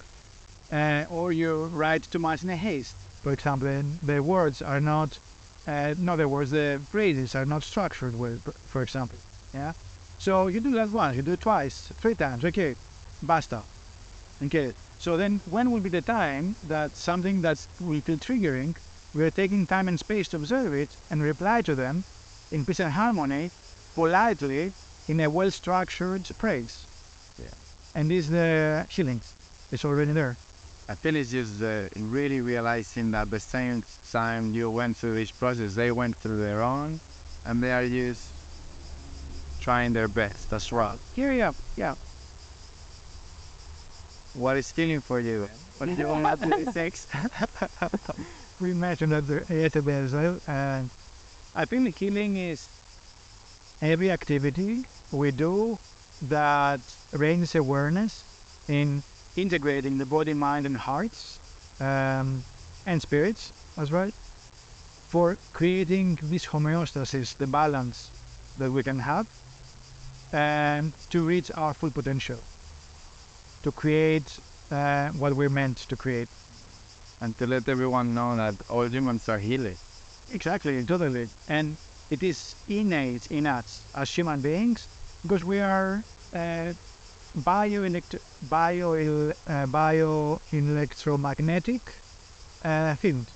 Uh, 0.73 1.05
or 1.11 1.33
you 1.33 1.65
write 1.67 2.03
too 2.11 2.19
much 2.19 2.43
in 2.43 2.51
a 2.51 2.57
haste. 2.57 2.95
For 3.23 3.33
example, 3.33 3.83
the 4.03 4.23
words 4.23 4.63
are 4.63 4.81
not, 4.81 5.19
uh, 5.67 5.95
not 5.99 6.17
the 6.17 6.29
words, 6.29 6.51
the 6.51 6.81
phrases 6.91 7.35
are 7.35 7.45
not 7.45 7.63
structured 7.63 8.19
well, 8.19 8.37
for 8.67 8.83
example. 8.83 9.19
Yeah. 9.53 9.73
So 10.19 10.47
you 10.47 10.61
do 10.61 10.71
that 10.73 10.91
once, 10.91 11.17
you 11.17 11.23
do 11.23 11.33
it 11.33 11.41
twice, 11.41 11.89
three 12.01 12.15
times, 12.15 12.45
okay, 12.45 12.75
basta. 13.23 13.63
Okay. 14.45 14.73
So 14.99 15.17
then 15.17 15.41
when 15.51 15.73
will 15.73 15.81
be 15.81 15.89
the 15.89 16.01
time 16.01 16.55
that 16.69 16.97
something 16.97 17.43
that's 17.43 17.67
will 17.81 18.01
feel 18.01 18.19
triggering, 18.19 18.77
we 19.15 19.25
are 19.25 19.31
taking 19.31 19.67
time 19.67 19.89
and 19.89 19.99
space 19.99 20.29
to 20.29 20.37
observe 20.37 20.73
it 20.73 20.89
and 21.11 21.23
reply 21.23 21.63
to 21.63 21.75
them 21.75 22.05
in 22.51 22.65
peace 22.65 22.81
and 22.81 22.93
harmony, 22.93 23.51
politely, 23.95 24.73
in 25.09 25.21
a 25.21 25.29
well-structured 25.29 26.29
praise. 26.39 26.87
Yeah. 27.39 27.47
And 27.95 28.11
these 28.11 28.31
the 28.31 28.87
healing. 28.89 29.21
It's 29.71 29.85
already 29.85 30.13
there. 30.13 30.37
I 30.89 30.95
feel 30.95 31.17
it's 31.17 31.31
just 31.31 31.63
uh, 31.63 31.89
really 31.97 32.41
realizing 32.41 33.13
that 33.13 33.31
the 33.31 33.41
same 33.41 33.83
time 34.11 34.55
you 34.55 34.71
went 34.71 34.97
through 34.97 35.15
this 35.15 35.31
process, 35.31 35.75
they 35.75 35.93
went 35.93 36.17
through 36.17 36.39
their 36.39 36.63
own, 36.63 37.01
and 37.47 37.63
they 37.63 37.73
are 37.73 37.89
just 37.89 38.29
trying 39.61 39.93
their 39.93 40.09
best. 40.09 40.51
That's 40.51 40.73
right. 40.73 40.99
Here 41.15 41.33
you 41.33 41.45
are. 41.45 41.55
Yeah. 41.77 41.95
What 44.35 44.57
is 44.57 44.71
healing 44.71 45.01
for 45.01 45.21
you? 45.21 45.49
What 45.79 45.87
do 45.87 45.95
you 45.95 46.09
want 46.09 46.41
to 46.41 46.47
do 46.47 46.73
sex? 46.73 47.07
we 48.61 48.73
mentioned 48.75 49.13
that 49.13 49.27
there 49.27 49.45
is 49.49 49.77
a 49.77 49.83
bit 49.83 50.05
as 50.05 50.13
well, 50.13 50.41
and 50.47 50.91
I 51.55 51.65
think 51.65 51.85
the 51.85 51.91
healing 51.91 52.37
is 52.37 52.69
every 53.81 54.11
activity 54.11 54.85
we 55.11 55.31
do 55.33 55.79
that 56.23 56.81
raises 57.13 57.55
awareness 57.55 58.25
in 58.69 59.03
integrating 59.37 59.99
the 59.99 60.07
body, 60.07 60.35
mind, 60.35 60.67
and 60.67 60.77
hearts 60.77 61.39
um, 61.81 62.43
and 62.87 63.03
spirits 63.03 63.53
as 63.77 63.91
well 63.91 64.11
for 65.09 65.37
creating 65.53 66.19
this 66.23 66.47
homeostasis, 66.47 67.37
the 67.37 67.47
balance 67.47 68.11
that 68.59 68.71
we 68.71 68.83
can 68.83 68.99
have, 68.99 69.27
and 70.33 70.93
to 71.11 71.23
reach 71.27 71.51
our 71.55 71.75
full 71.75 71.91
potential, 71.91 72.39
to 73.63 73.73
create 73.73 74.39
uh, 74.71 75.09
what 75.11 75.35
we're 75.35 75.51
meant 75.51 75.79
to 75.89 75.97
create. 75.97 76.29
And 77.21 77.37
to 77.39 77.47
let 77.47 77.69
everyone 77.69 78.15
know 78.15 78.37
that 78.37 78.55
all 78.69 78.89
humans 78.89 79.29
are 79.29 79.39
healers. 79.39 79.79
Exactly, 80.33 80.85
totally. 80.85 81.29
And 81.49 81.77
it 82.11 82.23
is 82.23 82.55
innate 82.69 83.27
in 83.31 83.47
us 83.47 83.83
as 83.95 84.11
human 84.11 84.41
beings 84.41 84.89
because 85.23 85.45
we 85.45 85.61
are 85.61 86.03
uh, 86.35 86.73
bio, 87.35 87.89
bio, 88.51 89.33
uh, 89.47 89.67
bio 89.67 90.41
electromagnetic 90.53 91.81
uh, 92.65 92.95
field. 92.97 93.27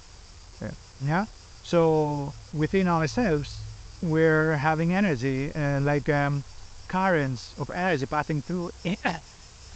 Yeah. 0.61 0.71
yeah. 1.05 1.27
So 1.63 2.33
within 2.53 2.89
ourselves, 2.89 3.57
we're 4.03 4.57
having 4.57 4.93
energy 4.93 5.53
uh, 5.55 5.81
like 5.81 6.09
um, 6.09 6.43
currents 6.89 7.55
of 7.59 7.71
energy 7.71 8.07
passing 8.07 8.43
through 8.43 8.71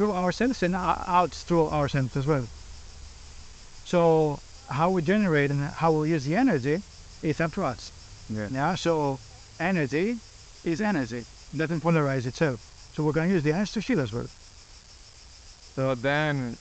through 0.00 0.12
ourselves 0.12 0.62
and 0.62 0.74
out 0.74 1.30
through 1.30 1.68
ourselves 1.68 2.16
as 2.16 2.26
well. 2.26 2.46
So 3.84 4.40
how 4.70 4.88
we 4.88 5.02
generate 5.02 5.50
and 5.50 5.60
how 5.60 5.92
we 5.92 6.08
use 6.08 6.24
the 6.24 6.36
energy 6.36 6.80
is 7.22 7.38
up 7.38 7.52
to 7.52 7.64
us. 7.64 7.92
Yeah. 8.30 8.48
Yeah. 8.50 8.74
So 8.76 9.18
energy 9.58 10.16
is 10.64 10.80
energy. 10.80 11.18
It 11.52 11.58
doesn't 11.58 11.82
polarize 11.82 12.24
itself. 12.24 12.58
So 12.94 13.04
we're 13.04 13.12
gonna 13.12 13.28
use 13.28 13.42
the 13.42 13.52
energy 13.52 13.72
to 13.72 13.82
shield 13.82 14.00
as 14.00 14.10
well. 14.10 14.28
So 15.76 15.94
then, 15.94 16.56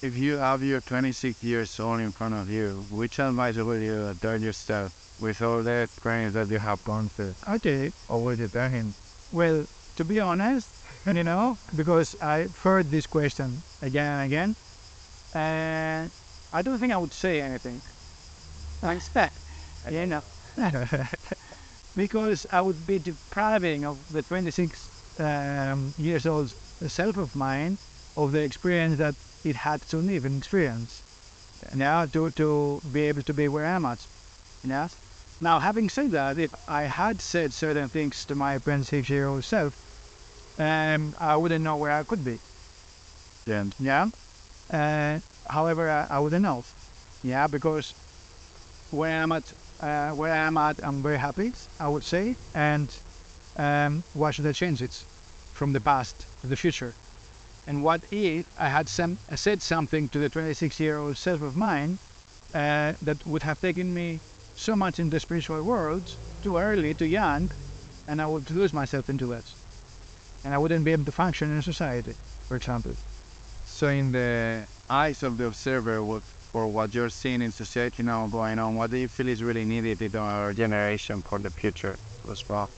if 0.00 0.16
you 0.16 0.38
have 0.38 0.62
your 0.62 0.80
26 0.80 1.44
years 1.44 1.78
old 1.78 2.00
in 2.00 2.12
front 2.12 2.32
of 2.32 2.48
you, 2.48 2.82
which 2.90 3.18
advice 3.18 3.56
would 3.56 3.82
you 3.82 4.16
tell 4.22 4.40
yourself 4.40 5.20
with 5.20 5.42
all 5.42 5.62
the 5.62 5.82
experience 5.82 6.32
that 6.32 6.48
you 6.48 6.60
have 6.60 6.82
gone 6.84 7.10
through? 7.10 7.34
Okay. 7.46 7.92
Or 8.08 8.24
would 8.24 8.38
you 8.38 8.48
tell 8.48 8.70
him? 8.70 8.94
Well, 9.32 9.66
to 9.96 10.04
be 10.04 10.18
honest, 10.18 10.68
you 11.06 11.24
know, 11.24 11.58
because 11.76 12.16
I've 12.20 12.56
heard 12.58 12.90
this 12.90 13.06
question 13.06 13.62
again 13.82 14.06
and 14.12 14.26
again, 14.32 14.56
and 15.34 16.10
I 16.52 16.62
don't 16.62 16.78
think 16.78 16.92
I 16.92 16.96
would 16.96 17.12
say 17.12 17.40
anything. 17.40 17.80
Thanks, 18.80 19.10
you 19.90 20.06
know, 20.06 20.22
because 21.96 22.46
I 22.52 22.60
would 22.60 22.86
be 22.86 22.98
depriving 22.98 23.84
of 23.84 23.96
the 24.12 24.22
26 24.22 25.20
um, 25.20 25.94
years 25.98 26.26
old 26.26 26.54
self 26.86 27.16
of 27.16 27.34
mine 27.36 27.78
of 28.16 28.32
the 28.32 28.40
experience 28.42 28.96
that 28.98 29.14
it 29.44 29.56
had 29.56 29.80
to 29.82 29.98
live 29.98 30.24
and 30.24 30.38
experience. 30.38 31.02
Now 31.74 32.06
to 32.06 32.30
to 32.30 32.80
be 32.92 33.02
able 33.02 33.22
to 33.22 33.32
be 33.34 33.48
where 33.48 33.66
I'm 33.66 33.84
at. 33.86 34.06
Yeah. 34.64 34.88
Now, 35.40 35.58
having 35.58 35.88
said 35.88 36.10
that, 36.12 36.38
if 36.38 36.54
I 36.68 36.82
had 36.84 37.20
said 37.20 37.52
certain 37.52 37.88
things 37.88 38.24
to 38.26 38.34
my 38.34 38.58
26 38.58 39.10
year 39.10 39.28
old 39.28 39.44
self, 39.44 39.72
um, 40.58 41.14
I 41.18 41.36
wouldn't 41.36 41.64
know 41.64 41.76
where 41.76 41.92
I 41.92 42.04
could 42.04 42.24
be. 42.24 42.40
Yeah. 43.46 43.64
Yeah. 43.78 44.10
Uh, 44.70 45.20
however, 45.48 45.90
I, 45.90 46.06
I 46.10 46.18
wouldn't 46.20 46.42
know. 46.42 46.64
Yeah, 47.22 47.46
because 47.48 47.94
where 48.90 49.22
I'm 49.22 49.32
at, 49.32 49.52
uh, 49.80 50.10
where 50.12 50.32
I'm 50.32 50.56
at, 50.56 50.80
I'm 50.84 51.02
very 51.02 51.18
happy. 51.18 51.54
I 51.78 51.88
would 51.88 52.04
say, 52.04 52.36
and 52.54 52.96
um, 53.56 54.04
why 54.12 54.30
should 54.30 54.46
I 54.46 54.52
change 54.52 54.82
it 54.82 55.06
from 55.52 55.72
the 55.72 55.80
past 55.80 56.26
to 56.42 56.48
the 56.48 56.56
future? 56.56 56.96
And 57.66 57.82
what 57.82 58.04
if 58.10 58.46
I 58.56 58.68
had 58.68 58.88
some 58.88 59.18
said 59.36 59.62
something 59.62 60.08
to 60.10 60.18
the 60.18 60.28
26 60.30 60.80
year 60.80 60.98
old 60.98 61.16
self 61.18 61.42
of 61.42 61.56
mine 61.56 61.98
uh, 62.54 62.94
that 63.02 63.24
would 63.26 63.42
have 63.42 63.60
taken 63.60 63.94
me 63.94 64.20
so 64.56 64.76
much 64.76 64.98
in 64.98 65.10
the 65.10 65.20
spiritual 65.20 65.62
world 65.62 66.16
too 66.42 66.56
early, 66.58 66.94
too 66.94 67.06
young, 67.06 67.50
and 68.06 68.20
I 68.22 68.26
would 68.26 68.50
lose 68.50 68.72
myself 68.72 69.08
into 69.08 69.32
it. 69.32 69.56
And 70.44 70.52
I 70.52 70.58
wouldn't 70.58 70.84
be 70.84 70.92
able 70.92 71.04
to 71.06 71.12
function 71.12 71.50
in 71.50 71.62
society, 71.62 72.14
for 72.48 72.56
example. 72.56 72.94
So, 73.66 73.88
in 73.88 74.12
the 74.12 74.64
eyes 74.88 75.22
of 75.22 75.38
the 75.38 75.46
observer, 75.46 76.02
what, 76.02 76.22
for 76.22 76.66
what 76.66 76.94
you're 76.94 77.08
seeing 77.08 77.42
in 77.42 77.50
society 77.50 78.02
now 78.02 78.26
going 78.26 78.58
on, 78.58 78.76
what 78.76 78.90
do 78.90 78.98
you 78.98 79.08
feel 79.08 79.28
is 79.28 79.42
really 79.42 79.64
needed 79.64 80.00
in 80.02 80.14
our 80.16 80.52
generation 80.52 81.22
for 81.22 81.38
the 81.38 81.50
future 81.50 81.96
as 82.30 82.48
well? 82.48 82.70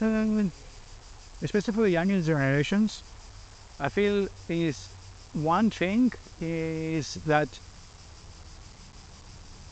Um, 0.00 0.52
especially 1.42 1.72
for 1.72 1.82
the 1.82 1.90
younger 1.90 2.20
generations, 2.20 3.02
I 3.80 3.88
feel 3.88 4.28
is 4.48 4.88
one 5.32 5.70
thing 5.70 6.12
is 6.40 7.14
that 7.26 7.48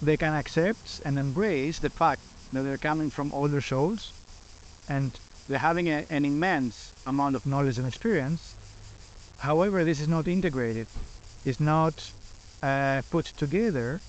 they 0.01 0.17
can 0.17 0.35
accept 0.35 1.01
and 1.05 1.19
embrace 1.19 1.79
the 1.79 1.91
fact 1.91 2.21
that 2.53 2.63
they're 2.63 2.79
coming 2.79 3.11
from 3.11 3.33
older 3.33 3.61
souls 3.61 4.13
and 4.89 5.11
they're 5.49 5.59
having 5.59 5.89
a, 5.89 6.07
an 6.11 6.25
immense 6.25 6.94
amount 7.07 7.37
of 7.37 7.47
knowledge 7.47 7.79
and 7.79 7.87
experience. 7.87 8.55
However, 9.39 9.85
this 9.85 10.01
is 10.01 10.09
not 10.09 10.29
integrated, 10.29 10.87
it's 11.45 11.61
not 11.61 12.11
uh, 12.63 13.03
put 13.11 13.27
together 13.27 14.01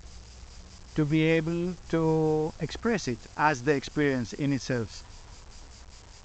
to 0.95 1.03
be 1.05 1.23
able 1.23 1.73
to 1.89 2.53
express 2.61 3.07
it 3.07 3.17
as 3.37 3.63
the 3.63 3.75
experience 3.75 4.31
in 4.33 4.53
itself. 4.53 5.03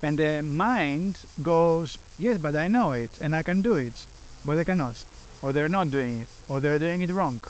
And 0.02 0.18
the 0.18 0.42
mind 0.42 1.18
goes, 1.42 1.98
yes, 2.18 2.38
but 2.38 2.54
I 2.56 2.68
know 2.68 2.92
it 2.92 3.10
and 3.20 3.34
I 3.34 3.42
can 3.42 3.62
do 3.62 3.74
it, 3.74 4.06
but 4.44 4.54
they 4.54 4.64
cannot, 4.64 5.04
or 5.42 5.52
they're 5.52 5.68
not 5.68 5.90
doing 5.90 6.20
it, 6.20 6.28
or 6.48 6.60
they're 6.60 6.78
doing 6.78 7.02
it 7.02 7.10
wrong, 7.10 7.40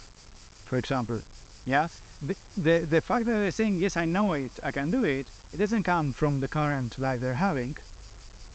for 0.64 0.78
example. 0.78 1.20
Yeah, 1.66 1.88
the, 2.22 2.36
the, 2.56 2.78
the 2.78 3.00
fact 3.00 3.26
that 3.26 3.32
they're 3.32 3.50
saying, 3.50 3.76
yes, 3.76 3.96
I 3.96 4.06
know 4.06 4.32
it, 4.32 4.52
I 4.62 4.72
can 4.72 4.90
do 4.90 5.04
it, 5.04 5.26
it 5.52 5.58
doesn't 5.58 5.82
come 5.82 6.12
from 6.12 6.40
the 6.40 6.48
current 6.48 6.98
life 6.98 7.20
they're 7.20 7.34
having. 7.34 7.76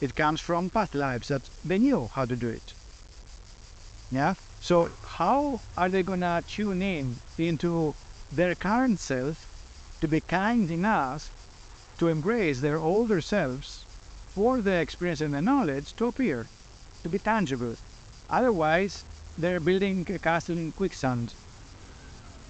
It 0.05 0.15
comes 0.15 0.39
from 0.39 0.69
past 0.69 0.93
lives 0.93 1.29
that 1.29 1.49
they 1.63 1.79
knew 1.79 2.07
how 2.13 2.25
to 2.25 2.35
do 2.35 2.49
it. 2.49 2.73
Yeah, 4.11 4.35
so 4.61 4.87
how 5.17 5.59
are 5.75 5.89
they 5.89 6.03
gonna 6.03 6.43
tune 6.47 6.83
in 6.83 7.15
into 7.39 7.95
their 8.31 8.53
current 8.53 8.99
self 8.99 9.47
to 10.01 10.07
be 10.07 10.21
kind 10.21 10.69
enough 10.69 11.31
to 11.97 12.07
embrace 12.07 12.61
their 12.61 12.77
older 12.77 13.19
selves 13.19 13.83
for 14.35 14.61
the 14.61 14.75
experience 14.75 15.21
and 15.21 15.33
the 15.33 15.41
knowledge 15.41 15.95
to 15.95 16.05
appear, 16.05 16.45
to 17.01 17.09
be 17.09 17.17
tangible. 17.17 17.75
Otherwise, 18.29 19.03
they're 19.39 19.59
building 19.59 20.05
a 20.09 20.19
castle 20.19 20.55
in 20.55 20.71
quicksand. 20.73 21.33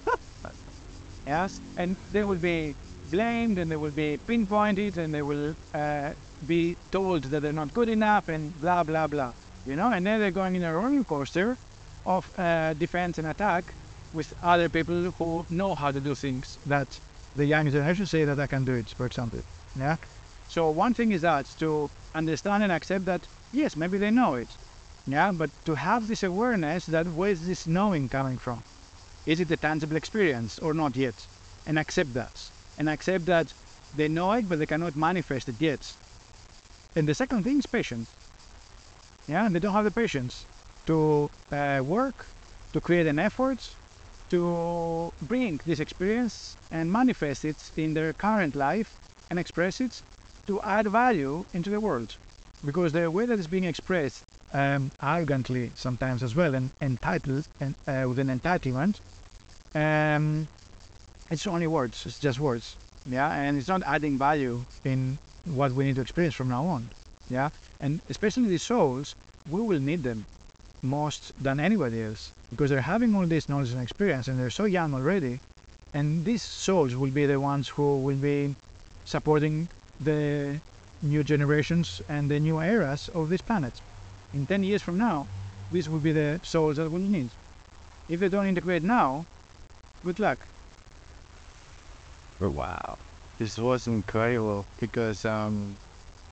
yes, 1.26 1.62
and 1.78 1.96
they 2.12 2.26
will 2.26 2.44
be 2.52 2.76
blamed 3.10 3.58
and 3.60 3.72
they 3.72 3.78
will 3.78 3.92
be 3.92 4.18
pinpointed 4.28 4.98
and 4.98 5.14
they 5.14 5.22
will 5.22 5.56
uh, 5.74 6.12
be 6.46 6.78
told 6.92 7.24
that 7.26 7.42
they're 7.42 7.54
not 7.54 7.74
good 7.74 7.90
enough 7.90 8.28
and 8.28 8.60
blah 8.62 8.84
blah 8.84 9.08
blah. 9.08 9.34
You 9.66 9.76
know, 9.76 9.92
and 9.92 10.06
then 10.06 10.20
they're 10.20 10.32
going 10.32 10.56
in 10.56 10.64
a 10.64 10.74
roller 10.74 11.04
coaster 11.04 11.58
of 12.06 12.30
uh, 12.38 12.74
defense 12.74 13.18
and 13.18 13.28
attack 13.28 13.74
with 14.14 14.34
other 14.42 14.70
people 14.70 15.12
who 15.18 15.46
know 15.50 15.76
how 15.76 15.92
to 15.92 16.00
do 16.00 16.16
things 16.16 16.58
that 16.66 17.00
the 17.36 17.46
young 17.46 17.70
generation 17.70 18.06
say 18.06 18.26
that 18.26 18.40
I 18.40 18.48
can 18.48 18.64
do 18.66 18.74
it, 18.74 18.90
for 18.90 19.06
example. 19.06 19.42
Yeah. 19.76 19.98
So 20.48 20.70
one 20.70 20.94
thing 20.94 21.12
is 21.12 21.22
that 21.22 21.46
to 21.60 21.90
understand 22.14 22.64
and 22.64 22.72
accept 22.72 23.06
that 23.06 23.28
yes, 23.52 23.76
maybe 23.76 23.98
they 23.98 24.12
know 24.12 24.36
it. 24.36 24.50
Yeah, 25.08 25.32
but 25.32 25.50
to 25.66 25.76
have 25.76 26.08
this 26.08 26.24
awareness 26.24 26.86
that 26.88 27.08
where 27.08 27.32
is 27.32 27.46
this 27.46 27.68
knowing 27.68 28.10
coming 28.10 28.38
from? 28.38 28.64
Is 29.26 29.40
it 29.40 29.52
a 29.52 29.58
tangible 29.58 29.96
experience 29.98 30.60
or 30.60 30.74
not 30.74 30.96
yet? 30.96 31.28
And 31.66 31.78
accept 31.80 32.14
that. 32.14 32.52
And 32.78 32.90
accept 32.90 33.26
that 33.26 33.54
they 33.96 34.08
know 34.08 34.32
it 34.34 34.48
but 34.48 34.60
they 34.60 34.66
cannot 34.66 34.96
manifest 34.96 35.50
it 35.50 35.60
yet. 35.60 35.98
And 36.96 37.08
the 37.08 37.14
second 37.16 37.44
thing 37.44 37.60
is 37.60 37.66
patience. 37.66 38.10
Yeah, 39.28 39.46
and 39.46 39.56
they 39.56 39.60
don't 39.60 39.74
have 39.74 39.86
the 39.86 39.92
patience 39.92 40.46
to 40.86 41.30
uh, 41.52 41.82
work, 41.86 42.26
to 42.74 42.82
create 42.82 43.08
an 43.08 43.20
effort, 43.20 43.60
to 44.30 45.12
bring 45.22 45.60
this 45.66 45.80
experience 45.80 46.58
and 46.72 46.92
manifest 46.92 47.46
it 47.46 47.72
in 47.76 47.94
their 47.94 48.14
current 48.14 48.56
life 48.56 48.98
and 49.30 49.40
express 49.40 49.82
it 49.82 50.02
to 50.48 50.62
add 50.62 50.88
value 50.88 51.46
into 51.54 51.70
the 51.70 51.80
world. 51.80 52.16
Because 52.64 52.92
the 52.94 53.10
way 53.12 53.26
that 53.26 53.38
it's 53.38 53.48
being 53.48 53.64
expressed 53.66 54.24
um, 54.54 54.92
arrogantly 55.02 55.72
sometimes 55.76 56.24
as 56.24 56.36
well 56.36 56.56
and 56.56 56.72
entitled 56.82 57.48
and 57.60 57.76
uh, 57.88 58.06
with 58.08 58.20
an 58.20 58.30
entitlement, 58.40 59.00
um, 59.76 60.48
it's 61.30 61.48
only 61.48 61.68
words. 61.68 62.06
It's 62.06 62.20
just 62.20 62.40
words. 62.40 62.76
Yeah, 63.06 63.32
and 63.32 63.58
it's 63.58 63.68
not 63.68 63.84
adding 63.86 64.18
value 64.18 64.66
in 64.84 65.18
what 65.46 65.72
we 65.72 65.86
need 65.86 65.96
to 65.96 66.02
experience 66.02 66.36
from 66.36 66.50
now 66.50 66.66
on. 66.66 66.90
Yeah, 67.30 67.50
and 67.80 68.02
especially 68.10 68.48
these 68.48 68.64
souls, 68.64 69.16
we 69.50 69.62
will 69.62 69.80
need 69.80 70.04
them 70.04 70.26
most 70.82 71.32
than 71.42 71.60
anybody 71.60 72.02
else 72.02 72.32
because 72.52 72.70
they're 72.70 72.82
having 72.82 73.16
all 73.16 73.26
this 73.26 73.50
knowledge 73.50 73.72
and 73.72 73.82
experience 73.82 74.28
and 74.28 74.40
they're 74.40 74.50
so 74.50 74.66
young 74.66 74.94
already 74.94 75.40
and 75.94 76.24
these 76.26 76.44
souls 76.44 76.96
will 76.96 77.10
be 77.10 77.26
the 77.26 77.40
ones 77.40 77.68
who 77.68 77.98
will 78.00 78.16
be 78.16 78.56
supporting 79.06 79.68
the 80.00 80.60
new 81.02 81.24
generations 81.24 82.02
and 82.08 82.30
the 82.30 82.40
new 82.40 82.60
eras 82.62 83.10
of 83.16 83.30
this 83.30 83.42
planet. 83.42 83.74
In 84.34 84.46
10 84.46 84.64
years 84.64 84.82
from 84.82 84.98
now 84.98 85.28
these 85.72 85.90
will 85.90 86.00
be 86.00 86.12
the 86.12 86.40
souls 86.44 86.78
that 86.78 86.90
we'll 86.90 87.02
need. 87.02 87.30
If 88.08 88.20
they 88.20 88.30
don't 88.30 88.46
integrate 88.46 88.84
now 88.84 89.26
good 90.04 90.20
luck. 90.20 90.38
Oh, 92.40 92.50
wow 92.50 92.98
this 93.38 93.58
was 93.58 93.88
incredible 93.88 94.66
because 94.80 95.26
um 95.26 95.76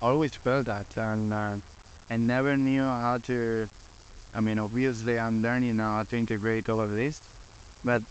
I 0.02 0.08
always 0.08 0.36
felt 0.36 0.66
that 0.66 0.98
and 0.98 1.34
uh, 1.34 1.58
I 2.10 2.18
never 2.18 2.58
knew 2.58 2.84
how 2.84 3.18
to 3.30 3.68
I 4.36 4.42
mean, 4.42 4.58
obviously, 4.58 5.20
I'm 5.20 5.44
learning 5.44 5.78
now 5.78 5.98
how 5.98 6.04
to 6.04 6.18
integrate 6.18 6.68
all 6.68 6.82
of 6.82 6.92
this, 6.92 7.22
but 7.86 8.02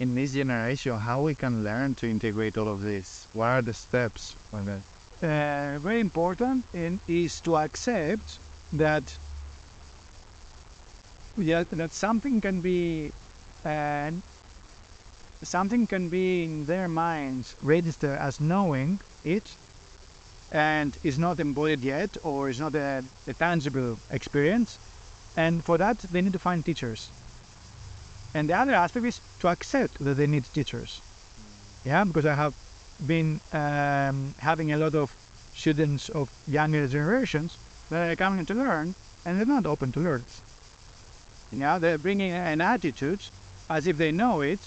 in 0.00 0.14
this 0.14 0.32
generation, 0.32 0.98
how 0.98 1.20
we 1.20 1.34
can 1.34 1.62
learn 1.62 1.94
to 1.96 2.08
integrate 2.08 2.56
all 2.56 2.68
of 2.68 2.80
this? 2.80 3.26
What 3.34 3.46
are 3.46 3.62
the 3.62 3.74
steps? 3.74 4.34
Uh, 4.54 5.78
very 5.78 6.00
important 6.00 6.64
in, 6.72 6.98
is 7.06 7.40
to 7.42 7.58
accept 7.58 8.38
that 8.72 9.02
yeah, 11.36 11.64
that 11.70 11.92
something 11.92 12.40
can 12.40 12.60
be 12.60 13.12
uh, 13.64 14.10
something 15.42 15.86
can 15.86 16.08
be 16.08 16.44
in 16.44 16.66
their 16.66 16.88
minds 16.88 17.54
registered 17.62 18.18
as 18.18 18.40
knowing 18.40 19.00
it 19.24 19.54
and 20.52 20.96
is 21.02 21.18
not 21.18 21.40
embodied 21.40 21.80
yet 21.80 22.16
or 22.22 22.48
is 22.48 22.60
not 22.60 22.74
a, 22.74 23.02
a, 23.26 23.32
tangible 23.32 23.98
experience. 24.10 24.78
And 25.36 25.64
for 25.64 25.78
that, 25.78 25.98
they 25.98 26.20
need 26.20 26.34
to 26.34 26.38
find 26.38 26.64
teachers. 26.64 27.08
And 28.34 28.48
the 28.48 28.54
other 28.54 28.74
aspect 28.74 29.06
is 29.06 29.20
to 29.40 29.48
accept 29.48 29.98
that 30.04 30.14
they 30.14 30.26
need 30.26 30.44
teachers. 30.52 31.00
Yeah, 31.84 32.04
because 32.04 32.26
I 32.26 32.34
have 32.34 32.54
been 33.06 33.40
um, 33.52 34.34
having 34.38 34.72
a 34.72 34.76
lot 34.76 34.94
of 34.94 35.12
students 35.54 36.08
of 36.10 36.30
younger 36.46 36.86
generations 36.86 37.56
that 37.90 38.12
are 38.12 38.16
coming 38.16 38.46
to 38.46 38.54
learn 38.54 38.94
and 39.24 39.38
they're 39.38 39.46
not 39.46 39.66
open 39.66 39.92
to 39.92 40.00
learn. 40.00 40.24
Yeah, 41.50 41.78
they're 41.78 41.98
bringing 41.98 42.32
an 42.32 42.60
attitude 42.60 43.20
as 43.68 43.86
if 43.86 43.96
they 43.96 44.12
know 44.12 44.40
it 44.40 44.60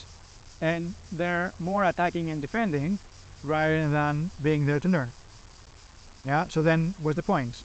and 0.61 0.95
they're 1.11 1.53
more 1.59 1.83
attacking 1.83 2.29
and 2.29 2.41
defending 2.41 2.99
rather 3.43 3.89
than 3.89 4.31
being 4.41 4.65
there 4.65 4.79
to 4.79 4.87
learn. 4.89 5.11
Yeah. 6.25 6.47
So 6.47 6.61
then, 6.61 6.95
what's 7.01 7.15
the 7.15 7.23
point? 7.23 7.63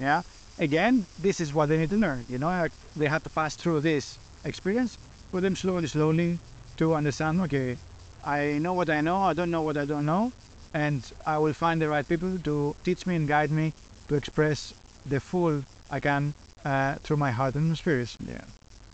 Yeah. 0.00 0.22
Again, 0.58 1.06
this 1.18 1.40
is 1.40 1.52
what 1.52 1.68
they 1.68 1.78
need 1.78 1.90
to 1.90 1.96
learn. 1.96 2.24
You 2.28 2.38
know, 2.38 2.68
they 2.96 3.06
have 3.06 3.22
to 3.24 3.30
pass 3.30 3.56
through 3.56 3.80
this 3.80 4.18
experience 4.44 4.98
for 5.30 5.40
them 5.40 5.56
slowly, 5.56 5.88
slowly 5.88 6.38
to 6.76 6.94
understand. 6.94 7.40
Okay, 7.42 7.76
I 8.24 8.58
know 8.58 8.72
what 8.72 8.88
I 8.90 9.00
know. 9.00 9.22
I 9.22 9.34
don't 9.34 9.50
know 9.50 9.62
what 9.62 9.76
I 9.76 9.84
don't 9.84 10.06
know, 10.06 10.32
and 10.72 11.02
I 11.26 11.38
will 11.38 11.52
find 11.52 11.80
the 11.82 11.88
right 11.88 12.06
people 12.06 12.38
to 12.38 12.76
teach 12.84 13.06
me 13.06 13.16
and 13.16 13.26
guide 13.26 13.50
me 13.50 13.72
to 14.08 14.14
express 14.14 14.74
the 15.06 15.20
full 15.20 15.64
I 15.90 16.00
can 16.00 16.34
uh, 16.64 16.96
through 16.96 17.18
my 17.18 17.30
heart 17.30 17.54
and 17.56 17.76
spirit. 17.76 18.16
Yeah. 18.26 18.42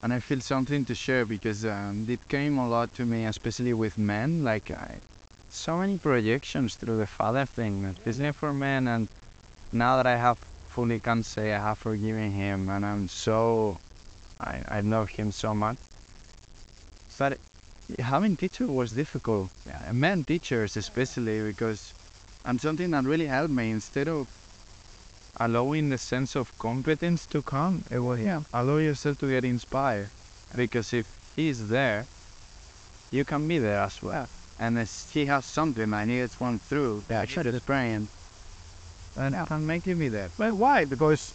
And 0.02 0.12
I 0.12 0.20
feel 0.20 0.40
something 0.40 0.84
to 0.86 0.94
share 0.94 1.24
because 1.26 1.64
um, 1.64 2.06
it 2.08 2.28
came 2.28 2.58
a 2.58 2.68
lot 2.68 2.94
to 2.94 3.06
me, 3.06 3.24
especially 3.26 3.72
with 3.74 3.98
men. 3.98 4.44
Like, 4.44 4.70
I, 4.70 5.00
so 5.48 5.78
many 5.78 5.98
projections 5.98 6.76
through 6.76 6.98
the 6.98 7.06
father 7.06 7.46
thing, 7.46 7.84
especially 7.84 8.32
for 8.32 8.52
men. 8.52 8.88
And 8.88 9.08
now 9.72 9.96
that 9.96 10.06
I 10.06 10.16
have 10.16 10.38
fully 10.68 11.00
can 11.00 11.22
say 11.22 11.52
I 11.54 11.58
have 11.58 11.78
forgiven 11.78 12.30
him 12.32 12.68
and 12.70 12.86
I'm 12.86 13.08
so, 13.08 13.78
I, 14.40 14.62
I 14.68 14.80
love 14.80 15.10
him 15.10 15.32
so 15.32 15.54
much. 15.54 15.78
But 17.18 17.38
having 17.98 18.36
teacher 18.36 18.66
was 18.66 18.92
difficult. 18.92 19.50
Yeah, 19.66 19.92
men 19.92 20.24
teachers 20.24 20.76
especially 20.76 21.42
because, 21.42 21.94
and 22.44 22.60
something 22.60 22.90
that 22.92 23.04
really 23.04 23.26
helped 23.26 23.52
me 23.52 23.70
instead 23.70 24.08
of 24.08 24.28
allowing 25.40 25.88
the 25.88 25.98
sense 25.98 26.36
of 26.36 26.56
competence 26.58 27.24
to 27.26 27.40
come, 27.40 27.82
was 27.90 28.20
yeah, 28.20 28.42
allow 28.52 28.76
yourself 28.76 29.18
to 29.18 29.28
get 29.28 29.44
inspired. 29.44 30.10
Because 30.54 30.92
if 30.92 31.06
he's 31.34 31.68
there, 31.68 32.04
you 33.10 33.24
can 33.24 33.48
be 33.48 33.58
there 33.58 33.80
as 33.80 34.02
well. 34.02 34.28
And 34.58 34.78
if 34.78 35.10
he 35.12 35.24
has 35.26 35.46
something 35.46 35.94
I 35.94 36.04
need 36.04 36.30
one 36.38 36.58
through, 36.58 37.04
yeah, 37.08 37.24
should 37.24 37.46
have 37.46 37.64
praying. 37.64 38.08
And 39.16 39.34
yeah. 39.34 39.46
can 39.46 39.66
make 39.66 39.86
you 39.86 39.96
be 39.96 40.08
there. 40.08 40.28
But 40.36 40.52
why? 40.52 40.84
Because 40.84 41.32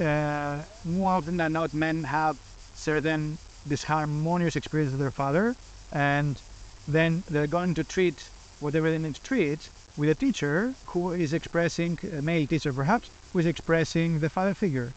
uh, 0.00 0.62
more 0.84 1.10
often 1.12 1.36
than 1.36 1.52
not, 1.52 1.74
men 1.74 2.04
have 2.04 2.38
certain 2.74 3.36
disharmonious 3.68 4.56
experience 4.56 4.92
with 4.92 5.00
their 5.00 5.10
father, 5.10 5.56
and 5.92 6.40
then 6.86 7.24
they're 7.28 7.48
going 7.48 7.74
to 7.74 7.84
treat 7.84 8.28
whatever 8.60 8.90
they 8.90 8.98
need 8.98 9.16
to 9.16 9.22
treat 9.22 9.68
with 9.96 10.08
a 10.08 10.14
teacher 10.14 10.74
who 10.86 11.12
is 11.12 11.32
expressing, 11.32 11.98
a 12.12 12.22
male 12.22 12.46
teacher 12.46 12.72
perhaps, 12.72 13.10
who 13.32 13.38
is 13.38 13.46
expressing 13.46 14.20
the 14.20 14.30
father 14.30 14.54
figure. 14.54 14.92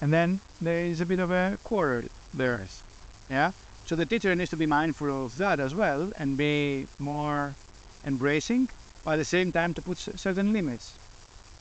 And 0.00 0.12
then 0.12 0.40
there 0.60 0.84
is 0.84 1.00
a 1.00 1.06
bit 1.06 1.18
of 1.18 1.30
a 1.30 1.58
quarrel 1.64 2.04
there. 2.32 2.66
Yeah? 3.28 3.52
So 3.86 3.96
the 3.96 4.06
teacher 4.06 4.34
needs 4.34 4.50
to 4.50 4.56
be 4.56 4.66
mindful 4.66 5.24
of 5.24 5.38
that 5.38 5.60
as 5.60 5.74
well 5.74 6.12
and 6.18 6.36
be 6.36 6.86
more 6.98 7.54
embracing, 8.04 8.68
but 9.04 9.12
at 9.12 9.16
the 9.16 9.24
same 9.24 9.50
time 9.50 9.74
to 9.74 9.82
put 9.82 9.98
certain 9.98 10.52
limits. 10.52 10.94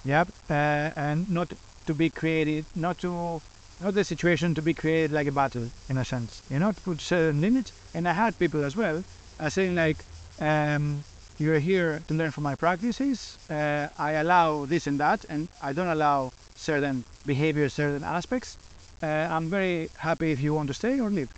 Yep, 0.03 0.28
uh, 0.49 0.91
and 0.95 1.30
not 1.30 1.53
to 1.86 1.93
be 1.93 2.10
created, 2.10 2.66
not 2.76 2.97
to, 2.99 3.41
not 3.82 3.93
the 3.93 4.03
situation 4.03 4.53
to 4.55 4.62
be 4.62 4.74
created 4.74 5.12
like 5.12 5.28
a 5.28 5.32
battle 5.32 5.70
in 5.89 5.97
a 5.97 6.05
sense. 6.05 6.41
You 6.49 6.60
know, 6.60 6.72
to 6.72 6.82
put 6.82 7.01
certain 7.01 7.41
limits. 7.41 7.72
And 7.93 8.08
I 8.08 8.14
had 8.14 8.38
people 8.38 8.64
as 8.64 8.76
well 8.76 9.03
uh, 9.39 9.49
saying 9.49 9.76
like, 9.76 9.97
um, 10.39 11.03
you're 11.39 11.59
here 11.59 12.01
to 12.07 12.13
learn 12.13 12.31
from 12.31 12.43
my 12.43 12.55
practices. 12.55 13.38
Uh, 13.49 13.88
I 13.97 14.11
allow 14.13 14.65
this 14.65 14.88
and 14.88 14.99
that, 14.99 15.25
and 15.29 15.47
I 15.61 15.73
don't 15.73 15.88
allow 15.88 16.31
certain 16.55 17.03
behaviors, 17.25 17.73
certain 17.73 18.03
aspects. 18.03 18.57
Uh, 19.01 19.05
I'm 19.05 19.49
very 19.49 19.89
happy 19.97 20.31
if 20.31 20.41
you 20.41 20.53
want 20.53 20.67
to 20.69 20.73
stay 20.73 20.99
or 20.99 21.09
leave. 21.09 21.29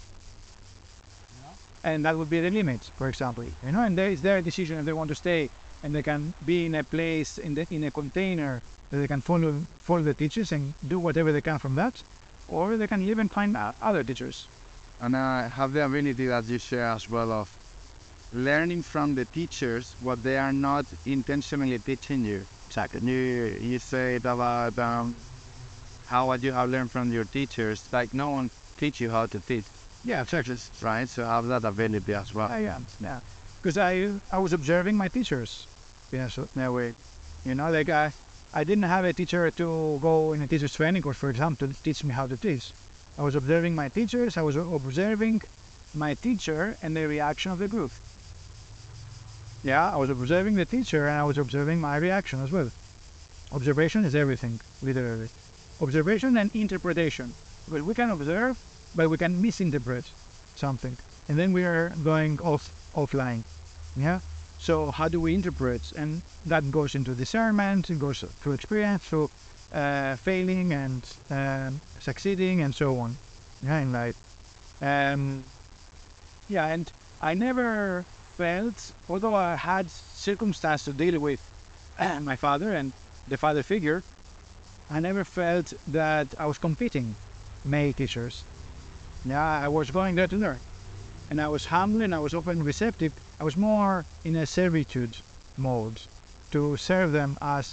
And 1.84 2.06
that 2.06 2.18
would 2.18 2.30
be 2.30 2.42
the 2.42 2.52
limit, 2.52 2.82
for 2.98 3.10
example. 3.10 3.44
You 3.44 3.72
know, 3.72 3.82
and 3.82 3.98
there 3.98 4.10
is 4.10 4.22
their 4.22 4.42
decision 4.42 4.80
if 4.80 4.86
they 4.86 4.94
want 4.94 5.10
to 5.10 5.16
stay, 5.16 5.50
and 5.84 5.94
they 5.94 6.04
can 6.04 6.34
be 6.46 6.66
in 6.66 6.76
a 6.76 6.84
place 6.84 7.38
in 7.38 7.56
the 7.56 7.66
in 7.70 7.84
a 7.86 7.92
container 7.92 8.62
that 8.90 8.98
they 8.98 9.08
can 9.08 9.22
follow 9.22 9.54
follow 9.80 10.02
the 10.02 10.14
teachers 10.14 10.52
and 10.52 10.74
do 10.88 11.00
whatever 11.00 11.32
they 11.32 11.42
can 11.42 11.58
from 11.58 11.76
that, 11.76 12.04
or 12.50 12.76
they 12.76 12.88
can 12.88 13.02
even 13.02 13.30
find 13.30 13.56
other 13.82 14.04
teachers. 14.04 14.48
And 15.02 15.16
I 15.16 15.46
uh, 15.46 15.50
have 15.50 15.72
the 15.72 15.86
ability 15.86 16.28
that 16.28 16.44
you 16.46 16.60
share 16.60 16.88
as 16.88 17.10
well 17.10 17.32
of 17.32 17.50
learning 18.32 18.84
from 18.84 19.16
the 19.16 19.26
teachers 19.26 19.96
what 20.02 20.22
they 20.24 20.38
are 20.38 20.54
not 20.54 20.86
intentionally 21.06 21.80
teaching 21.80 22.24
you. 22.26 22.46
Exactly. 22.68 23.02
You, 23.02 23.58
you 23.60 23.80
said 23.80 24.26
about 24.26 24.78
um, 24.78 25.16
how 26.06 26.28
what 26.28 26.44
you 26.44 26.52
have 26.52 26.70
learned 26.70 26.92
from 26.92 27.12
your 27.12 27.26
teachers, 27.26 27.88
like 27.92 28.14
no 28.14 28.30
one 28.30 28.52
teach 28.78 29.02
you 29.02 29.10
how 29.10 29.26
to 29.26 29.40
teach. 29.40 29.66
Yeah, 30.06 30.22
exactly. 30.22 30.56
Right, 30.82 31.10
so 31.10 31.26
have 31.26 31.48
that 31.48 31.66
ability 31.66 32.14
as 32.14 32.34
well. 32.34 32.48
I 32.50 32.60
am, 32.60 32.86
yeah. 33.02 33.20
Because 33.62 33.78
I, 33.78 34.12
I 34.32 34.40
was 34.40 34.54
observing 34.54 34.96
my 34.96 35.08
teachers. 35.08 35.68
Yeah, 36.12 36.28
so 36.28 36.48
that 36.56 36.72
way, 36.72 36.94
you 37.46 37.56
know, 37.56 37.70
like 37.72 37.90
I, 37.90 38.14
I 38.54 38.64
didn't 38.64 38.84
have 38.84 39.06
a 39.06 39.14
teacher 39.14 39.52
to 39.52 40.00
go 40.02 40.34
in 40.34 40.42
a 40.42 40.48
teacher's 40.48 40.74
training 40.74 41.02
course, 41.02 41.18
for 41.18 41.30
example, 41.30 41.68
to 41.68 41.74
teach 41.84 42.04
me 42.04 42.14
how 42.14 42.28
to 42.28 42.38
teach. 42.38 42.72
I 43.18 43.24
was 43.24 43.36
observing 43.36 43.76
my 43.76 43.90
teachers, 43.90 44.38
I 44.38 44.42
was 44.42 44.56
observing 44.56 45.42
my 45.94 46.14
teacher 46.14 46.78
and 46.82 46.96
the 46.96 47.08
reaction 47.08 47.52
of 47.52 47.60
the 47.60 47.68
group. 47.68 47.92
Yeah, 49.64 49.92
I 49.92 49.98
was 49.98 50.10
observing 50.10 50.56
the 50.56 50.66
teacher 50.66 51.08
and 51.08 51.20
I 51.20 51.24
was 51.24 51.38
observing 51.38 51.82
my 51.82 51.98
reaction 51.98 52.42
as 52.42 52.52
well. 52.52 52.72
Observation 53.52 54.06
is 54.06 54.16
everything, 54.16 54.60
literally. 54.82 55.30
Observation 55.82 56.38
and 56.38 56.54
interpretation. 56.56 57.34
Because 57.66 57.84
we 57.84 57.94
can 57.94 58.10
observe, 58.10 58.58
but 58.96 59.10
we 59.10 59.18
can 59.18 59.42
misinterpret 59.42 60.10
something. 60.56 60.98
And 61.28 61.38
then 61.38 61.52
we 61.52 61.66
are 61.66 61.90
going 62.04 62.40
off 62.42 62.72
offline. 62.96 63.44
Yeah? 63.98 64.22
So 64.60 64.92
how 64.92 65.08
do 65.10 65.20
we 65.20 65.36
interpret? 65.36 65.92
And 65.96 66.22
that 66.46 66.72
goes 66.72 66.96
into 66.96 67.14
discernment, 67.14 67.90
it 67.90 68.00
goes 68.00 68.22
through 68.22 68.54
experience, 68.54 69.04
through 69.04 69.30
uh, 69.74 70.16
failing 70.16 70.74
and 70.74 71.04
um, 71.30 71.82
succeeding 72.00 72.62
and 72.62 72.74
so 72.74 72.98
on. 73.00 73.18
Yeah, 73.62 73.80
in 73.80 73.92
life. 73.92 74.16
Um, 74.82 75.44
yeah, 76.48 76.68
and 76.68 76.92
I 77.22 77.34
never 77.34 78.06
felt, 78.40 78.94
although 79.10 79.36
I 79.36 79.58
had 79.58 79.92
circumstance 79.92 80.86
to 80.86 80.94
deal 80.94 81.20
with 81.20 81.42
my 82.22 82.38
father 82.38 82.74
and 82.74 82.94
the 83.28 83.36
father 83.36 83.64
figure, 83.64 84.02
I 84.90 85.02
never 85.02 85.26
felt 85.26 85.74
that 85.88 86.28
I 86.40 86.46
was 86.46 86.58
competing 86.58 87.16
male 87.66 87.92
teachers. 87.92 88.44
Yeah, 89.26 89.66
I 89.66 89.68
was 89.68 89.92
going 89.92 90.16
there 90.16 90.30
to 90.30 90.38
learn. 90.38 90.60
And 91.30 91.42
I 91.42 91.50
was 91.50 91.66
humble 91.66 92.02
and 92.02 92.16
I 92.16 92.20
was 92.20 92.34
open 92.34 92.60
and 92.60 92.66
receptive. 92.66 93.12
I 93.42 93.44
was 93.44 93.58
more 93.58 94.06
in 94.24 94.38
a 94.38 94.46
servitude 94.46 95.18
mode 95.58 96.00
to 96.52 96.78
serve 96.78 97.12
them 97.12 97.38
as 97.42 97.66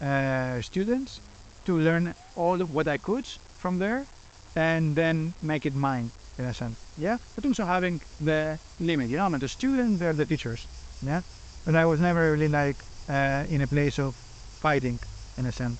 uh, 0.00 0.62
students, 0.62 1.18
to 1.66 1.76
learn 1.76 2.14
all 2.36 2.60
of 2.62 2.72
what 2.72 2.86
I 2.86 2.96
could 2.96 3.26
from 3.58 3.80
there, 3.80 4.06
and 4.54 4.94
then 4.94 5.34
make 5.42 5.66
it 5.66 5.74
mine 5.74 6.12
in 6.38 6.44
a 6.44 6.54
sense. 6.54 6.78
Yeah, 6.98 7.18
but 7.34 7.44
also 7.46 7.64
having 7.64 8.00
the 8.20 8.58
limit. 8.80 9.10
You 9.10 9.18
know, 9.18 9.26
I'm 9.26 9.38
the 9.38 9.48
student, 9.48 9.98
they're 9.98 10.12
the 10.12 10.26
teachers. 10.26 10.66
Yeah, 11.02 11.22
but 11.64 11.74
I 11.74 11.84
was 11.84 12.00
never 12.00 12.32
really 12.32 12.48
like 12.48 12.76
uh, 13.08 13.44
in 13.48 13.60
a 13.60 13.66
place 13.66 13.98
of 13.98 14.14
fighting 14.14 14.98
in 15.38 15.46
a 15.46 15.52
sense. 15.52 15.78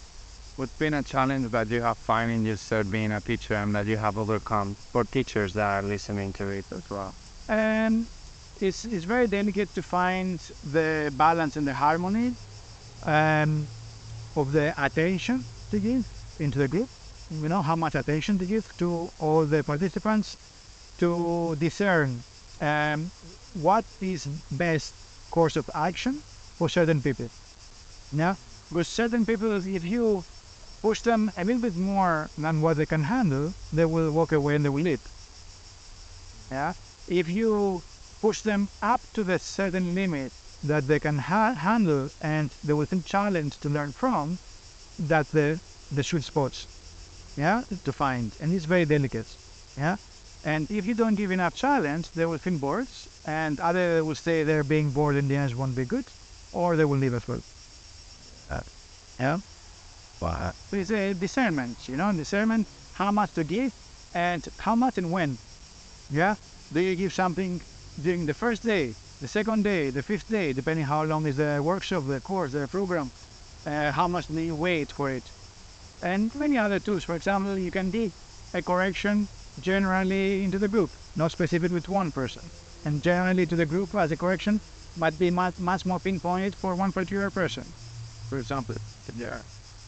What's 0.56 0.76
been 0.78 0.94
a 0.94 1.02
challenge 1.02 1.50
that 1.50 1.68
you 1.68 1.80
have 1.80 1.96
finding 1.96 2.44
yourself 2.44 2.90
being 2.90 3.12
a 3.12 3.20
teacher 3.20 3.54
and 3.54 3.74
that 3.74 3.86
you 3.86 3.96
have 3.96 4.18
overcome 4.18 4.74
for 4.92 5.04
teachers 5.04 5.54
that 5.54 5.64
are 5.64 5.82
listening 5.82 6.32
to 6.34 6.48
it 6.48 6.64
as 6.70 6.88
well? 6.90 7.14
And 7.48 8.06
it's, 8.60 8.84
it's 8.84 9.04
very 9.04 9.26
delicate 9.26 9.74
to 9.74 9.82
find 9.82 10.38
the 10.72 11.12
balance 11.16 11.56
and 11.56 11.66
the 11.66 11.72
harmony 11.72 12.34
um, 13.04 13.66
of 14.36 14.52
the 14.52 14.74
attention 14.76 15.42
to 15.70 15.80
give 15.80 16.06
into 16.38 16.58
the 16.58 16.68
group 16.68 16.88
you 17.40 17.48
know, 17.48 17.62
how 17.62 17.76
much 17.76 17.94
attention 17.94 18.38
to 18.38 18.44
give 18.44 18.76
to 18.78 19.10
all 19.20 19.44
the 19.44 19.62
participants 19.64 20.36
to 20.98 21.56
discern 21.58 22.22
um, 22.60 23.10
what 23.54 23.84
is 24.00 24.26
best 24.52 24.92
course 25.30 25.56
of 25.56 25.68
action 25.74 26.22
for 26.58 26.68
certain 26.68 27.00
people. 27.00 27.28
Now, 28.12 28.36
with 28.70 28.86
certain 28.86 29.24
people, 29.24 29.52
if 29.66 29.84
you 29.84 30.24
push 30.82 31.00
them 31.00 31.32
a 31.36 31.44
little 31.44 31.62
bit 31.62 31.76
more 31.76 32.28
than 32.36 32.60
what 32.60 32.76
they 32.76 32.86
can 32.86 33.04
handle, 33.04 33.52
they 33.72 33.84
will 33.84 34.10
walk 34.10 34.32
away 34.32 34.56
and 34.56 34.64
they 34.64 34.68
will 34.68 34.82
leave. 34.82 35.00
Yeah, 36.50 36.74
if 37.08 37.28
you 37.28 37.82
push 38.20 38.42
them 38.42 38.68
up 38.82 39.00
to 39.14 39.24
the 39.24 39.38
certain 39.38 39.94
limit 39.94 40.32
that 40.64 40.86
they 40.86 41.00
can 41.00 41.18
ha- 41.18 41.54
handle 41.54 42.10
and 42.20 42.50
they 42.62 42.74
will 42.74 42.86
feel 42.86 43.02
challenged 43.02 43.62
to 43.62 43.68
learn 43.68 43.92
from, 43.92 44.38
that's 44.98 45.30
the 45.30 45.58
the 45.90 46.02
sweet 46.02 46.24
spots 46.24 46.66
yeah, 47.36 47.62
to 47.84 47.92
find, 47.92 48.32
and 48.40 48.52
it's 48.52 48.64
very 48.64 48.84
delicate, 48.84 49.26
yeah. 49.76 49.96
And 50.44 50.70
if 50.70 50.86
you 50.86 50.94
don't 50.94 51.14
give 51.14 51.30
enough 51.30 51.54
challenge, 51.54 52.10
they 52.12 52.26
will 52.26 52.38
feel 52.38 52.58
bored, 52.58 52.88
and 53.26 53.60
either 53.60 54.04
will 54.04 54.16
stay 54.16 54.42
there 54.44 54.64
being 54.64 54.90
bored 54.90 55.16
and 55.16 55.28
the 55.28 55.36
answer 55.36 55.56
won't 55.56 55.76
be 55.76 55.84
good, 55.84 56.04
or 56.52 56.76
they 56.76 56.84
will 56.84 56.98
leave 56.98 57.14
as 57.14 57.26
well. 57.28 57.40
Uh, 58.50 58.60
yeah. 59.20 59.38
Wow. 60.20 60.52
So 60.70 60.76
it's 60.76 60.90
a 60.90 61.14
discernment, 61.14 61.88
you 61.88 61.96
know, 61.96 62.12
discernment 62.12 62.66
how 62.94 63.10
much 63.10 63.32
to 63.34 63.44
give 63.44 63.72
and 64.14 64.46
how 64.58 64.74
much 64.74 64.98
and 64.98 65.10
when. 65.10 65.38
Yeah. 66.10 66.34
Do 66.72 66.80
you 66.80 66.96
give 66.96 67.12
something 67.12 67.60
during 68.02 68.26
the 68.26 68.34
first 68.34 68.62
day, 68.62 68.94
the 69.20 69.28
second 69.28 69.62
day, 69.64 69.90
the 69.90 70.02
fifth 70.02 70.28
day, 70.28 70.52
depending 70.52 70.84
how 70.86 71.04
long 71.04 71.26
is 71.26 71.36
the 71.36 71.60
workshop, 71.62 72.04
the 72.06 72.20
course, 72.20 72.52
the 72.52 72.68
program? 72.68 73.10
uh, 73.66 73.92
how 73.92 74.08
much 74.08 74.26
do 74.28 74.40
you 74.40 74.54
wait 74.54 74.90
for 74.92 75.10
it, 75.10 75.22
and 76.02 76.34
many 76.34 76.58
other 76.58 76.78
tools. 76.78 77.04
For 77.04 77.14
example, 77.14 77.58
you 77.58 77.70
can 77.70 77.90
do 77.90 78.10
a 78.54 78.62
correction 78.62 79.28
generally 79.60 80.42
into 80.44 80.58
the 80.58 80.68
group, 80.68 80.90
not 81.16 81.32
specific 81.32 81.72
with 81.72 81.88
one 81.88 82.10
person, 82.10 82.42
and 82.84 83.02
generally 83.02 83.46
to 83.46 83.56
the 83.56 83.66
group 83.66 83.94
as 83.94 84.12
a 84.12 84.16
correction 84.16 84.60
might 84.96 85.18
be 85.18 85.30
much, 85.30 85.58
much 85.58 85.86
more 85.86 85.98
pinpointed 85.98 86.54
for 86.54 86.74
one 86.74 86.92
particular 86.92 87.30
person, 87.30 87.64
for 88.28 88.38
example. 88.38 88.74
Yeah. 89.16 89.38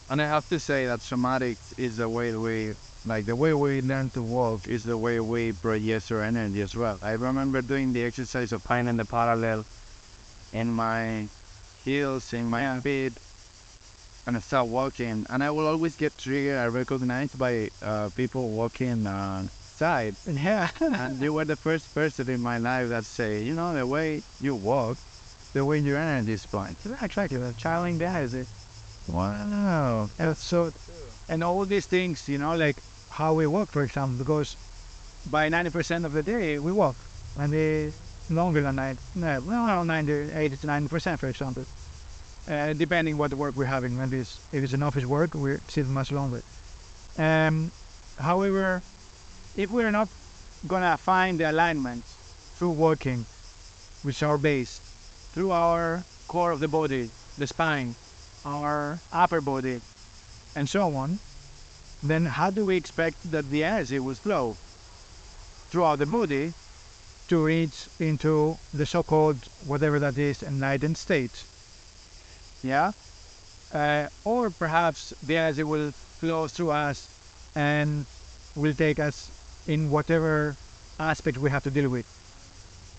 And 0.09 0.21
I 0.21 0.27
have 0.27 0.47
to 0.49 0.59
say 0.59 0.85
that 0.85 0.99
somatics 0.99 1.77
is 1.79 1.97
the 1.97 2.07
way 2.07 2.35
we, 2.35 2.73
like 3.05 3.25
the 3.25 3.35
way 3.35 3.53
we 3.53 3.81
learn 3.81 4.09
to 4.11 4.21
walk 4.21 4.67
is 4.67 4.83
the 4.83 4.97
way 4.97 5.19
we 5.19 5.51
project 5.51 6.11
our 6.11 6.21
energy 6.21 6.61
as 6.61 6.75
well. 6.75 6.99
I 7.01 7.13
remember 7.13 7.61
doing 7.61 7.93
the 7.93 8.03
exercise 8.03 8.51
of 8.51 8.61
finding 8.61 8.97
the 8.97 9.05
parallel 9.05 9.65
in 10.53 10.71
my 10.71 11.27
heels, 11.83 12.33
in 12.33 12.45
my 12.45 12.79
feet, 12.81 13.13
and 14.25 14.35
I 14.35 14.39
start 14.39 14.67
walking. 14.67 15.25
And 15.29 15.43
I 15.43 15.51
will 15.51 15.67
always 15.67 15.95
get 15.95 16.17
triggered 16.17 16.57
and 16.57 16.73
recognized 16.73 17.37
by 17.37 17.69
uh, 17.81 18.09
people 18.09 18.49
walking 18.49 19.05
uh, 19.07 19.47
side. 19.61 20.15
Yeah. 20.27 20.69
and 20.81 21.21
you 21.21 21.33
were 21.33 21.45
the 21.45 21.55
first 21.55 21.93
person 21.93 22.29
in 22.29 22.41
my 22.41 22.57
life 22.57 22.89
that 22.89 23.05
say, 23.05 23.43
you 23.43 23.53
know, 23.53 23.73
the 23.73 23.85
way 23.85 24.23
you 24.41 24.55
walk, 24.55 24.97
the 25.53 25.63
way 25.63 25.79
your 25.79 25.97
energy 25.97 26.33
is 26.33 26.45
flowing. 26.45 26.75
Exactly, 27.01 27.37
the 27.37 27.53
channeling 27.57 27.97
that 27.99 28.23
is 28.23 28.33
it. 28.33 28.47
Wow. 29.07 30.09
And 30.17 30.35
so, 30.35 30.71
and 31.29 31.43
all 31.43 31.65
these 31.65 31.85
things, 31.85 32.27
you 32.27 32.37
know, 32.37 32.55
like 32.55 32.77
how 33.11 33.33
we 33.33 33.47
walk, 33.47 33.69
for 33.71 33.83
example, 33.83 34.17
because 34.17 34.57
by 35.31 35.49
90% 35.49 36.05
of 36.05 36.13
the 36.13 36.23
day 36.23 36.59
we 36.59 36.71
walk, 36.71 36.95
and 37.37 37.53
the 37.53 37.91
longer 38.29 38.61
than 38.61 38.75
that, 38.77 38.97
no, 39.15 39.41
well, 39.41 39.85
90, 39.85 40.11
80 40.33 40.57
to 40.57 40.67
90%, 40.67 41.19
for 41.19 41.27
example, 41.27 41.65
uh, 42.49 42.73
depending 42.73 43.17
what 43.17 43.33
work 43.33 43.55
we're 43.55 43.65
having. 43.65 43.97
Maybe 43.97 44.19
it's, 44.19 44.39
if 44.51 44.63
it's 44.63 44.73
an 44.73 44.83
office 44.83 45.05
work, 45.05 45.33
we 45.33 45.57
sit 45.67 45.87
much 45.87 46.11
longer. 46.11 46.41
Um, 47.17 47.71
however, 48.19 48.81
if 49.55 49.71
we're 49.71 49.91
not 49.91 50.09
gonna 50.67 50.97
find 50.97 51.39
the 51.39 51.49
alignment 51.49 52.03
through 52.55 52.71
walking, 52.71 53.25
with 54.05 54.21
our 54.21 54.37
base, 54.37 54.79
through 55.33 55.51
our 55.51 56.03
core 56.27 56.51
of 56.51 56.59
the 56.59 56.67
body, 56.67 57.09
the 57.37 57.47
spine, 57.47 57.95
our 58.45 58.99
upper 59.11 59.41
body, 59.41 59.81
and 60.55 60.69
so 60.69 60.95
on, 60.95 61.17
then 62.03 62.25
how 62.25 62.51
do 62.51 62.65
we 62.65 62.77
expect 62.77 63.31
that 63.31 63.49
the 63.49 63.63
energy 63.63 63.97
will 63.97 64.13
flow 64.13 64.55
throughout 65.69 65.97
the 65.97 66.05
body 66.05 66.53
to 67.27 67.43
reach 67.43 67.87
into 67.99 68.57
the 68.73 68.85
so-called 68.85 69.37
whatever 69.65 69.97
that 69.97 70.17
is 70.17 70.43
enlightened 70.43 70.97
state? 70.97 71.43
Yeah, 72.65 72.91
uh, 73.73 74.07
or 74.25 74.49
perhaps 74.49 75.13
the 75.23 75.37
energy 75.37 75.63
will 75.63 75.91
flow 75.91 76.47
through 76.47 76.71
us 76.71 77.09
and 77.55 78.05
will 78.55 78.73
take 78.73 78.99
us 78.99 79.29
in 79.67 79.89
whatever 79.91 80.55
aspect 80.99 81.37
we 81.37 81.49
have 81.51 81.63
to 81.63 81.71
deal 81.71 81.89
with. 81.89 82.07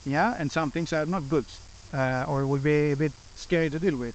Yeah, 0.07 0.35
and 0.39 0.51
some 0.53 0.71
things 0.71 0.93
are 0.93 1.07
not 1.07 1.29
good 1.29 1.47
uh, 1.93 2.25
or 2.29 2.47
will 2.47 2.61
be 2.61 2.93
a 2.93 2.97
bit 2.97 3.13
scary 3.37 3.71
to 3.71 3.79
deal 3.79 3.97
with. 3.97 4.15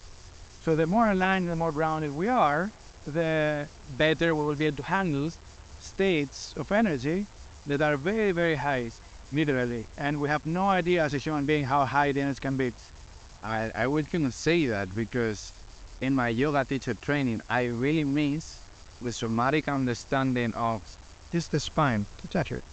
So 0.63 0.75
the 0.75 0.87
more 0.87 1.09
aligned, 1.09 1.49
the 1.49 1.55
more 1.55 1.71
grounded 1.71 2.15
we 2.15 2.27
are, 2.29 2.71
the 3.05 3.67
better 3.97 4.35
we 4.35 4.45
will 4.45 4.55
be 4.55 4.67
able 4.67 4.77
to 4.77 4.83
handle 4.83 5.31
states 5.81 6.53
of 6.57 6.71
energy 6.71 7.25
that 7.67 7.81
are 7.81 7.97
very, 7.97 8.31
very 8.31 8.55
high, 8.55 8.91
literally. 9.33 9.85
And 9.97 10.21
we 10.21 10.29
have 10.29 10.45
no 10.45 10.69
idea 10.69 11.03
as 11.03 11.13
a 11.13 11.17
human 11.17 11.45
being 11.45 11.65
how 11.65 11.85
high 11.85 12.11
the 12.11 12.21
energy 12.21 12.39
can 12.39 12.57
be. 12.57 12.73
I, 13.43 13.71
I 13.73 13.87
was 13.87 14.05
gonna 14.07 14.31
say 14.31 14.65
that 14.67 14.93
because 14.95 15.53
in 15.99 16.13
my 16.15 16.29
yoga 16.29 16.65
teacher 16.65 16.93
training, 16.93 17.41
I 17.49 17.65
really 17.65 18.03
miss 18.03 18.59
the 19.01 19.11
somatic 19.11 19.67
understanding 19.67 20.53
of 20.53 20.81
This 21.31 21.45
is 21.45 21.49
the 21.49 21.59
spine, 21.59 22.05
to 22.17 22.27
touch 22.27 22.51
it. 22.51 22.63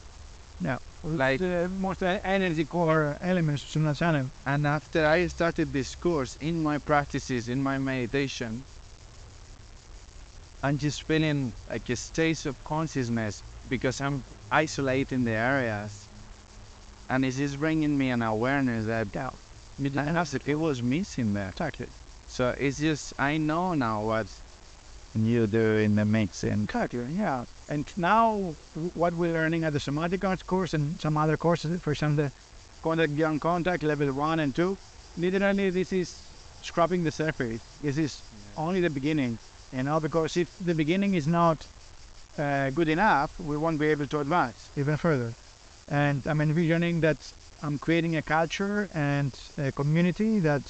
Now, 0.61 0.79
like 1.05 1.39
the 1.41 1.69
most 1.81 2.03
energy 2.03 2.65
core 2.65 3.17
elements 3.21 3.63
of 3.63 3.83
Sunasanam. 3.83 4.31
And 4.45 4.67
after 4.67 5.07
I 5.07 5.27
started 5.29 5.73
this 5.73 5.95
course 5.95 6.37
in 6.41 6.63
my 6.63 6.79
practices, 6.79 7.49
in 7.49 7.63
my 7.63 7.79
meditation, 7.79 8.65
I'm 10.63 10.77
just 10.77 11.03
feeling 11.05 11.53
like 11.71 11.89
a 11.89 11.97
state 11.97 12.45
of 12.47 12.63
consciousness 12.65 13.43
because 13.69 14.01
I'm 14.01 14.25
isolating 14.51 15.25
the 15.25 15.33
areas. 15.33 16.09
And 17.09 17.25
it's 17.25 17.37
just 17.39 17.59
bringing 17.59 17.97
me 17.97 18.11
an 18.11 18.23
awareness 18.23 18.87
that 18.87 19.13
Yeah. 19.79 20.25
it 20.47 20.55
was 20.57 20.83
missing 20.83 21.35
there. 21.35 21.51
Exactly. 21.51 21.87
So 22.27 22.55
it's 22.59 22.79
just, 22.79 23.15
I 23.19 23.39
know 23.39 23.75
now 23.75 24.03
what 24.03 24.27
you 25.15 25.47
do 25.47 25.77
in 25.77 25.95
the 25.95 26.05
mixing. 26.05 26.65
Exactly, 26.65 27.05
yeah. 27.15 27.45
And 27.69 27.87
now, 27.97 28.55
what 28.95 29.15
we're 29.15 29.33
learning 29.33 29.65
at 29.65 29.73
the 29.73 29.81
somatic 29.81 30.25
arts 30.25 30.43
course 30.43 30.75
and 30.75 31.01
some 31.01 31.17
other 31.17 31.37
courses, 31.37 31.81
for 31.81 31.93
example, 31.93 32.25
the 32.25 32.33
contact 32.83 33.17
beyond 33.17 33.41
contact 33.41 33.83
level 33.83 34.13
one 34.13 34.41
and 34.41 34.55
two, 34.55 34.77
literally 35.17 35.71
this 35.71 35.93
is 35.93 36.23
scrubbing 36.63 37.05
the 37.05 37.11
surface. 37.11 37.61
This 37.83 37.99
is 37.99 38.23
only 38.57 38.81
the 38.81 38.91
beginning, 38.91 39.39
you 39.73 39.83
know, 39.83 40.01
because 40.01 40.37
if 40.37 40.51
the 40.59 40.75
beginning 40.75 41.15
is 41.15 41.27
not 41.27 41.67
uh, 42.39 42.71
good 42.71 42.89
enough, 42.89 43.39
we 43.41 43.57
won't 43.57 43.79
be 43.79 43.87
able 43.87 44.07
to 44.07 44.21
advance 44.21 44.71
even 44.77 44.97
further. 44.97 45.33
And 45.89 46.27
I'm 46.27 46.41
envisioning 46.41 47.01
that 47.01 47.17
I'm 47.63 47.79
creating 47.79 48.17
a 48.17 48.23
culture 48.23 48.89
and 48.95 49.33
a 49.59 49.73
community 49.73 50.39
that 50.41 50.63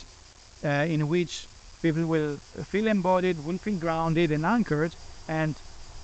uh, 0.64 0.68
in 0.68 1.08
which 1.08 1.46
people 1.82 2.06
will 2.06 2.36
feel 2.36 2.86
embodied, 2.86 3.44
will 3.44 3.58
feel 3.58 3.78
grounded 3.78 4.32
and 4.32 4.44
anchored, 4.44 4.94
and 5.28 5.54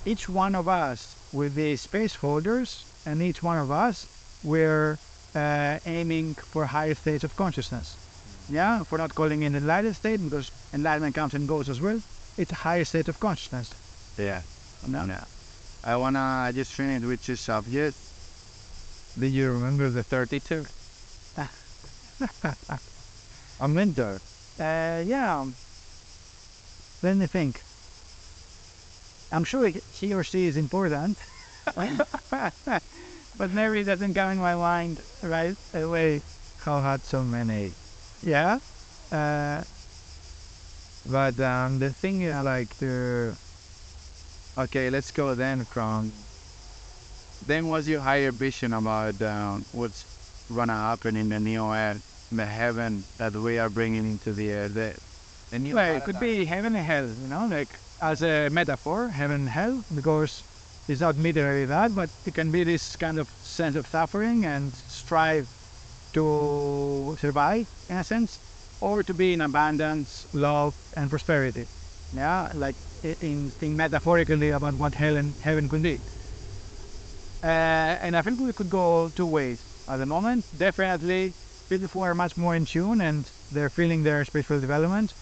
each 0.05 0.29
one 0.29 0.53
of 0.55 0.67
us 0.67 1.15
will 1.33 1.49
be 1.49 1.75
space 1.75 2.15
holders, 2.15 2.85
and 3.05 3.21
each 3.21 3.41
one 3.41 3.57
of 3.57 3.71
us 3.71 4.07
we're 4.43 4.99
uh, 5.33 5.79
aiming 5.85 6.35
for 6.35 6.65
higher 6.65 6.93
states 6.95 7.23
of 7.23 7.35
consciousness. 7.35 7.97
Yeah, 8.47 8.81
if 8.81 8.91
we're 8.91 8.99
not 8.99 9.15
calling 9.15 9.41
it 9.41 9.55
enlightened 9.55 9.95
state 9.95 10.23
because 10.23 10.51
enlightenment 10.73 11.15
comes 11.15 11.33
and 11.33 11.47
goes 11.47 11.67
as 11.67 11.81
well. 11.81 11.99
It's 12.37 12.51
a 12.51 12.55
higher 12.55 12.85
state 12.85 13.07
of 13.07 13.19
consciousness. 13.19 13.73
Yeah. 14.17 14.41
No? 14.87 15.05
No. 15.05 15.17
I 15.83 15.95
wanna 15.95 16.51
just 16.53 16.73
finish 16.73 17.03
with 17.03 17.23
two 17.23 17.35
subjects. 17.35 17.97
Do 19.17 19.25
you 19.27 19.51
remember 19.51 19.89
the 19.89 20.03
32? 20.03 20.65
A 23.59 23.67
mentor. 23.67 24.21
Uh, 24.57 25.03
yeah. 25.05 25.45
Let 27.01 27.15
me 27.15 27.27
think. 27.27 27.63
I'm 29.31 29.43
sure 29.43 29.67
he 29.67 30.13
or 30.13 30.23
she 30.23 30.45
is 30.47 30.57
important, 30.57 31.17
but 31.75 33.51
maybe 33.51 33.81
it 33.81 33.85
doesn't 33.85 34.13
come 34.13 34.31
in 34.31 34.37
my 34.37 34.55
mind 34.55 35.01
right 35.21 35.57
away. 35.73 36.21
How 36.57 36.81
had 36.81 37.03
so 37.03 37.23
many? 37.23 37.73
Yeah. 38.23 38.59
Uh, 39.11 39.63
But 41.05 41.39
um, 41.39 41.79
the 41.79 41.91
thing 41.93 42.21
is 42.21 42.35
like 42.43 42.75
the. 42.77 43.37
Okay, 44.57 44.89
let's 44.89 45.11
go 45.11 45.35
then 45.35 45.65
from. 45.65 46.11
Then 47.41 47.67
what's 47.67 47.87
your 47.87 48.01
higher 48.01 48.31
vision 48.31 48.73
about 48.73 49.21
um, 49.21 49.65
what's 49.71 50.05
gonna 50.53 50.73
happen 50.73 51.15
in 51.15 51.29
the 51.29 51.39
new 51.39 51.63
earth, 51.71 52.01
the 52.31 52.45
heaven 52.45 53.05
that 53.17 53.33
we 53.35 53.57
are 53.59 53.69
bringing 53.69 54.05
into 54.05 54.33
the 54.33 54.51
earth? 54.51 54.73
The, 54.73 54.95
the 55.51 55.59
new 55.59 55.75
well, 55.75 55.95
it 55.95 56.03
could 56.05 56.19
be 56.19 56.45
heaven 56.45 56.75
and 56.75 56.85
hell, 56.85 57.07
you 57.07 57.27
know, 57.27 57.47
like 57.47 57.79
as 58.01 58.21
a 58.21 58.49
metaphor, 58.49 59.09
heaven 59.09 59.41
and 59.41 59.49
hell, 59.49 59.83
because 59.93 60.43
it's 60.87 61.01
not 61.01 61.17
literally 61.17 61.65
that, 61.65 61.93
but 61.95 62.09
it 62.25 62.33
can 62.33 62.51
be 62.51 62.63
this 62.63 62.95
kind 62.95 63.19
of 63.19 63.29
sense 63.41 63.75
of 63.75 63.87
suffering 63.87 64.45
and 64.45 64.75
strive 64.75 65.47
to 66.13 67.15
survive 67.19 67.67
in 67.89 67.97
a 67.97 68.03
sense, 68.03 68.39
or 68.81 69.03
to 69.03 69.13
be 69.13 69.33
in 69.33 69.41
abundance, 69.41 70.25
love, 70.33 70.75
and 70.95 71.09
prosperity. 71.09 71.67
Yeah, 72.13 72.51
like 72.55 72.75
in 73.21 73.51
think 73.51 73.75
metaphorically 73.75 74.49
about 74.49 74.75
what 74.75 74.95
hell 74.95 75.15
and 75.17 75.35
heaven 75.41 75.69
could 75.69 75.83
be. 75.83 75.99
Uh, 77.45 78.01
and 78.01 78.17
I 78.17 78.23
think 78.23 78.39
we 78.39 78.51
could 78.53 78.71
go 78.71 79.11
two 79.15 79.27
ways 79.27 79.61
at 79.87 79.97
the 79.97 80.05
moment. 80.07 80.45
Definitely, 80.57 81.31
people 81.69 81.87
who 81.87 82.01
are 82.01 82.15
much 82.15 82.35
more 82.37 82.55
in 82.55 82.65
tune 82.65 83.01
and 83.01 83.29
they're 83.51 83.69
feeling 83.69 84.01
their 84.01 84.25
spiritual 84.25 84.59
development. 84.59 85.13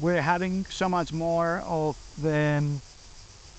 We're 0.00 0.22
having 0.22 0.64
so 0.66 0.88
much 0.88 1.12
more 1.12 1.62
of 1.66 1.98
the 2.22 2.64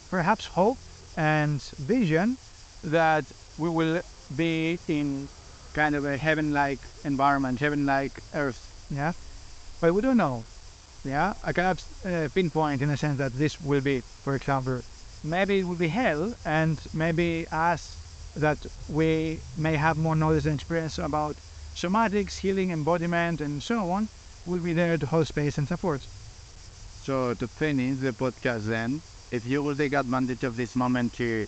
perhaps 0.09 0.47
hope 0.47 0.79
and 1.15 1.61
vision 1.77 2.37
that 2.83 3.23
we 3.59 3.69
will 3.69 4.01
be 4.35 4.79
in 4.87 5.27
kind 5.73 5.95
of 5.95 6.03
a 6.05 6.17
heaven-like 6.17 6.79
environment, 7.03 7.59
heaven-like 7.59 8.23
earth. 8.33 8.61
Yeah, 8.89 9.13
but 9.79 9.93
we 9.93 10.01
don't 10.01 10.17
know. 10.17 10.43
Yeah, 11.05 11.35
I 11.43 11.53
cannot 11.53 11.83
uh, 12.03 12.29
pinpoint 12.33 12.81
in 12.81 12.89
a 12.89 12.97
sense 12.97 13.19
that 13.19 13.33
this 13.33 13.61
will 13.61 13.81
be, 13.81 14.01
for 14.01 14.33
example, 14.35 14.81
maybe 15.23 15.59
it 15.59 15.67
will 15.67 15.75
be 15.75 15.87
hell, 15.87 16.33
and 16.45 16.79
maybe 16.95 17.47
us 17.51 17.96
that 18.39 18.65
we 18.89 19.39
may 19.57 19.75
have 19.75 19.97
more 19.97 20.15
knowledge 20.15 20.45
and 20.45 20.55
experience 20.55 20.97
about 20.97 21.35
somatics, 21.75 22.39
healing, 22.39 22.71
embodiment, 22.71 23.41
and 23.41 23.61
so 23.61 23.91
on, 23.91 24.07
will 24.45 24.59
be 24.59 24.73
there 24.73 24.97
to 24.97 25.05
hold 25.05 25.27
space 25.27 25.57
and 25.57 25.67
support. 25.67 26.01
So 27.03 27.33
to 27.33 27.47
finish 27.47 27.99
the 27.99 28.11
podcast 28.11 28.65
then, 28.67 29.01
if 29.31 29.45
you 29.45 29.61
will 29.63 29.75
take 29.75 29.93
advantage 29.93 30.43
of 30.43 30.57
this 30.57 30.75
moment 30.75 31.13
to 31.13 31.47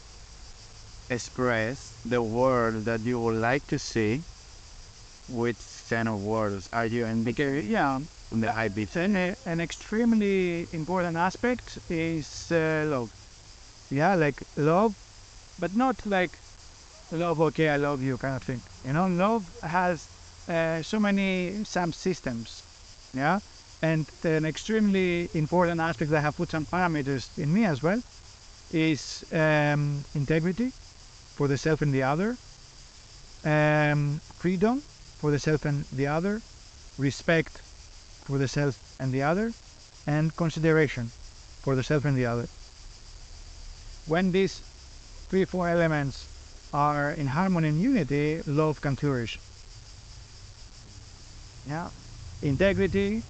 express 1.09 1.93
the 2.05 2.21
world 2.21 2.85
that 2.85 3.01
you 3.01 3.19
would 3.19 3.35
like 3.41 3.65
to 3.67 3.79
see, 3.79 4.21
which 5.29 5.57
kind 5.89 6.07
of 6.07 6.23
words 6.23 6.69
are 6.73 6.85
you 6.85 7.05
in 7.05 7.23
Because, 7.23 7.65
yeah. 7.65 7.99
the 8.31 8.55
IB? 8.55 8.87
An, 8.95 9.35
an 9.45 9.59
extremely 9.61 10.67
important 10.73 11.17
aspect 11.17 11.79
is 11.89 12.51
uh, 12.51 12.85
love. 12.87 13.11
Yeah, 13.89 14.15
like 14.15 14.41
love, 14.55 14.95
but 15.59 15.75
not 15.75 16.05
like 16.05 16.31
love, 17.11 17.41
okay, 17.41 17.69
I 17.69 17.77
love 17.77 18.01
you 18.01 18.17
kind 18.17 18.35
of 18.35 18.43
thing. 18.43 18.61
You 18.85 18.93
know, 18.93 19.07
love 19.07 19.43
has 19.61 20.07
uh, 20.47 20.81
so 20.81 20.99
many 20.99 21.51
subsystems. 21.63 22.63
Yeah, 23.13 23.39
and 23.81 24.05
an 24.23 24.45
extremely 24.45 25.29
important 25.33 25.79
aspect 25.81 26.11
that 26.11 26.21
have 26.21 26.37
put 26.37 26.51
some 26.51 26.65
parameters 26.65 27.27
in 27.37 27.51
me 27.53 27.65
as 27.65 27.81
well 27.81 28.01
is 28.71 29.25
um, 29.33 30.03
integrity 30.13 30.71
for 31.35 31.47
the 31.47 31.57
self 31.57 31.81
and 31.81 31.93
the 31.93 32.03
other, 32.03 32.37
um, 33.45 34.19
freedom 34.37 34.81
for 35.17 35.31
the 35.31 35.39
self 35.39 35.65
and 35.65 35.85
the 35.91 36.05
other, 36.07 36.41
respect 36.97 37.57
for 38.25 38.37
the 38.37 38.47
self 38.47 38.77
and 38.99 39.11
the 39.11 39.23
other, 39.23 39.51
and 40.05 40.35
consideration 40.35 41.09
for 41.61 41.75
the 41.75 41.83
self 41.83 42.05
and 42.05 42.15
the 42.17 42.25
other. 42.25 42.47
When 44.05 44.31
these 44.31 44.61
three, 45.29 45.45
four 45.45 45.67
elements 45.69 46.25
are 46.73 47.11
in 47.11 47.27
harmony 47.27 47.69
and 47.69 47.81
unity, 47.81 48.41
love 48.47 48.81
can 48.81 48.95
flourish. 48.95 49.39
Yeah, 51.67 51.89
integrity, 52.41 53.21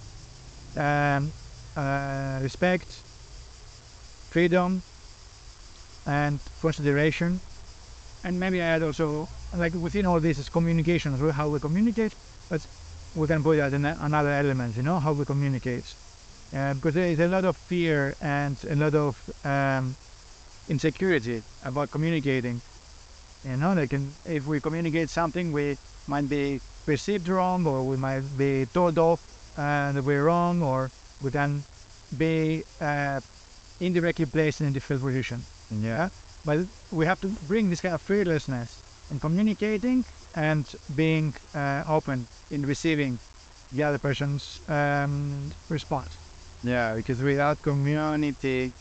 um, 0.78 1.32
uh, 1.76 2.40
respect, 2.42 2.88
freedom, 4.32 4.82
and 6.06 6.40
consideration, 6.62 7.40
and 8.24 8.40
maybe 8.40 8.62
I 8.62 8.66
add 8.66 8.84
also 8.84 9.28
like 9.56 9.74
within 9.74 10.06
all 10.06 10.20
this 10.20 10.38
is 10.38 10.50
communication 10.50 11.18
how 11.32 11.48
we 11.50 11.60
communicate, 11.60 12.14
but 12.50 12.66
we 13.16 13.28
can 13.28 13.42
put 13.44 13.58
that 13.58 13.74
in 13.74 13.86
another 13.86 14.30
element, 14.30 14.78
you 14.78 14.84
know, 14.84 15.00
how 15.00 15.14
we 15.14 15.26
communicate. 15.26 15.84
Uh, 16.56 16.74
because 16.74 16.94
there 16.96 17.08
is 17.08 17.20
a 17.20 17.28
lot 17.28 17.46
of 17.46 17.56
fear 17.56 18.16
and 18.22 18.58
a 18.70 18.76
lot 18.76 18.96
of 18.96 19.46
um, 19.46 19.96
insecurity 20.68 21.42
about 21.66 21.92
communicating. 21.92 22.62
You 23.46 23.58
know, 23.58 23.74
like 23.74 23.94
in, 23.94 24.12
if 24.26 24.46
we 24.48 24.60
communicate 24.60 25.10
something, 25.10 25.52
we 25.52 25.78
might 26.08 26.28
be 26.28 26.60
perceived 26.86 27.28
wrong, 27.28 27.66
or 27.66 27.84
we 27.84 27.96
might 27.96 28.24
be 28.38 28.66
told 28.74 28.98
off 28.98 29.22
uh, 29.58 29.92
that 29.92 30.04
we're 30.04 30.24
wrong, 30.24 30.62
or 30.62 30.90
we 31.24 31.32
can 31.32 31.64
be 32.18 32.64
uh, 32.82 33.22
indirectly 33.80 34.26
placed 34.26 34.62
in 34.62 34.68
a 34.68 34.72
difficult 34.72 35.02
position. 35.02 35.42
Yeah. 35.72 36.10
But 36.46 36.68
we 36.92 37.06
have 37.06 37.22
to 37.22 37.28
bring 37.48 37.70
this 37.70 37.82
kind 37.82 37.94
of 37.96 38.02
fearlessness 38.02 38.82
in 39.12 39.20
communicating 39.20 40.04
and 40.36 40.66
being 40.96 41.34
uh, 41.56 41.84
open 41.88 42.28
in 42.52 42.66
receiving 42.66 43.20
the 43.72 43.84
other 43.84 43.98
person's 43.98 44.60
um, 44.68 45.52
response. 45.70 46.10
Yeah, 46.64 46.96
because 46.96 47.22
without 47.22 47.62
community, 47.62 48.74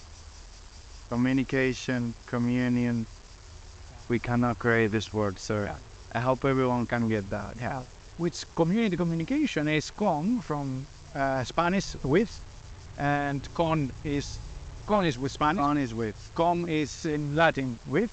communication, 1.09 2.14
communion, 2.26 3.06
we 4.09 4.18
cannot 4.18 4.59
create 4.59 4.90
this 4.90 5.12
world. 5.12 5.38
So 5.38 5.64
Yeah. 5.64 5.76
I 6.14 6.20
hope 6.20 6.44
everyone 6.44 6.86
can 6.86 7.09
get 7.09 7.28
that. 7.30 7.56
Yeah. 7.61 7.82
Which 8.16 8.44
community 8.56 8.96
communication 8.96 9.68
is 9.68 9.90
con 9.90 10.40
from 10.40 10.86
uh, 11.14 11.44
Spanish 11.44 11.94
with, 12.02 12.40
and 12.98 13.46
con 13.54 13.92
is 14.04 14.38
con 14.86 15.04
is 15.04 15.18
with 15.18 15.32
Spanish. 15.32 15.62
On 15.62 15.76
is 15.78 15.94
with. 15.94 16.16
Com 16.34 16.68
is 16.68 17.04
in 17.04 17.36
Latin 17.36 17.78
with 17.86 18.11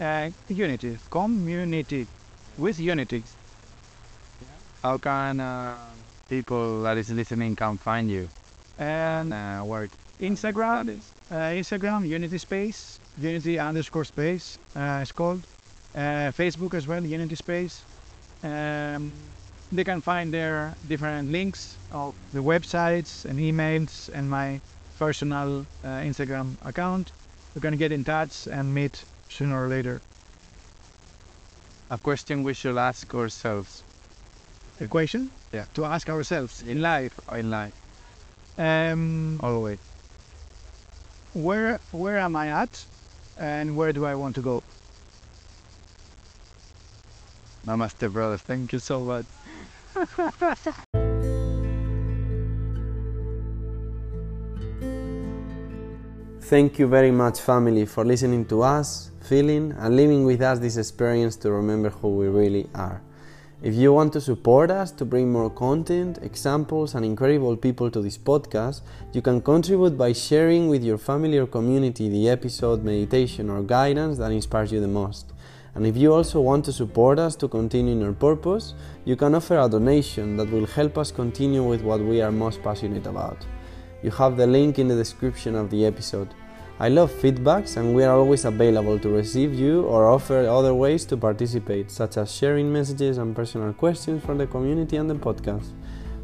uh, 0.00 0.30
unity. 0.48 0.98
Community 1.10 2.06
with 2.56 2.78
unity. 2.80 3.22
How 4.82 4.98
can 4.98 5.40
uh, 5.40 5.76
people 6.28 6.82
that 6.82 6.96
is 6.98 7.10
listening 7.10 7.56
can 7.56 7.78
find 7.78 8.10
you? 8.10 8.28
And 8.78 9.32
Uh, 9.32 9.62
where 9.62 9.88
Instagram, 10.20 11.00
uh, 11.30 11.34
Instagram 11.60 12.06
Unity 12.06 12.38
Space, 12.38 12.98
Unity 13.18 13.58
underscore 13.58 14.04
Space. 14.04 14.58
Uh, 14.74 14.98
it's 15.02 15.12
called. 15.12 15.42
Uh, 15.94 16.32
Facebook 16.32 16.74
as 16.74 16.86
well, 16.86 17.04
Unity 17.04 17.36
Space. 17.36 17.82
Um, 18.42 19.12
they 19.72 19.84
can 19.84 20.00
find 20.00 20.32
their 20.32 20.74
different 20.88 21.30
links 21.30 21.76
of 21.92 22.14
the 22.32 22.40
websites 22.40 23.24
and 23.24 23.38
emails 23.38 24.08
and 24.12 24.28
my 24.28 24.60
personal 24.98 25.66
uh, 25.84 25.88
Instagram 26.02 26.56
account. 26.64 27.12
We 27.54 27.60
can 27.60 27.76
get 27.76 27.92
in 27.92 28.04
touch 28.04 28.46
and 28.48 28.74
meet 28.74 29.04
sooner 29.28 29.64
or 29.64 29.68
later. 29.68 30.00
a 31.90 31.98
question 31.98 32.42
we 32.42 32.54
should 32.54 32.76
ask 32.78 33.14
ourselves 33.14 33.82
A 34.80 34.86
question 34.88 35.30
Yeah. 35.52 35.66
to 35.74 35.84
ask 35.84 36.08
ourselves 36.08 36.62
in 36.62 36.80
life. 36.82 37.12
in 37.32 37.50
life, 37.50 37.74
Um, 38.58 39.38
always. 39.42 39.78
where 41.34 41.78
where 41.92 42.18
am 42.18 42.34
I 42.36 42.48
at, 42.62 42.84
and 43.38 43.76
where 43.76 43.92
do 43.92 44.04
I 44.04 44.14
want 44.14 44.34
to 44.36 44.40
go? 44.40 44.62
Namaste, 47.66 48.12
brother. 48.12 48.36
Thank 48.36 48.72
you 48.72 48.78
so 48.78 49.00
much. 49.00 49.26
Thank 56.44 56.78
you 56.78 56.86
very 56.86 57.10
much, 57.10 57.40
family, 57.40 57.86
for 57.86 58.04
listening 58.04 58.44
to 58.46 58.62
us, 58.62 59.10
feeling, 59.22 59.72
and 59.78 59.96
living 59.96 60.24
with 60.24 60.42
us 60.42 60.58
this 60.58 60.76
experience 60.76 61.36
to 61.36 61.50
remember 61.50 61.88
who 61.88 62.10
we 62.16 62.28
really 62.28 62.68
are. 62.74 63.00
If 63.64 63.74
you 63.74 63.94
want 63.94 64.12
to 64.12 64.20
support 64.20 64.70
us 64.70 64.90
to 64.90 65.06
bring 65.06 65.32
more 65.32 65.48
content, 65.48 66.18
examples, 66.20 66.94
and 66.94 67.02
incredible 67.02 67.56
people 67.56 67.90
to 67.92 68.02
this 68.02 68.18
podcast, 68.18 68.82
you 69.14 69.22
can 69.22 69.40
contribute 69.40 69.96
by 69.96 70.12
sharing 70.12 70.68
with 70.68 70.84
your 70.84 70.98
family 70.98 71.38
or 71.38 71.46
community 71.46 72.10
the 72.10 72.28
episode, 72.28 72.84
meditation, 72.84 73.48
or 73.48 73.62
guidance 73.62 74.18
that 74.18 74.32
inspires 74.32 74.70
you 74.70 74.80
the 74.80 74.86
most. 74.86 75.32
And 75.74 75.86
if 75.86 75.96
you 75.96 76.12
also 76.12 76.42
want 76.42 76.66
to 76.66 76.74
support 76.74 77.18
us 77.18 77.36
to 77.36 77.48
continue 77.48 77.92
in 77.92 78.02
our 78.04 78.12
purpose, 78.12 78.74
you 79.06 79.16
can 79.16 79.34
offer 79.34 79.58
a 79.58 79.66
donation 79.66 80.36
that 80.36 80.50
will 80.50 80.66
help 80.66 80.98
us 80.98 81.10
continue 81.10 81.62
with 81.62 81.80
what 81.80 82.00
we 82.00 82.20
are 82.20 82.30
most 82.30 82.62
passionate 82.62 83.06
about. 83.06 83.46
You 84.02 84.10
have 84.10 84.36
the 84.36 84.46
link 84.46 84.78
in 84.78 84.88
the 84.88 84.94
description 84.94 85.54
of 85.54 85.70
the 85.70 85.86
episode. 85.86 86.28
I 86.80 86.88
love 86.88 87.12
feedbacks 87.12 87.76
and 87.76 87.94
we 87.94 88.02
are 88.02 88.16
always 88.18 88.44
available 88.44 88.98
to 88.98 89.08
receive 89.08 89.54
you 89.54 89.82
or 89.82 90.08
offer 90.08 90.44
other 90.46 90.74
ways 90.74 91.04
to 91.06 91.16
participate, 91.16 91.88
such 91.88 92.16
as 92.16 92.34
sharing 92.34 92.72
messages 92.72 93.18
and 93.18 93.34
personal 93.34 93.72
questions 93.72 94.24
for 94.24 94.34
the 94.34 94.48
community 94.48 94.96
and 94.96 95.08
the 95.08 95.14
podcast. 95.14 95.68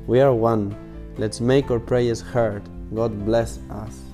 We 0.09 0.20
are 0.20 0.34
one. 0.34 0.74
Let's 1.18 1.40
make 1.40 1.70
our 1.70 1.78
prayers 1.78 2.20
heard. 2.20 2.62
God 2.92 3.24
bless 3.24 3.61
us. 3.70 4.09